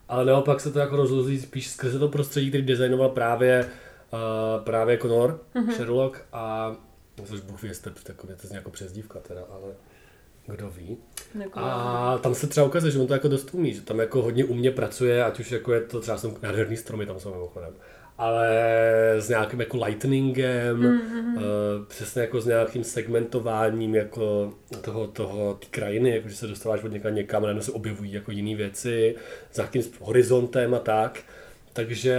Ale 0.08 0.24
naopak 0.24 0.60
se 0.60 0.72
to 0.72 0.78
jako 0.78 0.96
rozuzlí 0.96 1.40
spíš 1.40 1.70
skrze 1.70 1.98
to 1.98 2.08
prostředí, 2.08 2.48
který 2.48 2.64
designoval 2.64 3.08
právě, 3.08 3.70
uh, 4.12 4.64
právě 4.64 4.98
Connor, 4.98 5.40
mm-hmm. 5.54 5.72
Sherlock 5.72 6.18
a 6.32 6.76
což 7.24 7.40
Bůh 7.40 7.62
ví, 7.62 7.68
jestli 7.68 7.92
jako, 8.08 8.26
je 8.30 8.36
to 8.36 8.54
jako 8.54 8.70
přezdívka 8.70 9.20
teda, 9.20 9.40
ale 9.50 9.72
kdo 10.46 10.70
ví. 10.70 10.96
A 11.52 12.18
tam 12.18 12.34
se 12.34 12.46
třeba 12.46 12.66
ukazuje, 12.66 12.92
že 12.92 12.98
on 12.98 13.06
to 13.06 13.12
jako 13.12 13.28
dost 13.28 13.54
umí, 13.54 13.74
že 13.74 13.80
tam 13.80 13.98
jako 13.98 14.22
hodně 14.22 14.44
umě 14.44 14.70
pracuje, 14.70 15.24
ať 15.24 15.40
už 15.40 15.52
jako 15.52 15.72
je 15.72 15.80
to 15.80 16.00
třeba 16.00 16.18
jsou 16.18 16.36
nádherný 16.42 16.76
stromy 16.76 17.06
tam 17.06 17.20
jsou 17.20 17.30
mimochodem 17.30 17.74
ale 18.18 18.48
s 19.18 19.28
nějakým 19.28 19.60
jako 19.60 19.84
lightningem, 19.84 20.80
mm-hmm. 20.80 21.36
uh, 21.36 21.42
přesně 21.88 22.22
jako 22.22 22.40
s 22.40 22.46
nějakým 22.46 22.84
segmentováním 22.84 23.94
jako 23.94 24.54
toho, 24.80 25.06
toho 25.06 25.54
ty 25.54 25.66
krajiny, 25.70 26.10
jako 26.10 26.28
že 26.28 26.36
se 26.36 26.46
dostáváš 26.46 26.84
od 26.84 26.92
někam 26.92 27.14
někam, 27.14 27.44
a 27.44 27.60
se 27.60 27.72
objevují 27.72 28.12
jako 28.12 28.30
jiné 28.30 28.56
věci, 28.56 29.14
s 29.52 29.56
nějakým 29.56 29.82
horizontem 30.00 30.74
a 30.74 30.78
tak. 30.78 31.20
Takže 31.72 32.16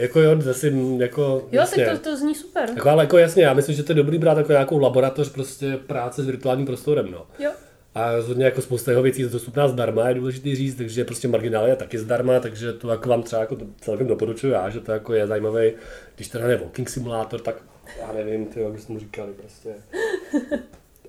jako 0.00 0.20
jo, 0.20 0.40
zase 0.40 0.72
jako... 0.96 1.22
Jo, 1.22 1.60
jasně, 1.60 1.86
tak 1.86 1.98
to, 1.98 2.10
to 2.10 2.16
zní 2.16 2.34
super. 2.34 2.68
Jako, 2.76 2.88
ale 2.88 3.04
jako 3.04 3.18
jasně, 3.18 3.44
já 3.44 3.54
myslím, 3.54 3.76
že 3.76 3.82
to 3.82 3.92
je 3.92 3.96
dobrý 3.96 4.18
brát 4.18 4.38
jako 4.38 4.52
nějakou 4.52 4.78
laboratoř 4.78 5.32
prostě 5.32 5.76
práce 5.86 6.22
s 6.22 6.26
virtuálním 6.26 6.66
prostorem, 6.66 7.10
no. 7.10 7.26
Jo. 7.38 7.50
A 7.96 8.12
rozhodně 8.12 8.44
jako 8.44 8.62
spousta 8.62 8.90
jeho 8.90 9.02
věcí 9.02 9.22
je 9.22 9.28
dostupná 9.28 9.68
zdarma, 9.68 10.08
je 10.08 10.14
důležité 10.14 10.54
říct, 10.54 10.74
takže 10.74 11.04
prostě 11.04 11.28
marginál 11.28 11.66
je 11.66 11.76
taky 11.76 11.98
zdarma, 11.98 12.40
takže 12.40 12.72
to 12.72 12.88
jako 12.88 13.08
vám 13.08 13.22
třeba 13.22 13.40
jako 13.42 13.56
celkem 13.80 14.06
doporučuju 14.06 14.52
já, 14.52 14.70
že 14.70 14.80
to 14.80 14.92
jako 14.92 15.14
je 15.14 15.26
zajímavý, 15.26 15.72
když 16.14 16.28
teda 16.28 16.48
je 16.48 16.56
walking 16.56 16.88
simulátor, 16.88 17.40
tak 17.40 17.62
já 18.00 18.12
nevím, 18.12 18.46
ty, 18.46 18.60
jak 18.60 18.88
mu 18.88 18.98
říkali 18.98 19.32
prostě, 19.32 19.74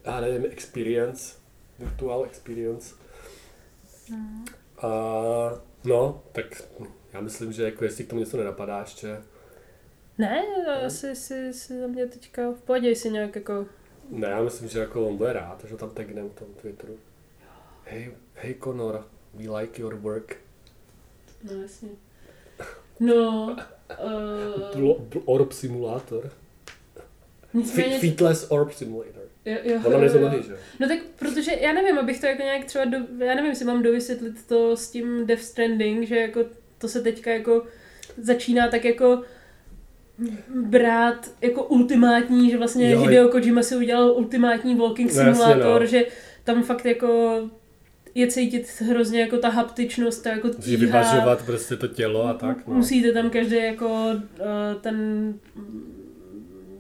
já 0.06 0.22
nevím, 0.22 0.46
experience, 0.52 1.36
virtual 1.80 2.26
experience. 2.26 2.96
A, 4.82 4.90
no, 5.84 6.24
tak 6.32 6.64
já 7.14 7.22
myslím, 7.22 7.54
že 7.54 7.64
jako 7.64 7.84
jestli 7.84 8.04
k 8.04 8.10
tomu 8.10 8.20
něco 8.20 8.38
nenapadá 8.38 8.80
ještě. 8.80 9.18
Ne, 10.18 10.44
asi 10.86 11.16
si, 11.16 11.54
za 11.54 11.88
mě 11.88 12.06
teďka 12.06 12.52
v 12.52 12.62
pohodě, 12.62 12.96
si 12.96 13.10
nějak 13.10 13.36
jako 13.36 13.66
ne, 14.10 14.28
já 14.28 14.41
myslím, 14.41 14.70
že 14.70 14.80
jako 14.80 15.08
on 15.08 15.18
bude 15.18 15.34
rád, 15.34 15.66
že 15.70 15.78
tam 15.78 15.89
tagnem 15.89 16.30
v 16.30 16.34
tom 16.34 16.47
Twitteru. 16.62 16.97
Hey, 17.84 18.12
hey 18.34 18.55
Conor, 18.64 19.08
we 19.34 19.60
like 19.60 19.82
your 19.82 19.95
work. 19.95 20.38
No 21.43 21.62
jasně. 21.62 21.89
No, 22.99 23.55
uh... 24.74 25.22
Orb 25.26 25.51
Simulator. 25.51 26.32
Nicméně... 27.53 27.99
Feetless 27.99 28.51
Orb 28.51 28.74
Simulator. 28.74 29.24
Jo, 29.45 29.58
jo, 29.64 29.82
jo, 29.84 30.01
jo. 30.01 30.41
že? 30.41 30.58
No 30.80 30.88
tak, 30.88 30.99
protože 31.20 31.51
já 31.62 31.74
nevím, 31.74 31.97
abych 31.97 32.22
to 32.22 32.26
jako 32.26 32.41
nějak 32.41 32.66
třeba, 32.66 32.86
do, 32.86 32.97
já 33.26 33.36
nevím, 33.36 33.49
jestli 33.49 33.66
mám 33.66 33.84
dovysvětlit 33.84 34.47
to 34.47 34.78
s 34.78 34.89
tím 34.89 35.28
Death 35.28 35.41
Stranding, 35.41 36.08
že 36.08 36.16
jako 36.20 36.45
to 36.78 36.88
se 36.88 37.01
teďka 37.01 37.32
jako 37.32 37.66
začíná 38.18 38.68
tak 38.68 38.86
jako 38.86 39.24
brát 40.55 41.32
jako 41.41 41.63
ultimátní, 41.63 42.49
že 42.51 42.57
vlastně 42.57 42.91
jo, 42.91 43.01
Hideo 43.01 43.28
Kojima 43.28 43.63
si 43.63 43.76
udělal 43.76 44.11
ultimátní 44.11 44.76
walking 44.76 45.11
simulator, 45.11 45.74
no, 45.74 45.80
no. 45.80 45.86
že 45.86 46.05
tam 46.43 46.63
fakt 46.63 46.86
jako 46.86 47.41
je 48.15 48.28
cítit 48.28 48.82
hrozně 48.82 49.22
jako 49.22 49.38
ta 49.38 49.49
haptičnost, 49.49 50.24
ta 50.24 50.30
jako 50.30 50.49
tíha. 50.49 50.80
vyvažovat 50.80 51.45
prostě 51.45 51.76
to 51.76 51.88
tělo 51.88 52.26
a 52.26 52.34
tak. 52.34 52.68
No. 52.68 52.74
Musíte 52.74 53.13
tam 53.13 53.30
každý 53.30 53.55
jako 53.55 53.88
uh, 53.89 54.82
ten 54.82 55.34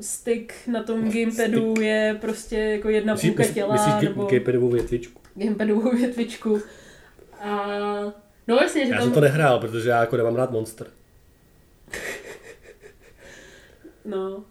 stick 0.01 0.53
na 0.67 0.83
tom 0.83 1.11
gamepadu 1.11 1.73
je 1.81 2.17
prostě 2.21 2.57
jako 2.57 2.89
jedna 2.89 3.13
Myslíš, 3.13 3.31
půlka 3.31 3.53
těla, 3.53 3.73
myslíš 3.73 4.09
nebo 4.09 4.25
gamepadovou 4.25 4.69
větvičku? 4.69 5.21
gamepadovou 5.35 5.91
větvičku. 5.91 6.61
A 7.41 7.67
no 8.47 8.55
vlastně, 8.55 8.85
že 8.85 8.91
Já 8.91 8.97
tam... 8.97 9.05
jsem 9.05 9.13
to 9.13 9.21
nehrál, 9.21 9.59
protože 9.59 9.89
já 9.89 9.99
jako 10.01 10.17
nemám 10.17 10.35
rád 10.35 10.51
Monster. 10.51 10.87
No, 14.07 14.43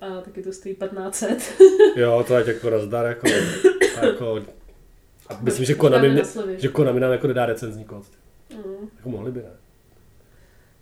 a 0.00 0.20
taky 0.20 0.42
to 0.42 0.52
stojí 0.52 0.74
1500. 0.74 1.38
Jo, 1.96 2.24
to 2.26 2.38
je 2.38 2.44
jako 2.46 2.70
nazdar, 2.70 3.06
jako, 3.06 3.28
jako 4.02 4.42
a 5.28 5.38
myslím, 5.40 5.64
že 5.66 5.74
Konami, 5.74 6.10
mě, 6.10 6.22
že 6.56 6.68
Konami 6.68 7.00
nám 7.00 7.12
jako 7.12 7.26
nedá 7.26 7.46
recenzní 7.46 7.84
kód. 7.84 8.04
Mm. 8.56 8.88
Jako 8.96 9.08
mohli 9.08 9.32
by, 9.32 9.38
ne? 9.42 9.50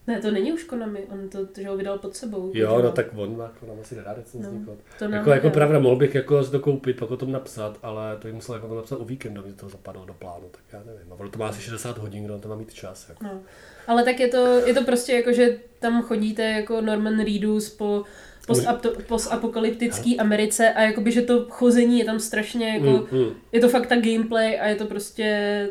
Ne, 0.07 0.20
to 0.20 0.30
není 0.30 0.53
už 0.53 0.64
Konami, 0.64 1.00
on 1.12 1.28
to, 1.28 1.46
to 1.46 1.61
že 1.61 1.68
ho 1.68 1.76
vydal 1.76 1.98
pod 1.98 2.16
sebou. 2.16 2.50
Jo, 2.55 2.80
no 2.82 2.92
tak 2.92 3.07
on 3.16 3.36
má, 3.36 3.53
nám 3.68 3.76
asi 3.80 3.96
nedá 3.96 4.14
recenzní 4.14 4.59
No, 4.59 4.64
kód. 4.72 4.78
to 4.98 5.05
Jako, 5.05 5.30
jako 5.30 5.50
pravda, 5.50 5.78
mohl 5.78 5.96
bych 5.96 6.14
jako 6.14 6.44
to 6.44 6.61
koupit, 6.61 6.98
pak 6.98 7.11
o 7.11 7.16
tom 7.16 7.32
napsat, 7.32 7.78
ale 7.82 8.16
to 8.16 8.28
bych 8.28 8.34
musel 8.34 8.55
jako 8.55 8.68
to 8.68 8.74
napsat 8.74 8.96
o 9.00 9.05
víkendu, 9.05 9.40
aby 9.40 9.53
to 9.53 9.68
zapadlo 9.68 10.05
do 10.05 10.14
plánu, 10.14 10.44
tak 10.50 10.61
já 10.72 10.78
nevím. 10.92 11.12
A 11.12 11.14
ono 11.14 11.28
to 11.30 11.38
má 11.38 11.48
asi 11.48 11.62
60 11.62 11.98
hodin, 11.98 12.24
kdo 12.24 12.38
to 12.38 12.48
má 12.48 12.55
mít 12.57 12.74
čas. 12.74 13.09
Jako. 13.09 13.24
No. 13.24 13.40
Ale 13.86 14.05
tak 14.05 14.20
je 14.20 14.28
to, 14.28 14.46
je 14.66 14.74
to 14.74 14.84
prostě 14.84 15.12
jako, 15.12 15.32
že 15.32 15.59
tam 15.78 16.03
chodíte 16.03 16.42
jako 16.42 16.80
Norman 16.80 17.24
Reedus 17.24 17.70
po 17.70 18.05
post- 18.46 18.66
postapokalyptický 19.09 20.20
Americe 20.20 20.72
a 20.72 20.82
jakoby, 20.82 21.12
že 21.12 21.22
to 21.22 21.46
chození 21.50 21.98
je 21.98 22.05
tam 22.05 22.20
strašně 22.20 22.68
jako, 22.68 23.07
Mm, 23.12 23.18
mm. 23.20 23.30
je 23.53 23.61
to 23.61 23.68
fakt 23.68 23.86
ta 23.86 23.96
gameplay 24.00 24.61
a 24.61 24.66
je 24.66 24.74
to 24.76 24.84
prostě 24.86 25.68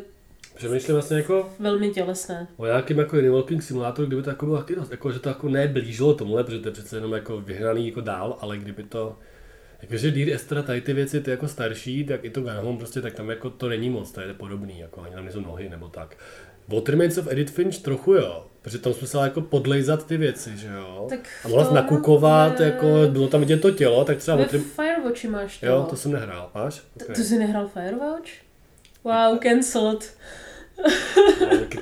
Přemýšlím 0.54 0.94
vlastně 0.94 1.16
jako 1.16 1.50
velmi 1.58 1.90
tělesné. 1.90 2.46
o 2.56 2.66
nějakým 2.66 2.98
jako 2.98 3.16
Walking 3.32 3.62
Simulator, 3.62 4.06
kdyby 4.06 4.22
to 4.22 4.30
jako 4.30 4.46
bylo 4.46 4.58
taky 4.58 4.76
dost, 4.76 4.90
jako, 4.90 5.12
že 5.12 5.18
to 5.18 5.28
jako 5.28 5.48
neblížilo 5.48 6.14
tomuhle, 6.14 6.44
protože 6.44 6.58
to 6.58 6.68
je 6.68 6.72
přece 6.72 6.96
jenom 6.96 7.12
jako 7.12 7.40
vyhraný 7.40 7.88
jako 7.88 8.00
dál, 8.00 8.38
ale 8.40 8.58
kdyby 8.58 8.82
to 8.82 9.16
Jakože 9.82 10.10
Dear 10.10 10.28
Esther, 10.28 10.62
tady 10.62 10.80
ty 10.80 10.92
věci, 10.92 11.20
ty 11.20 11.30
jako 11.30 11.48
starší, 11.48 12.04
tak 12.04 12.24
i 12.24 12.30
to 12.30 12.40
Gunhome 12.40 12.78
prostě, 12.78 13.00
tak 13.02 13.12
tam 13.14 13.30
jako 13.30 13.50
to 13.50 13.68
není 13.68 13.90
moc, 13.90 14.12
to 14.12 14.20
je 14.20 14.34
podobný, 14.34 14.78
jako 14.78 15.00
ani 15.02 15.14
tam 15.14 15.24
nejsou 15.24 15.40
nohy 15.40 15.68
nebo 15.68 15.88
tak. 15.88 16.16
What 16.68 16.88
Remains 16.88 17.18
of 17.18 17.26
Edith 17.30 17.50
Finch 17.50 17.78
trochu 17.78 18.12
jo, 18.14 18.46
protože 18.62 18.78
tam 18.78 18.92
jsme 18.92 19.06
se 19.06 19.18
jako 19.18 19.40
podlejzat 19.40 20.06
ty 20.06 20.16
věci, 20.16 20.56
že 20.56 20.68
jo. 20.68 21.06
Tak 21.08 21.28
a 21.44 21.48
mohla 21.48 21.64
jsi 21.64 21.68
to 21.68 21.74
nakukovat, 21.74 22.60
je- 22.60 22.66
jako 22.66 22.86
bylo 23.10 23.28
tam 23.28 23.40
vidět 23.40 23.60
to 23.60 23.70
tělo, 23.70 24.04
tak 24.04 24.18
třeba 24.18 24.36
Ve 24.36 24.42
What 24.42 24.52
Rem... 24.52 24.62
Firewatchi 24.62 25.28
máš 25.28 25.58
to. 25.60 25.66
Jo, 25.66 25.86
to 25.90 25.96
jsem 25.96 26.12
nehrál, 26.12 26.50
máš? 26.54 26.82
Okay. 27.02 27.16
To 27.16 27.22
jsi 27.22 27.38
nehrál 27.38 27.68
Firewatch? 27.68 28.30
Wow, 29.04 29.38
cancelled. 29.42 30.14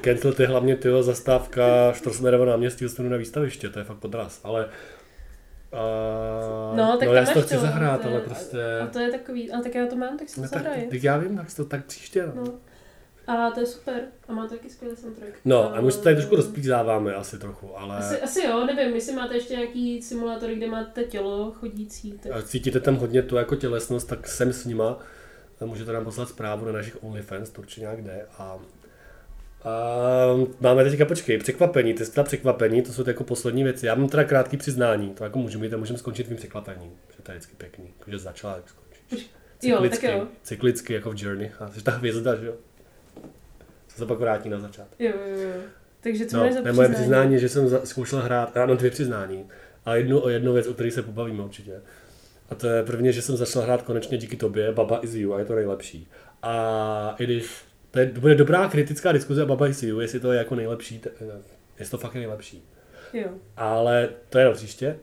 Cancel 0.04 0.34
je 0.38 0.46
hlavně 0.46 0.76
tyho 0.76 1.02
zastávka 1.02 1.92
Štrosmerova 1.92 2.44
náměstí 2.44 2.84
dostanu 2.84 3.08
na 3.08 3.16
výstaviště, 3.16 3.68
to 3.68 3.78
je 3.78 3.84
fakt 3.84 3.98
podraz, 3.98 4.40
ale 4.44 4.68
Uh, 5.72 6.76
No, 6.76 6.96
tak 6.98 7.08
no 7.08 7.14
já 7.14 7.26
si 7.26 7.34
to 7.34 7.42
chci 7.42 7.54
to, 7.54 7.60
zahrát, 7.60 8.00
to 8.00 8.08
ale 8.08 8.20
prostě... 8.20 8.58
A 8.82 8.86
to 8.86 8.98
je 8.98 9.10
takový, 9.10 9.52
a 9.52 9.60
tak 9.60 9.74
já 9.74 9.86
to 9.86 9.96
mám, 9.96 10.18
tak 10.18 10.28
si 10.28 10.40
No, 10.40 10.48
to 10.48 10.54
tak, 10.54 10.62
zahraje. 10.62 10.86
tak 10.90 11.02
já 11.02 11.16
vím, 11.16 11.36
tak, 11.36 11.54
to, 11.54 11.64
tak 11.64 11.84
příště. 11.84 12.32
No. 12.34 12.44
No. 12.44 12.52
A 13.26 13.50
to 13.50 13.60
je 13.60 13.66
super. 13.66 14.00
A 14.28 14.32
má 14.32 14.46
to 14.48 14.54
taky 14.54 14.70
skvělý 14.70 14.96
soundtrack. 14.96 15.32
no 15.44 15.74
a 15.74 15.80
my 15.80 15.92
se 15.92 16.02
tady 16.02 16.16
trošku 16.16 16.36
rozplízáváme 16.36 17.14
asi 17.14 17.38
trochu, 17.38 17.78
ale 17.78 17.96
Asi, 17.96 18.20
asi 18.20 18.46
jo, 18.46 18.64
nevím, 18.66 18.94
jestli 18.94 19.14
máte 19.14 19.34
ještě 19.34 19.54
nějaký 19.54 20.02
simulátory, 20.02 20.54
kde 20.54 20.66
máte 20.66 21.04
tělo 21.04 21.52
chodící. 21.52 22.12
Tak... 22.12 22.32
a 22.32 22.42
cítíte 22.42 22.80
tam 22.80 22.96
hodně 22.96 23.22
tu 23.22 23.36
jako 23.36 23.56
tělesnost, 23.56 24.08
tak 24.08 24.28
jsem 24.28 24.52
s 24.52 24.64
nima. 24.64 24.98
Můžete 25.64 25.92
nám 25.92 26.04
poslat 26.04 26.28
zprávu 26.28 26.66
na 26.66 26.72
našich 26.72 27.02
OnlyFans, 27.04 27.50
to 27.50 27.60
určitě 27.60 27.80
nějak 27.80 28.02
jde. 28.04 28.26
A, 28.38 28.58
a 29.64 29.70
máme 30.60 30.84
teďka, 30.84 31.04
počkej, 31.04 31.38
překvapení, 31.38 31.94
ty 31.94 32.04
jsi 32.06 32.12
teda 32.12 32.24
překvapení, 32.24 32.82
to 32.82 32.92
jsou 32.92 33.04
ty 33.04 33.10
jako 33.10 33.24
poslední 33.24 33.64
věci. 33.64 33.86
Já 33.86 33.94
mám 33.94 34.08
teda 34.08 34.24
krátký 34.24 34.56
přiznání, 34.56 35.10
to 35.10 35.24
jako 35.24 35.38
můžu 35.38 35.58
mít 35.58 35.74
a 35.74 35.76
můžeme 35.76 35.98
skončit 35.98 36.24
tvým 36.24 36.36
překvapením, 36.36 36.90
že 37.16 37.22
to 37.22 37.32
je 37.32 37.38
vždycky 37.38 37.56
pěkný, 37.56 37.90
že 38.06 38.18
začala, 38.18 38.56
jak 38.56 38.64
skončíš. 38.68 39.30
Jo, 39.62 39.76
tak 39.80 39.82
Cyklicky, 39.92 40.06
jo. 40.18 40.26
cyklicky 40.42 40.92
jako 40.94 41.10
v 41.10 41.22
Journey, 41.22 41.50
a 41.60 41.68
jsi 41.70 41.82
ta 41.82 41.90
hvězda, 41.90 42.36
že 42.36 42.46
jo? 42.46 42.52
Co 43.88 43.96
se 43.98 44.06
pak 44.06 44.18
vrátí 44.18 44.48
na 44.48 44.58
začátek. 44.60 45.00
Jo, 45.00 45.12
jo, 45.28 45.40
jo. 45.40 45.50
Takže 46.00 46.26
co 46.26 46.36
No, 46.36 46.42
máš 46.42 46.52
za 46.54 46.60
ne, 46.60 46.72
moje 46.72 46.88
přiznání? 46.88 46.94
přiznání, 47.02 47.38
že 47.38 47.48
jsem 47.48 47.68
za- 47.68 47.86
zkoušel 47.86 48.20
hrát, 48.20 48.54
mám 48.56 48.76
dvě 48.76 48.90
přiznání, 48.90 49.44
a 49.84 49.94
jednu 49.94 50.20
o 50.24 50.28
jednu 50.28 50.52
věc, 50.52 50.66
o 50.66 50.74
které 50.74 50.90
se 50.90 51.02
pobavíme 51.02 51.42
určitě. 51.42 51.72
A 52.50 52.54
to 52.54 52.66
je 52.68 52.82
prvně, 52.82 53.12
že 53.12 53.22
jsem 53.22 53.36
začal 53.36 53.62
hrát 53.62 53.82
konečně 53.82 54.18
díky 54.18 54.36
tobě, 54.36 54.72
Baba 54.72 54.98
is 55.02 55.14
you, 55.14 55.32
a 55.34 55.38
je 55.38 55.44
to 55.44 55.54
nejlepší. 55.54 56.08
A 56.42 57.14
i 57.18 57.24
když 57.24 57.50
to, 57.90 57.98
je, 57.98 58.06
to 58.06 58.20
bude 58.20 58.34
dobrá 58.34 58.68
kritická 58.68 59.12
diskuze 59.12 59.44
o 59.44 59.56
you, 59.86 60.00
jestli 60.00 60.20
to 60.20 60.32
je 60.32 60.38
jako 60.38 60.54
nejlepší, 60.54 60.98
t- 60.98 61.10
jestli 61.78 61.90
to 61.90 61.98
fakt 61.98 62.14
je 62.14 62.20
nejlepší. 62.20 62.64
Jo. 63.12 63.28
Ale 63.56 64.08
to 64.28 64.38
je 64.38 64.44
na 64.44 64.50
příště. 64.52 64.96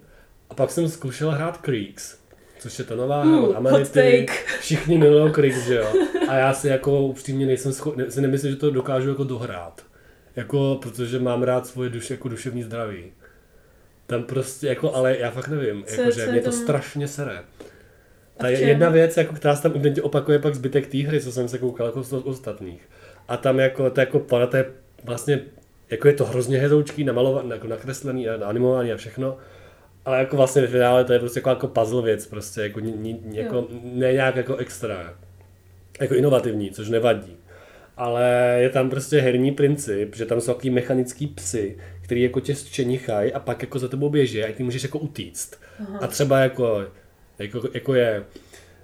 A 0.49 0.53
pak 0.53 0.71
jsem 0.71 0.89
zkoušel 0.89 1.31
hrát 1.31 1.57
Creeks, 1.57 2.17
což 2.59 2.79
je 2.79 2.85
to 2.85 2.95
nová 2.95 3.23
hra 3.23 3.35
hot 3.37 3.49
od 3.49 3.55
Amenity. 3.55 4.25
Všichni 4.59 4.97
milují 4.97 5.31
Creeks, 5.33 5.65
že 5.65 5.75
jo. 5.75 5.93
A 6.29 6.35
já 6.35 6.53
si 6.53 6.67
jako 6.67 7.01
upřímně 7.01 7.45
nejsem 7.45 7.73
schopný, 7.73 8.05
si 8.11 8.21
nemyslím, 8.21 8.51
že 8.51 8.57
to 8.57 8.71
dokážu 8.71 9.09
jako 9.09 9.23
dohrát. 9.23 9.85
Jako, 10.35 10.79
protože 10.81 11.19
mám 11.19 11.43
rád 11.43 11.67
svoje 11.67 11.89
duše, 11.89 12.13
jako 12.13 12.29
duševní 12.29 12.63
zdraví. 12.63 13.11
Tam 14.07 14.23
prostě, 14.23 14.67
jako, 14.67 14.95
ale 14.95 15.17
já 15.17 15.31
fakt 15.31 15.47
nevím, 15.47 15.83
Co- 15.83 16.01
jako, 16.01 16.11
že 16.15 16.21
je 16.21 16.31
mě 16.31 16.41
to 16.41 16.51
strašně 16.51 17.07
sere. 17.07 17.43
Ta 18.37 18.49
je 18.49 18.59
jedna 18.59 18.89
věc, 18.89 19.17
jako, 19.17 19.35
která 19.35 19.55
se 19.55 19.63
tam 19.63 19.71
evidentně 19.71 20.01
opakuje 20.01 20.39
pak 20.39 20.55
zbytek 20.55 20.87
té 20.87 20.97
hry, 20.97 21.21
co 21.21 21.31
jsem 21.31 21.47
se 21.47 21.57
koukal 21.57 21.85
jako 21.85 22.03
z 22.03 22.13
ostatních. 22.13 22.89
A 23.27 23.37
tam 23.37 23.59
jako, 23.59 23.89
to 23.89 23.99
jako 23.99 24.19
planeta 24.19 24.57
je 24.57 24.65
vlastně, 25.03 25.39
jako 25.89 26.07
je 26.07 26.13
to 26.13 26.25
hrozně 26.25 26.57
hezoučký, 26.57 27.03
namalovaný, 27.03 27.49
jako 27.49 27.67
nakreslený 27.67 28.29
a 28.29 28.45
animovaný 28.45 28.91
a 28.91 28.97
všechno. 28.97 29.37
Ale 30.05 30.19
jako 30.19 30.37
vlastně 30.37 30.61
ve 30.61 30.67
finále 30.67 31.03
to 31.03 31.13
je 31.13 31.19
prostě 31.19 31.39
jako, 31.39 31.49
jako 31.49 31.67
puzzle 31.67 32.01
věc, 32.01 32.27
prostě 32.27 32.61
jako, 32.61 32.79
ni, 32.79 32.91
ni, 32.91 33.19
jako 33.31 33.67
ne 33.83 34.13
nějak 34.13 34.35
jako 34.35 34.55
extra, 34.55 35.13
jako 36.01 36.15
inovativní, 36.15 36.71
což 36.71 36.89
nevadí. 36.89 37.37
Ale 37.97 38.57
je 38.59 38.69
tam 38.69 38.89
prostě 38.89 39.19
herní 39.19 39.51
princip, 39.51 40.15
že 40.15 40.25
tam 40.25 40.41
jsou 40.41 40.53
takový 40.53 40.69
mechanický 40.69 41.27
psy, 41.27 41.77
který 42.01 42.23
jako 42.23 42.39
tě 42.39 42.55
čenichají 42.55 43.33
a 43.33 43.39
pak 43.39 43.61
jako 43.61 43.79
za 43.79 43.87
tebou 43.87 44.09
běží 44.09 44.43
a 44.43 44.53
ty 44.53 44.63
můžeš 44.63 44.83
jako 44.83 44.99
utíct. 44.99 45.59
Aha. 45.79 45.99
A 46.01 46.07
třeba 46.07 46.39
jako, 46.39 46.85
jako, 47.39 47.61
jako 47.73 47.95
je, 47.95 48.23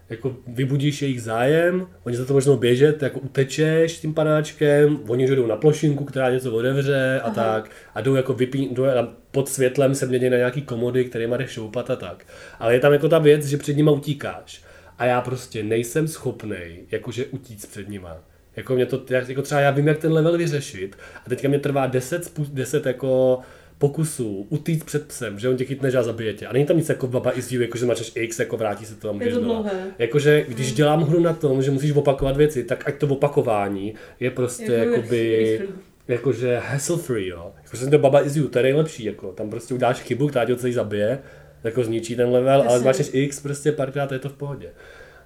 jako 0.09 0.35
vybudíš 0.47 1.01
jejich 1.01 1.21
zájem, 1.21 1.87
oni 2.03 2.15
za 2.15 2.25
to 2.25 2.33
možnou 2.33 2.57
běžet, 2.57 3.01
jako 3.01 3.19
utečeš 3.19 3.97
tím 3.99 4.13
panáčkem, 4.13 4.99
oni 5.07 5.23
už 5.29 5.35
jdou 5.35 5.47
na 5.47 5.55
plošinku, 5.55 6.05
která 6.05 6.29
něco 6.29 6.51
otevře 6.53 7.19
a 7.23 7.25
Aha. 7.25 7.33
tak 7.35 7.71
a 7.95 8.01
jdou 8.01 8.15
jako 8.15 8.33
vypí, 8.33 8.69
jdou 8.71 8.83
pod 9.31 9.49
světlem 9.49 9.95
se 9.95 10.05
mění 10.05 10.29
na 10.29 10.37
nějaký 10.37 10.61
komody, 10.61 11.05
kterýma 11.05 11.37
jdeš 11.37 11.49
šoupat 11.51 11.89
a 11.89 11.95
tak. 11.95 12.25
Ale 12.59 12.73
je 12.73 12.79
tam 12.79 12.93
jako 12.93 13.09
ta 13.09 13.19
věc, 13.19 13.45
že 13.45 13.57
před 13.57 13.77
nima 13.77 13.91
utíkáš. 13.91 14.63
A 14.97 15.05
já 15.05 15.21
prostě 15.21 15.63
nejsem 15.63 16.07
schopnej 16.07 16.79
jakože 16.91 17.25
utíct 17.25 17.71
před 17.71 17.89
nima. 17.89 18.17
Jako 18.55 18.75
mě 18.75 18.85
to, 18.85 19.01
jak- 19.09 19.29
jako 19.29 19.41
třeba 19.41 19.61
já 19.61 19.71
vím, 19.71 19.87
jak 19.87 19.97
ten 19.97 20.13
level 20.13 20.37
vyřešit 20.37 20.95
a 21.25 21.29
teďka 21.29 21.47
mě 21.47 21.59
trvá 21.59 21.87
10, 21.87 22.25
spů- 22.25 22.53
10 22.53 22.85
jako 22.85 23.39
pokusů 23.83 24.47
utíct 24.49 24.85
před 24.85 25.07
psem, 25.07 25.39
že 25.39 25.49
on 25.49 25.57
tě 25.57 25.65
chytne 25.65 25.91
že 25.91 25.97
a 25.97 26.03
zabije 26.03 26.33
tě. 26.33 26.47
A 26.47 26.53
není 26.53 26.65
tam 26.65 26.77
nic 26.77 26.89
jako 26.89 27.07
Baba 27.07 27.31
is 27.31 27.51
you, 27.51 27.61
jako 27.61 27.77
že 27.77 27.85
máš 27.85 28.11
X, 28.15 28.39
jako 28.39 28.57
vrátí 28.57 28.85
se 28.85 28.95
to 28.95 29.09
a 29.09 29.11
můžeš 29.11 29.33
to 29.33 29.39
dlouhé. 29.39 29.71
Jakože 29.99 30.45
když 30.47 30.73
dělám 30.73 31.03
hru 31.03 31.19
na 31.19 31.33
tom, 31.33 31.61
že 31.61 31.71
musíš 31.71 31.91
opakovat 31.91 32.37
věci, 32.37 32.63
tak 32.63 32.87
ať 32.87 32.97
to 32.97 33.07
opakování 33.07 33.93
je 34.19 34.31
prostě 34.31 34.73
Jako 34.73 34.91
jakoby, 34.91 35.61
jakože 36.07 36.57
hassle 36.57 36.97
free, 36.97 37.27
jo. 37.27 37.51
Jakože 37.63 37.87
to 37.87 37.97
Baba 37.97 38.21
is 38.21 38.35
you, 38.35 38.47
to 38.47 38.59
je 38.59 38.63
nejlepší, 38.63 39.03
jako 39.03 39.31
tam 39.31 39.49
prostě 39.49 39.73
uděláš 39.73 40.01
chybu, 40.01 40.27
která 40.27 40.45
tě 40.45 40.55
celý 40.55 40.73
zabije, 40.73 41.19
jako 41.63 41.83
zničí 41.83 42.15
ten 42.15 42.29
level, 42.29 42.61
ale 42.61 42.73
Jasně. 42.73 42.85
máš 42.85 43.09
X, 43.13 43.39
prostě 43.41 43.71
párkrát 43.71 44.11
je 44.11 44.19
to 44.19 44.29
v 44.29 44.33
pohodě. 44.33 44.69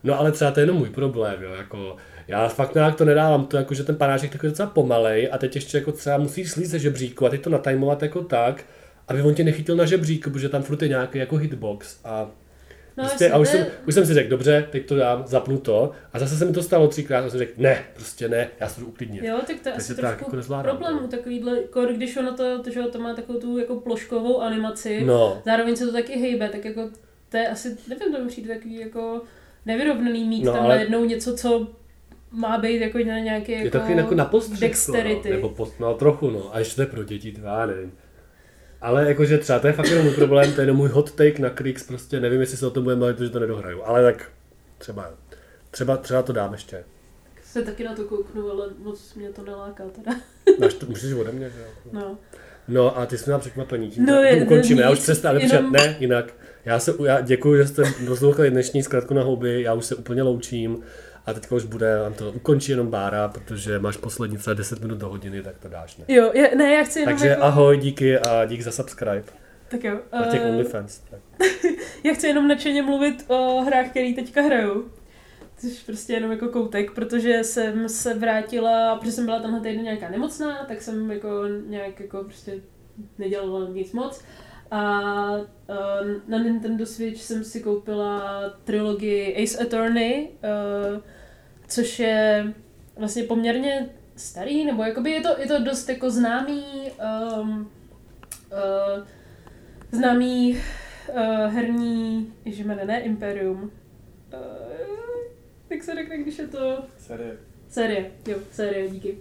No 0.04 0.20
ale 0.20 0.32
třeba 0.32 0.52
to 0.52 0.60
je 0.60 0.62
jenom 0.62 0.78
můj 0.78 0.90
problém, 0.90 1.44
jo, 1.44 1.52
jako 1.52 1.96
já 2.28 2.48
fakt 2.48 2.76
nějak 2.76 2.96
to 2.96 3.06
nedávám, 3.06 3.46
to 3.46 3.58
jako, 3.58 3.74
že 3.74 3.84
ten 3.84 3.96
panáček 3.96 4.32
takový 4.32 4.50
docela 4.52 4.70
pomalej 4.70 5.30
a 5.32 5.38
teď 5.38 5.56
ještě 5.56 5.78
jako 5.78 5.92
třeba 5.92 6.18
musíš 6.18 6.52
slít 6.52 6.66
ze 6.66 6.80
žebříku 6.80 7.26
a 7.26 7.30
teď 7.30 7.42
to 7.42 7.50
natajmovat 7.50 8.02
jako 8.04 8.22
tak, 8.24 8.64
aby 9.08 9.22
on 9.22 9.34
tě 9.34 9.44
nechytil 9.44 9.76
na 9.76 9.86
žebříku, 9.86 10.30
protože 10.30 10.50
tam 10.50 10.64
furt 10.64 10.82
je 10.82 10.88
nějaký 10.88 11.18
jako 11.20 11.36
hitbox 11.38 12.00
a 12.04 12.30
No, 12.98 13.04
prostě, 13.04 13.30
a 13.32 13.38
už 13.38 13.54
je- 13.54 13.60
jsem, 13.60 13.68
už 13.88 13.94
jsem 13.94 14.06
si 14.06 14.14
řekl, 14.14 14.30
dobře, 14.30 14.68
teď 14.72 14.86
to 14.86 14.96
dám, 14.96 15.24
zapnu 15.28 15.58
to 15.58 15.92
a 16.14 16.20
zase 16.20 16.38
se 16.38 16.46
mi 16.46 16.54
to 16.54 16.64
stalo 16.64 16.88
třikrát 16.88 17.26
a 17.26 17.30
jsem 17.30 17.40
řekl, 17.40 17.52
ne, 17.58 17.84
prostě 17.94 18.30
ne, 18.30 18.48
já 18.60 18.70
se 18.70 18.80
to 18.82 18.86
uklidnit. 18.88 19.24
Jo, 19.24 19.38
tak 19.48 19.60
to 19.60 19.70
je 19.70 19.76
asi 19.76 19.88
Takže 19.88 20.02
tak, 20.02 20.18
trošku 20.18 20.36
jako 20.36 20.64
problém 20.64 20.96
no. 20.96 21.02
u 21.04 21.08
takovýhle, 21.08 21.58
kor, 21.60 21.94
když 21.94 22.18
ono 22.18 22.34
to, 22.38 22.64
to, 22.64 22.70
že 22.72 22.82
to 22.82 23.00
má 23.00 23.14
takovou 23.16 23.40
tu 23.40 23.58
jako 23.58 23.76
ploškovou 23.76 24.42
animaci, 24.42 25.04
No. 25.06 25.42
zároveň 25.46 25.76
se 25.76 25.86
to 25.86 25.92
taky 25.94 26.14
hejbe, 26.20 26.50
tak 26.50 26.66
jako 26.66 26.90
to 27.30 27.38
je 27.38 27.48
asi, 27.50 27.78
nevím, 27.88 28.14
to 28.16 28.22
mi 28.22 28.28
přijde 28.28 28.56
takový 28.56 28.80
jako 28.80 29.22
nevyrovnaný 29.66 30.24
mít 30.24 30.44
No, 30.44 30.54
tam 30.54 30.64
ale- 30.66 30.76
najednou 30.76 31.06
něco, 31.06 31.36
co 31.38 31.68
má 32.38 32.58
být 32.58 32.82
jako 32.82 32.98
na 32.98 33.20
nějaký 33.20 33.52
Je 33.52 33.58
jako, 33.58 33.70
to 33.72 33.78
takový 33.78 33.98
jako 33.98 34.16
na 34.16 34.26
postřeh, 34.26 34.60
dexterity. 34.60 35.30
No, 35.30 35.36
nebo 35.36 35.50
post, 35.50 35.80
no 35.80 35.94
trochu, 35.94 36.30
no. 36.30 36.56
A 36.56 36.60
ještě 36.60 36.76
to 36.76 36.82
je 36.82 36.86
pro 36.86 37.04
děti, 37.04 37.32
to 37.32 37.42
já 37.42 37.66
nevím. 37.66 37.92
Ale 38.82 39.08
jakože 39.08 39.38
třeba 39.38 39.60
to 39.60 39.68
je 39.68 39.74
fakt 39.74 39.90
jenom 39.90 40.06
můj 40.06 40.16
problém, 40.16 40.54
to 40.54 40.62
je 40.62 40.64
jenom 40.64 40.78
můj 40.78 40.90
hot 40.90 41.12
take 41.12 41.42
na 41.42 41.50
Krix, 41.50 41.84
prostě 41.84 42.20
nevím, 42.20 42.42
jestli 42.42 42.58
se 42.58 42.68
o 42.68 42.70
tom 42.70 42.84
budeme 42.84 43.00
bavit, 43.02 43.18
protože 43.18 43.30
to 43.30 43.40
nedohraju. 43.40 43.84
Ale 43.84 44.04
tak 44.04 44.32
třeba, 44.78 45.14
třeba, 45.72 45.98
třeba 45.98 46.22
to 46.22 46.34
dám 46.34 46.52
ještě. 46.54 46.84
se 47.44 47.62
taky 47.62 47.84
na 47.84 47.96
to 47.96 48.04
kouknu, 48.04 48.50
ale 48.52 48.68
moc 48.84 49.14
mě 49.14 49.30
to 49.30 49.44
neláká 49.44 49.84
teda. 49.96 50.18
Máš 50.60 50.74
to, 50.74 50.86
můžeš 50.86 51.14
ode 51.14 51.32
mě, 51.32 51.50
že 51.50 51.60
jo? 51.60 51.66
No. 51.92 52.18
No 52.68 52.98
a 52.98 53.06
ty 53.06 53.18
jsi 53.18 53.24
měla 53.26 53.40
překvapení. 53.40 53.90
Tím 53.90 54.06
No, 54.06 54.14
no, 54.14 54.20
je- 54.22 54.44
ukončíme. 54.44 54.82
Já 54.82 54.92
už 54.92 55.00
přestávám. 55.00 55.42
jenom- 55.42 55.56
Jenom... 55.58 55.72
Ne, 55.72 55.96
jinak. 56.00 56.34
Já 56.66 56.80
se, 56.80 56.94
já 57.06 57.22
děkuji, 57.22 57.58
že 57.58 57.68
jste 57.68 57.84
poslouchali 58.08 58.52
dnešní 58.52 58.84
zkratku 58.84 59.14
na 59.14 59.24
houby. 59.24 59.62
Já 59.62 59.74
už 59.74 59.86
se 59.86 59.96
úplně 59.96 60.24
loučím. 60.24 60.84
A 61.28 61.34
teďka 61.34 61.56
už 61.56 61.66
bude, 61.66 61.98
to 62.18 62.32
ukončí 62.32 62.72
jenom 62.72 62.88
Bára, 62.88 63.28
protože 63.28 63.80
máš 63.80 63.98
poslední 63.98 64.38
třeba 64.38 64.54
10 64.54 64.82
minut 64.82 64.98
do 64.98 65.10
hodiny, 65.10 65.42
tak 65.42 65.58
to 65.58 65.70
dáš, 65.70 65.98
ne? 65.98 66.06
Jo, 66.08 66.32
je, 66.34 66.56
ne, 66.56 66.74
já 66.74 66.84
chci 66.84 67.00
jenom 67.00 67.16
Takže 67.16 67.28
jako... 67.28 67.44
ahoj, 67.44 67.78
díky 67.78 68.20
a 68.20 68.46
dík 68.46 68.62
za 68.62 68.72
subscribe. 68.72 69.24
Tak 69.68 69.84
jo. 69.84 70.00
Na 70.14 70.26
těch 70.26 70.42
eh, 70.42 70.50
OnlyFans. 70.50 71.00
Tak. 71.00 71.20
Já 72.04 72.14
chci 72.14 72.28
jenom 72.28 72.48
nadšeně 72.48 72.82
mluvit 72.82 73.26
o 73.28 73.62
hrách, 73.62 73.90
který 73.90 74.16
teďka 74.16 74.42
hraju. 74.42 74.92
Což 75.58 75.84
prostě 75.84 76.14
jenom 76.14 76.32
jako 76.32 76.48
koutek, 76.48 76.92
protože 76.92 77.44
jsem 77.44 77.90
se 77.90 78.14
vrátila, 78.14 78.96
protože 78.96 79.12
jsem 79.12 79.26
byla 79.26 79.40
tenhle 79.40 79.60
týden 79.60 79.84
nějaká 79.84 80.10
nemocná, 80.10 80.66
tak 80.66 80.82
jsem 80.82 81.12
jako 81.12 81.44
nějak 81.68 82.00
jako 82.00 82.24
prostě 82.24 82.62
nedělala 83.18 83.70
nic 83.70 83.94
moc. 83.94 84.22
A 84.72 85.02
uh, 85.32 85.48
na 86.28 86.38
Nintendo 86.38 86.86
Switch 86.86 87.22
jsem 87.22 87.44
si 87.44 87.60
koupila 87.60 88.44
trilogii 88.64 89.44
Ace 89.44 89.58
Attorney, 89.58 90.30
uh, 90.30 91.02
což 91.68 92.00
je 92.00 92.54
vlastně 92.96 93.24
poměrně 93.24 93.90
starý, 94.16 94.66
nebo 94.66 94.84
jakoby 94.84 95.12
je 95.12 95.22
to, 95.22 95.30
je 95.40 95.48
to 95.48 95.60
dost 95.64 95.90
jako 95.90 96.10
známý 96.10 96.66
um, 97.42 97.72
uh, 98.52 99.08
známý 99.92 100.58
uh, 101.10 101.54
herní, 101.54 102.34
ježišmane, 102.46 102.86
ne 102.86 103.00
Imperium. 103.02 103.64
Uh, 103.64 103.72
jak 105.70 105.84
se 105.84 105.96
řekne, 105.96 106.18
když 106.18 106.40
je 106.40 106.48
to 106.48 106.84
Série. 106.98 107.38
série, 107.70 108.12
jo, 108.28 108.38
série, 108.52 108.90
díky. 108.90 109.18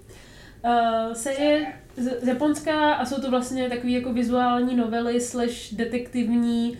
Uh, 0.64 1.12
série 1.12 1.72
z, 1.96 2.22
z 2.22 2.26
Japonska 2.26 2.92
a 2.92 3.04
jsou 3.04 3.20
to 3.20 3.30
vlastně 3.30 3.68
takový 3.68 3.92
jako 3.92 4.12
vizuální 4.12 4.76
novely 4.76 5.20
slash 5.20 5.74
detektivní 5.74 6.78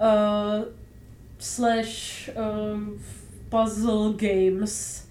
uh, 0.00 0.64
slash 1.38 2.28
uh, 2.28 2.80
puzzle 3.52 4.12
games. 4.16 5.04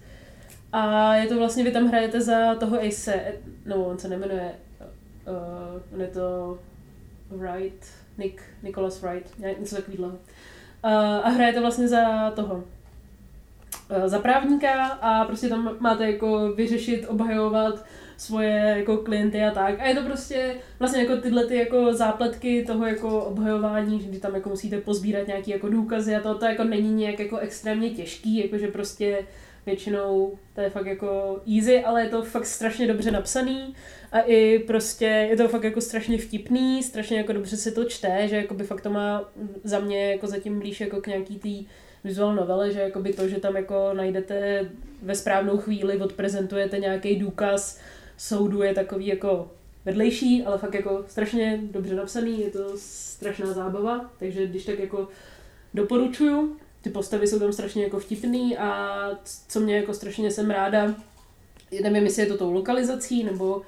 A 0.71 1.15
je 1.15 1.27
to 1.27 1.37
vlastně, 1.37 1.63
vy 1.63 1.71
tam 1.71 1.87
hrajete 1.87 2.21
za 2.21 2.55
toho 2.55 2.77
Ace, 2.87 3.33
no 3.65 3.85
on 3.85 3.99
se 3.99 4.07
nemenuje, 4.07 4.51
uh, 5.27 5.93
on 5.93 6.01
je 6.01 6.07
to 6.07 6.57
Wright, 7.29 7.85
Nick, 8.17 8.41
Nicholas 8.63 9.01
Wright, 9.01 9.39
něco 9.59 9.75
takového. 9.75 10.07
Uh, 10.07 10.15
a 11.23 11.29
hrajete 11.29 11.59
vlastně 11.59 11.87
za 11.87 12.31
toho, 12.31 12.55
uh, 12.55 14.05
za 14.05 14.19
právníka 14.19 14.85
a 14.85 15.25
prostě 15.25 15.49
tam 15.49 15.75
máte 15.79 16.11
jako 16.11 16.51
vyřešit, 16.51 17.05
obhajovat 17.07 17.85
svoje 18.21 18.75
jako 18.77 18.97
klienty 18.97 19.43
a 19.43 19.51
tak. 19.51 19.79
A 19.79 19.87
je 19.87 19.95
to 19.95 20.01
prostě 20.01 20.55
vlastně 20.79 21.01
jako 21.01 21.17
tyhle 21.17 21.45
ty 21.45 21.55
jako 21.55 21.93
zápletky 21.93 22.63
toho 22.67 22.85
jako 22.85 23.21
obhajování, 23.21 24.09
že 24.13 24.19
tam 24.19 24.35
jako 24.35 24.49
musíte 24.49 24.81
pozbírat 24.81 25.27
nějaký 25.27 25.51
jako 25.51 25.69
důkazy 25.69 26.15
a 26.15 26.19
to, 26.19 26.35
to 26.35 26.45
jako 26.45 26.63
není 26.63 26.93
nějak 26.93 27.19
jako 27.19 27.37
extrémně 27.37 27.89
těžký, 27.89 28.37
jakože 28.37 28.67
prostě 28.67 29.17
většinou 29.65 30.37
to 30.55 30.61
je 30.61 30.69
fakt 30.69 30.85
jako 30.85 31.39
easy, 31.55 31.83
ale 31.83 32.03
je 32.03 32.09
to 32.09 32.21
fakt 32.23 32.45
strašně 32.45 32.87
dobře 32.87 33.11
napsaný 33.11 33.75
a 34.11 34.19
i 34.19 34.59
prostě 34.59 35.05
je 35.05 35.37
to 35.37 35.47
fakt 35.47 35.63
jako 35.63 35.81
strašně 35.81 36.17
vtipný, 36.17 36.83
strašně 36.83 37.17
jako 37.17 37.33
dobře 37.33 37.57
se 37.57 37.71
to 37.71 37.85
čte, 37.85 38.27
že 38.27 38.35
jako 38.35 38.53
by 38.53 38.63
fakt 38.63 38.81
to 38.81 38.89
má 38.89 39.31
za 39.63 39.79
mě 39.79 40.11
jako 40.11 40.27
zatím 40.27 40.59
blíž 40.59 40.81
jako 40.81 41.01
k 41.01 41.07
nějaký 41.07 41.39
tý 41.39 41.65
vizual 42.03 42.35
novele, 42.35 42.71
že 42.71 42.79
jakoby 42.79 43.13
to, 43.13 43.27
že 43.27 43.39
tam 43.39 43.55
jako 43.55 43.93
najdete 43.93 44.69
ve 45.01 45.15
správnou 45.15 45.57
chvíli, 45.57 45.97
odprezentujete 45.97 46.79
nějaký 46.79 47.15
důkaz 47.15 47.79
soudu 48.21 48.61
je 48.61 48.73
takový 48.73 49.07
jako 49.07 49.51
vedlejší, 49.85 50.43
ale 50.43 50.57
fakt 50.57 50.73
jako 50.73 51.05
strašně 51.07 51.59
dobře 51.71 51.95
napsaný, 51.95 52.41
je 52.41 52.49
to 52.49 52.71
strašná 52.75 53.53
zábava, 53.53 54.11
takže 54.19 54.47
když 54.47 54.65
tak 54.65 54.79
jako 54.79 55.07
doporučuju. 55.73 56.57
Ty 56.81 56.89
postavy 56.89 57.27
jsou 57.27 57.39
tam 57.39 57.53
strašně 57.53 57.83
jako 57.83 57.99
vtipný 57.99 58.57
a 58.57 58.99
co 59.47 59.59
mě 59.59 59.75
jako 59.75 59.93
strašně 59.93 60.31
jsem 60.31 60.51
ráda, 60.51 60.95
nevím, 61.83 62.03
jestli 62.03 62.21
je 62.21 62.27
to 62.27 62.37
tou 62.37 62.53
lokalizací, 62.53 63.23
nebo 63.23 63.61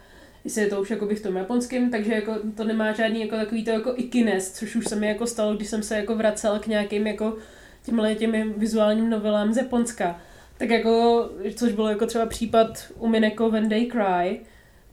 jestli 0.43 0.61
je 0.61 0.67
to 0.67 0.81
už 0.81 0.89
jakoby 0.89 1.15
v 1.15 1.23
tom 1.23 1.35
japonském, 1.35 1.91
takže 1.91 2.13
jako 2.13 2.35
to 2.57 2.63
nemá 2.63 2.91
žádný 2.91 3.21
jako 3.21 3.35
takový 3.35 3.65
to 3.65 3.71
jako 3.71 3.93
ikines, 3.95 4.51
což 4.51 4.75
už 4.75 4.85
se 4.85 4.95
mi 4.95 5.07
jako 5.07 5.27
stalo, 5.27 5.55
když 5.55 5.67
jsem 5.67 5.83
se 5.83 5.95
jako 5.95 6.15
vracela 6.15 6.59
k 6.59 6.67
nějakým 6.67 7.07
jako 7.07 7.37
těmhle 7.83 8.15
těmi 8.15 8.43
vizuálním 8.43 9.09
novelám 9.09 9.53
z 9.53 9.57
Japonska. 9.57 10.21
Tak 10.63 10.69
jako, 10.69 11.29
což 11.55 11.71
bylo 11.71 11.89
jako 11.89 12.05
třeba 12.05 12.25
případ 12.25 12.91
u 12.97 13.07
Mineko 13.07 13.51
When 13.51 13.69
They 13.69 13.85
Cry, 13.85 14.41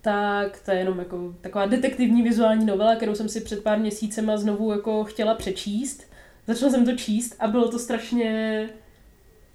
tak 0.00 0.60
to 0.64 0.70
je 0.70 0.78
jenom 0.78 0.98
jako 0.98 1.34
taková 1.40 1.66
detektivní 1.66 2.22
vizuální 2.22 2.66
novela, 2.66 2.96
kterou 2.96 3.14
jsem 3.14 3.28
si 3.28 3.40
před 3.40 3.62
pár 3.62 3.78
měsícema 3.78 4.36
znovu 4.36 4.72
jako 4.72 5.04
chtěla 5.04 5.34
přečíst. 5.34 6.02
Začala 6.46 6.72
jsem 6.72 6.84
to 6.84 6.96
číst 6.96 7.36
a 7.38 7.48
bylo 7.48 7.68
to 7.68 7.78
strašně 7.78 8.68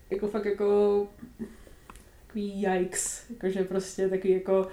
jako 0.09 0.27
fakt 0.27 0.45
jako 0.45 1.07
takový 2.27 2.61
yikes, 2.61 3.23
jakože 3.29 3.63
prostě 3.63 4.09
takový 4.09 4.33
jako 4.33 4.67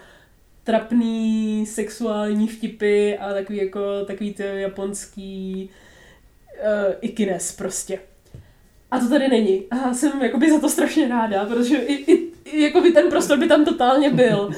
trapný 0.64 1.66
sexuální 1.66 2.48
vtipy 2.48 3.18
a 3.18 3.32
takový 3.32 3.58
jako 3.58 4.04
takový 4.04 4.34
ty 4.34 4.42
japonský 4.42 5.70
uh, 6.50 6.94
ikines 7.00 7.52
prostě. 7.52 7.98
A 8.92 8.98
to 8.98 9.08
tady 9.08 9.28
není. 9.28 9.64
A 9.70 9.94
jsem 9.94 10.22
jakoby 10.22 10.50
za 10.50 10.60
to 10.60 10.68
strašně 10.68 11.08
ráda, 11.08 11.44
protože 11.44 11.76
i, 11.76 12.12
i, 12.12 12.32
i 12.44 12.62
jakoby 12.62 12.92
ten 12.92 13.10
prostor 13.10 13.38
by 13.38 13.48
tam 13.48 13.64
totálně 13.64 14.10
byl. 14.10 14.50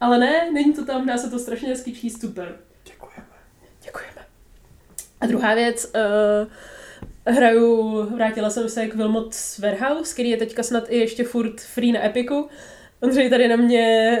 Ale 0.00 0.18
ne, 0.18 0.50
není 0.52 0.72
to 0.72 0.84
tam, 0.84 1.06
dá 1.06 1.16
se 1.16 1.30
to 1.30 1.38
strašně 1.38 1.68
hezky 1.68 1.92
číst, 1.92 2.20
super. 2.20 2.58
Děkujeme. 2.84 3.26
Děkujeme. 3.84 4.26
A 5.20 5.26
druhá 5.26 5.54
věc, 5.54 5.92
uh, 5.94 7.34
hraju, 7.34 8.02
vrátila 8.02 8.50
jsem 8.50 8.68
se 8.68 8.86
k 8.86 8.94
Wilmot's 8.94 9.58
Warehouse, 9.58 10.14
který 10.14 10.30
je 10.30 10.36
teďka 10.36 10.62
snad 10.62 10.84
i 10.88 10.98
ještě 10.98 11.24
furt 11.24 11.60
free 11.60 11.92
na 11.92 12.04
Epiku. 12.04 12.48
Ondřej 13.00 13.30
tady 13.30 13.48
na 13.48 13.56
mě 13.56 14.18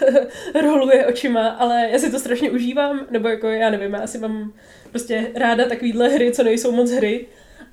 roluje 0.62 1.06
očima, 1.06 1.48
ale 1.48 1.88
já 1.92 1.98
si 1.98 2.10
to 2.10 2.18
strašně 2.18 2.50
užívám, 2.50 3.06
nebo 3.10 3.28
jako 3.28 3.48
já 3.48 3.70
nevím, 3.70 3.94
já 3.94 4.00
asi 4.00 4.18
mám 4.18 4.52
prostě 4.90 5.30
ráda 5.34 5.64
takovýhle 5.64 6.08
hry, 6.08 6.32
co 6.32 6.42
nejsou 6.42 6.72
moc 6.72 6.90
hry. 6.90 7.26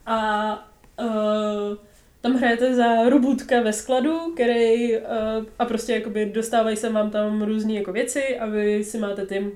A 0.06 0.73
uh, 1.00 1.78
tam 2.22 2.34
hrajete 2.34 2.76
za 2.76 3.10
robůtka 3.10 3.62
ve 3.62 3.74
skladu, 3.74 4.34
který 4.34 4.98
uh, 4.98 5.04
a 5.60 5.66
prostě 5.66 5.94
jakoby 5.94 6.26
dostávají 6.26 6.78
se 6.78 6.90
vám 6.90 7.12
tam 7.12 7.42
různé 7.42 7.74
jako 7.74 7.92
věci 7.92 8.40
a 8.40 8.46
vy 8.46 8.84
si 8.84 8.98
máte 8.98 9.26
ty, 9.26 9.52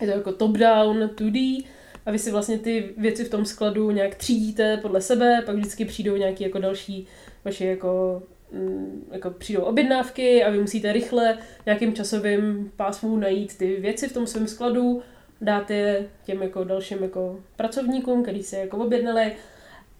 je 0.00 0.06
to 0.06 0.12
jako 0.12 0.32
top-down 0.32 1.08
2D 1.08 1.64
a 2.06 2.10
vy 2.10 2.18
si 2.18 2.30
vlastně 2.30 2.58
ty 2.58 2.94
věci 2.96 3.24
v 3.24 3.30
tom 3.30 3.44
skladu 3.44 3.90
nějak 3.90 4.14
třídíte 4.14 4.76
podle 4.76 5.00
sebe, 5.00 5.42
pak 5.46 5.56
vždycky 5.56 5.84
přijdou 5.84 6.16
nějaké 6.16 6.44
jako 6.44 6.58
další 6.58 7.06
vaše 7.44 7.66
jako 7.66 8.22
mm, 8.52 9.06
jako 9.12 9.30
přijdou 9.30 9.62
objednávky 9.62 10.44
a 10.44 10.50
vy 10.50 10.60
musíte 10.60 10.92
rychle 10.92 11.38
nějakým 11.66 11.94
časovým 11.94 12.72
pásmu 12.76 13.16
najít 13.16 13.58
ty 13.58 13.76
věci 13.76 14.08
v 14.08 14.12
tom 14.12 14.26
svém 14.26 14.46
skladu, 14.46 15.02
dát 15.40 15.70
je 15.70 16.08
těm 16.24 16.42
jako 16.42 16.64
dalším 16.64 17.02
jako 17.02 17.40
pracovníkům, 17.56 18.22
který 18.22 18.42
se 18.42 18.56
jako 18.56 18.76
objednali 18.76 19.32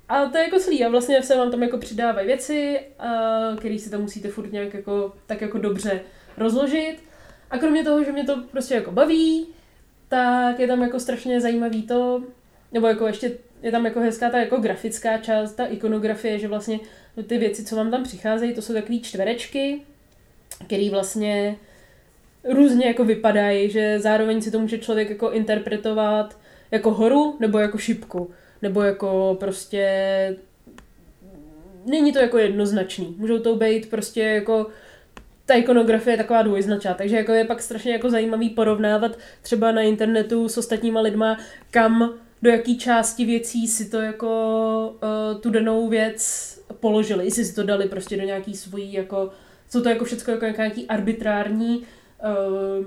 a 0.08 0.26
to 0.26 0.38
je 0.38 0.44
jako 0.44 0.58
celý 0.58 0.84
a 0.84 0.88
vlastně 0.88 1.22
se 1.22 1.36
vám 1.36 1.50
tam 1.50 1.62
jako 1.62 1.78
přidávají 1.78 2.26
věci, 2.26 2.80
které 3.58 3.78
si 3.78 3.90
tam 3.90 4.00
musíte 4.00 4.28
furt 4.28 4.52
nějak 4.52 4.74
jako, 4.74 5.12
tak 5.26 5.40
jako 5.40 5.58
dobře 5.58 6.00
rozložit. 6.36 6.96
A 7.50 7.58
kromě 7.58 7.84
toho, 7.84 8.04
že 8.04 8.12
mě 8.12 8.24
to 8.24 8.42
prostě 8.50 8.74
jako 8.74 8.92
baví, 8.92 9.46
tak 10.08 10.58
je 10.58 10.66
tam 10.66 10.82
jako 10.82 11.00
strašně 11.00 11.40
zajímavý 11.40 11.82
to, 11.82 12.22
nebo 12.72 12.86
jako 12.86 13.06
ještě 13.06 13.32
je 13.62 13.70
tam 13.70 13.84
jako 13.84 14.00
hezká 14.00 14.30
ta 14.30 14.38
jako 14.38 14.56
grafická 14.56 15.18
část, 15.18 15.52
ta 15.52 15.66
ikonografie, 15.66 16.38
že 16.38 16.48
vlastně 16.48 16.80
ty 17.26 17.38
věci, 17.38 17.64
co 17.64 17.76
vám 17.76 17.90
tam 17.90 18.02
přicházejí, 18.02 18.54
to 18.54 18.62
jsou 18.62 18.72
takové 18.72 18.98
čtverečky, 18.98 19.80
které 20.66 20.90
vlastně 20.90 21.56
různě 22.44 22.86
jako 22.86 23.04
vypadají, 23.04 23.70
že 23.70 24.00
zároveň 24.00 24.42
si 24.42 24.50
to 24.50 24.58
může 24.58 24.78
člověk 24.78 25.10
jako 25.10 25.30
interpretovat 25.30 26.38
jako 26.70 26.90
horu 26.90 27.36
nebo 27.40 27.58
jako 27.58 27.78
šipku 27.78 28.30
nebo 28.62 28.82
jako 28.82 29.36
prostě 29.40 29.86
není 31.86 32.12
to 32.12 32.18
jako 32.18 32.38
jednoznačný. 32.38 33.14
Můžou 33.18 33.38
to 33.38 33.56
být 33.56 33.90
prostě 33.90 34.22
jako 34.22 34.66
ta 35.46 35.54
ikonografie 35.54 36.14
je 36.14 36.18
taková 36.18 36.42
dvojznačná, 36.42 36.94
takže 36.94 37.16
jako 37.16 37.32
je 37.32 37.44
pak 37.44 37.62
strašně 37.62 37.92
jako 37.92 38.10
zajímavý 38.10 38.50
porovnávat 38.50 39.18
třeba 39.42 39.72
na 39.72 39.80
internetu 39.80 40.48
s 40.48 40.58
ostatníma 40.58 41.00
lidma, 41.00 41.38
kam 41.70 42.14
do 42.42 42.50
jaký 42.50 42.78
části 42.78 43.24
věcí 43.24 43.68
si 43.68 43.90
to 43.90 44.00
jako 44.00 44.96
uh, 45.02 45.40
tu 45.40 45.50
danou 45.50 45.88
věc 45.88 46.52
položili, 46.80 47.24
jestli 47.24 47.44
si 47.44 47.54
to 47.54 47.62
dali 47.62 47.88
prostě 47.88 48.16
do 48.16 48.22
nějaký 48.22 48.56
svojí 48.56 48.92
jako, 48.92 49.30
jsou 49.70 49.82
to 49.82 49.88
jako 49.88 50.04
všechno 50.04 50.34
jako 50.34 50.46
nějaký 50.56 50.86
arbitrární 50.86 51.78
uh, 51.78 52.86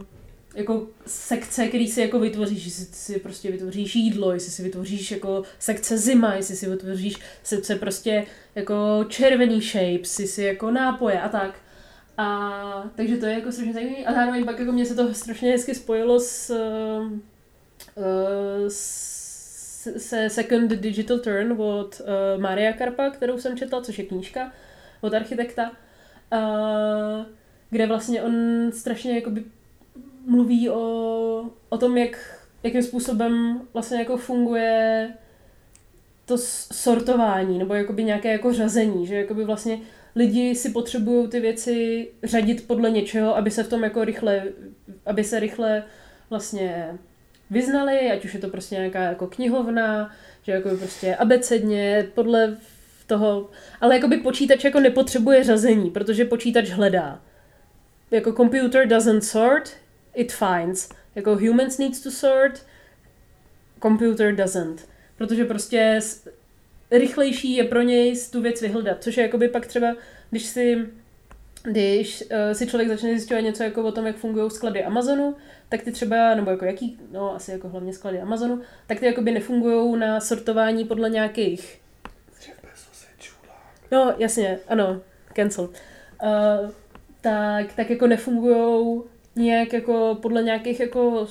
jako 0.56 0.88
sekce, 1.06 1.68
který 1.68 1.88
si 1.88 2.02
jako 2.02 2.20
vytvoříš, 2.20 2.66
jestli 2.66 2.86
si 2.86 3.20
prostě 3.20 3.52
vytvoříš 3.52 3.96
jídlo, 3.96 4.34
jestli 4.34 4.52
si 4.52 4.64
vytvoříš 4.64 5.12
jako 5.12 5.44
sekce 5.60 5.98
zima, 5.98 6.34
jestli 6.34 6.56
si 6.56 6.70
vytvoříš 6.70 7.16
sekce 7.44 7.76
prostě 7.76 8.26
jako 8.56 9.06
červený 9.08 9.62
shapes, 9.62 10.20
jestli 10.20 10.28
si 10.28 10.44
jako 10.44 10.72
nápoje 10.72 11.22
a 11.22 11.30
tak. 11.30 11.56
A 12.18 12.92
takže 12.96 13.18
to 13.18 13.26
je 13.26 13.34
jako 13.34 13.52
strašně 13.52 13.74
zajímavé. 13.74 14.06
A 14.06 14.14
zároveň 14.14 14.46
pak 14.46 14.60
jako 14.60 14.72
mě 14.72 14.86
se 14.86 14.96
to 14.96 15.14
strašně 15.14 15.52
hezky 15.52 15.76
spojilo 15.76 16.20
s, 16.20 16.50
uh, 16.50 17.12
se 19.98 20.30
Second 20.30 20.72
Digital 20.72 21.20
Turn 21.20 21.52
od 21.58 22.02
uh, 22.02 22.42
Maria 22.42 22.74
Karpa, 22.74 23.10
kterou 23.10 23.38
jsem 23.38 23.58
četla, 23.58 23.82
což 23.82 24.00
je 24.00 24.06
knížka 24.06 24.52
od 25.02 25.14
architekta, 25.14 25.72
uh, 26.34 27.26
kde 27.70 27.88
vlastně 27.88 28.22
on 28.22 28.34
strašně 28.72 29.16
jakoby 29.16 29.44
mluví 30.30 30.70
o, 30.70 31.46
o 31.70 31.78
tom, 31.78 31.98
jak, 31.98 32.40
jakým 32.64 32.84
způsobem 32.84 33.62
vlastně 33.74 33.98
jako 33.98 34.18
funguje 34.18 35.10
to 36.26 36.38
sortování, 36.74 37.60
nebo 37.60 37.74
jakoby 37.74 38.04
nějaké 38.04 38.32
jako 38.32 38.54
řazení, 38.54 39.08
že 39.08 39.16
jakoby 39.16 39.46
vlastně 39.46 39.80
lidi 40.16 40.56
si 40.56 40.70
potřebují 40.70 41.28
ty 41.28 41.40
věci 41.40 42.08
řadit 42.24 42.68
podle 42.68 42.92
něčeho, 42.92 43.38
aby 43.38 43.52
se 43.52 43.64
v 43.64 43.70
tom 43.70 43.84
jako 43.84 44.06
rychle, 44.06 44.44
aby 45.06 45.24
se 45.24 45.40
rychle 45.40 45.84
vlastně 46.30 46.98
vyznali, 47.50 48.12
ať 48.12 48.26
už 48.26 48.34
je 48.34 48.40
to 48.40 48.50
prostě 48.50 48.76
nějaká 48.76 49.02
jako 49.04 49.28
knihovna, 49.28 50.12
že 50.44 50.52
jako 50.52 50.70
prostě 50.70 51.16
abecedně, 51.16 52.08
podle 52.16 52.58
toho, 53.08 53.50
ale 53.82 53.96
jakoby 53.96 54.18
počítač 54.18 54.64
jako 54.64 54.80
nepotřebuje 54.80 55.44
řazení, 55.44 55.90
protože 55.90 56.26
počítač 56.26 56.70
hledá. 56.70 57.22
Jako 58.12 58.34
computer 58.34 58.88
doesn't 58.88 59.24
sort, 59.24 59.72
it 60.16 60.32
finds. 60.32 60.90
Jako 61.16 61.36
humans 61.36 61.78
needs 61.78 62.00
to 62.00 62.12
sort, 62.12 62.66
computer 63.82 64.36
doesn't. 64.36 64.90
Protože 65.18 65.46
prostě 65.46 66.00
rychlejší 66.92 67.56
je 67.56 67.64
pro 67.64 67.82
něj 67.82 68.16
tu 68.32 68.42
věc 68.42 68.62
vyhledat, 68.62 69.04
což 69.04 69.18
je 69.18 69.24
jakoby 69.24 69.48
pak 69.48 69.68
třeba, 69.68 69.96
když 70.30 70.46
si 70.46 70.88
když 71.64 72.22
uh, 72.22 72.54
si 72.54 72.68
člověk 72.68 72.90
začne 72.90 73.18
zjišťovat 73.18 73.42
něco 73.42 73.64
jako 73.64 73.84
o 73.84 73.92
tom, 73.92 74.08
jak 74.08 74.16
fungují 74.16 74.52
sklady 74.52 74.84
Amazonu, 74.84 75.36
tak 75.70 75.82
ty 75.82 75.92
třeba, 75.92 76.36
nebo 76.36 76.52
jako 76.52 76.66
jaký, 76.66 77.00
no 77.12 77.36
asi 77.36 77.52
jako 77.52 77.70
hlavně 77.70 77.94
sklady 77.94 78.22
Amazonu, 78.22 78.62
tak 78.88 79.00
ty 79.00 79.06
jakoby 79.06 79.32
nefungují 79.32 80.00
na 80.00 80.20
sortování 80.20 80.86
podle 80.86 81.10
nějakých... 81.10 81.82
No, 83.92 84.14
jasně, 84.18 84.60
ano, 84.68 85.02
cancel. 85.36 85.64
Uh, 85.64 86.72
tak, 87.22 87.74
tak 87.74 87.90
jako 87.90 88.08
nefungují 88.08 89.02
nějak 89.40 89.74
jako 89.74 90.18
podle 90.22 90.44
nějakých 90.44 90.80
jako 90.80 91.28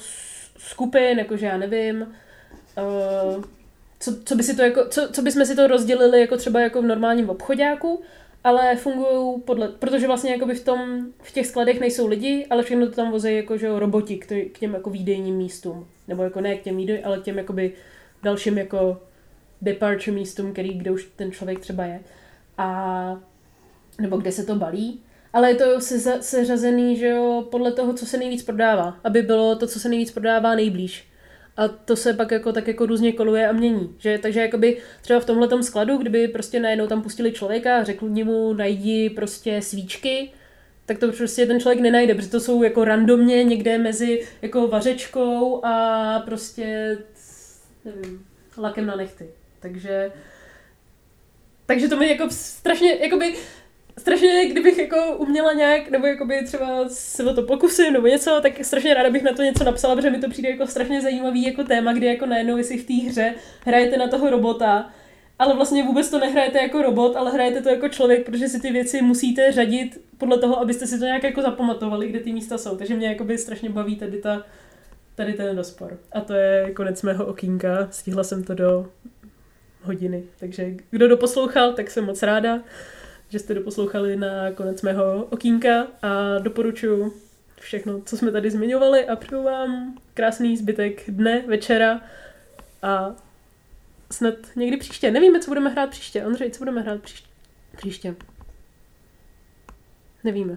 skupin, 0.59 1.19
jakože 1.19 1.47
já 1.47 1.57
nevím, 1.57 2.03
uh, 2.03 3.45
co, 4.01 4.17
co 4.25 4.35
by 4.35 4.43
si 4.43 4.57
to 4.57 4.63
jako, 4.63 4.89
co, 4.89 5.09
co 5.13 5.23
bychom 5.23 5.47
si 5.47 5.57
to 5.57 5.67
rozdělili 5.67 6.21
jako 6.21 6.37
třeba 6.37 6.61
jako 6.61 6.83
v 6.83 6.87
normálním 6.87 7.31
obchodáku, 7.31 8.03
ale 8.45 8.77
fungují 8.77 9.41
podle, 9.41 9.69
protože 9.69 10.07
vlastně 10.07 10.33
jakoby 10.33 10.55
v 10.55 10.65
tom, 10.65 11.07
v 11.23 11.33
těch 11.33 11.47
skladech 11.47 11.81
nejsou 11.81 12.07
lidi, 12.07 12.47
ale 12.51 12.63
všechno 12.63 12.87
to 12.87 12.93
tam 12.93 13.11
vozí 13.11 13.37
jako, 13.37 13.57
že 13.57 13.79
roboti 13.79 14.17
k, 14.17 14.27
k 14.27 14.59
těm 14.59 14.75
jako 14.75 14.91
výdejním 14.91 15.37
místům. 15.37 15.87
Nebo 16.09 16.23
jako 16.23 16.41
ne 16.41 16.57
k 16.57 16.63
těm 16.63 16.77
výdej, 16.77 17.03
ale 17.05 17.21
k 17.21 17.23
těm 17.23 17.39
jakoby 17.39 17.73
dalším 18.23 18.59
jako 18.59 19.03
departure 19.63 20.13
místům, 20.13 20.53
který, 20.53 20.79
kde 20.79 20.91
už 20.91 21.09
ten 21.17 21.33
člověk 21.33 21.61
třeba 21.61 21.85
je. 21.85 22.01
A 22.59 23.21
nebo 24.01 24.17
kde 24.17 24.33
se 24.33 24.45
to 24.45 24.55
balí. 24.55 25.03
Ale 25.33 25.51
je 25.51 25.55
to 25.55 25.81
se, 25.81 26.23
seřazený, 26.23 26.97
že 26.97 27.09
jo, 27.09 27.49
podle 27.51 27.73
toho, 27.73 27.95
co 27.95 28.07
se 28.07 28.17
nejvíc 28.17 28.43
prodává. 28.43 28.99
Aby 29.05 29.23
bylo 29.23 29.57
to, 29.57 29.67
co 29.67 29.81
se 29.81 29.89
nejvíc 29.89 30.11
prodává, 30.11 30.55
nejblíž. 30.55 31.09
A 31.57 31.69
to 31.69 31.97
se 31.97 32.15
pak 32.15 32.31
jako 32.31 32.53
tak 32.53 32.69
jako 32.69 32.87
různě 32.87 33.13
koluje 33.13 33.49
a 33.49 33.53
mění. 33.53 33.97
Že, 33.99 34.19
takže 34.19 34.41
jakoby 34.41 34.77
třeba 35.03 35.21
v 35.21 35.25
tomhle 35.25 35.63
skladu, 35.63 35.97
kdyby 35.97 36.29
prostě 36.29 36.61
najednou 36.61 36.87
tam 36.87 37.03
pustili 37.03 37.33
člověka 37.33 37.79
a 37.79 37.85
řekli 37.85 38.25
mu 38.25 38.53
najdi 38.53 39.11
prostě 39.11 39.63
svíčky, 39.63 40.33
tak 40.87 40.99
to 40.99 41.13
prostě 41.13 41.47
ten 41.47 41.61
člověk 41.61 41.81
nenajde, 41.81 42.15
protože 42.15 42.31
to 42.31 42.41
jsou 42.41 42.63
jako 42.63 42.85
randomně 42.85 43.45
někde 43.45 43.79
mezi 43.79 44.27
jako 44.43 44.69
vařečkou 44.69 45.65
a 45.65 46.23
prostě 46.25 46.99
nevím, 47.85 48.27
lakem 48.59 48.87
na 48.87 48.97
nechty. 48.97 49.27
Takže 49.61 50.13
takže 51.67 51.89
to 51.89 51.97
mi 51.97 52.09
jako 52.09 52.31
strašně, 52.31 52.97
jakoby 53.01 53.35
strašně, 53.99 54.47
kdybych 54.47 54.79
jako 54.79 55.17
uměla 55.17 55.53
nějak, 55.53 55.91
nebo 55.91 56.07
jakoby 56.07 56.45
třeba 56.45 56.89
se 56.89 57.25
o 57.25 57.35
to 57.35 57.43
pokusím, 57.43 57.93
nebo 57.93 58.07
něco, 58.07 58.39
tak 58.43 58.65
strašně 58.65 58.95
ráda 58.95 59.11
bych 59.11 59.23
na 59.23 59.33
to 59.33 59.43
něco 59.43 59.65
napsala, 59.65 59.97
protože 59.97 60.11
mi 60.11 60.19
to 60.19 60.31
přijde 60.31 60.51
jako 60.51 60.67
strašně 60.67 61.01
zajímavý 61.01 61.43
jako 61.43 61.65
téma, 61.65 61.93
kdy 61.93 62.07
jako 62.07 62.27
najednou, 62.27 62.57
jestli 62.57 62.79
v 62.79 62.87
té 62.87 63.09
hře 63.11 63.35
hrajete 63.65 63.97
na 63.97 64.09
toho 64.09 64.31
robota, 64.31 64.91
ale 65.39 65.55
vlastně 65.55 65.83
vůbec 65.83 66.11
to 66.11 66.19
nehrajete 66.19 66.59
jako 66.59 66.83
robot, 66.83 67.17
ale 67.17 67.31
hrajete 67.31 67.63
to 67.63 67.69
jako 67.69 67.89
člověk, 67.89 68.27
protože 68.27 68.49
si 68.49 68.61
ty 68.61 68.73
věci 68.73 69.03
musíte 69.03 69.53
řadit 69.53 70.01
podle 70.19 70.39
toho, 70.39 70.61
abyste 70.61 70.87
si 70.87 70.99
to 70.99 71.05
nějak 71.05 71.23
jako 71.23 71.43
zapamatovali, 71.43 72.09
kde 72.09 72.21
ty 72.21 72.33
místa 72.33 72.59
jsou. 72.59 72.77
Takže 72.77 72.95
mě 72.95 73.09
jakoby 73.09 73.39
strašně 73.39 73.71
baví 73.71 73.97
tady 73.97 74.19
ta 74.19 74.45
tady 75.19 75.33
ten 75.33 75.57
rozpor. 75.57 75.99
A 76.13 76.21
to 76.21 76.33
je 76.33 76.71
konec 76.77 77.03
mého 77.03 77.27
okýnka. 77.27 77.89
Stihla 77.91 78.25
jsem 78.25 78.45
to 78.45 78.55
do 78.55 78.91
hodiny. 79.83 80.23
Takže 80.41 80.75
kdo 80.91 81.09
doposlouchal, 81.09 81.73
tak 81.73 81.91
jsem 81.91 82.05
moc 82.05 82.23
ráda 82.23 82.61
že 83.29 83.39
jste 83.39 83.55
doposlouchali 83.55 84.17
na 84.17 84.53
konec 84.53 84.83
mého 84.83 85.25
okýnka 85.25 85.87
a 86.03 86.39
doporučuji 86.39 87.13
všechno, 87.61 88.01
co 88.01 88.17
jsme 88.17 88.33
tady 88.33 88.51
zmiňovali 88.51 89.09
a 89.09 89.17
přeju 89.17 89.43
vám 89.43 89.99
krásný 90.15 90.57
zbytek 90.57 91.11
dne, 91.11 91.43
večera 91.47 92.01
a 92.83 93.15
snad 94.11 94.35
někdy 94.57 94.77
příště. 94.77 95.11
Nevíme, 95.11 95.41
co 95.41 95.51
budeme 95.51 95.71
hrát 95.71 95.91
příště. 95.91 96.27
Ondřej, 96.27 96.51
co 96.51 96.59
budeme 96.59 96.81
hrát 96.81 97.03
příště? 97.03 97.29
příště? 97.77 98.15
Nevíme. 100.25 100.57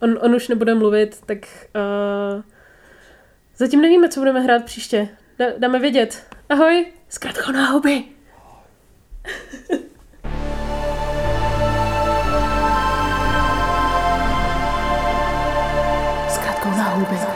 On, 0.00 0.18
on 0.20 0.34
už 0.34 0.48
nebude 0.48 0.74
mluvit, 0.74 1.20
tak 1.26 1.38
uh, 2.36 2.42
zatím 3.56 3.80
nevíme, 3.80 4.08
co 4.08 4.20
budeme 4.20 4.40
hrát 4.40 4.64
příště. 4.64 5.08
dáme 5.58 5.78
vědět. 5.78 6.26
Ahoj, 6.48 6.92
zkrátko 7.08 7.52
na 7.52 7.66
hobby. 7.70 8.04
was 17.08 17.29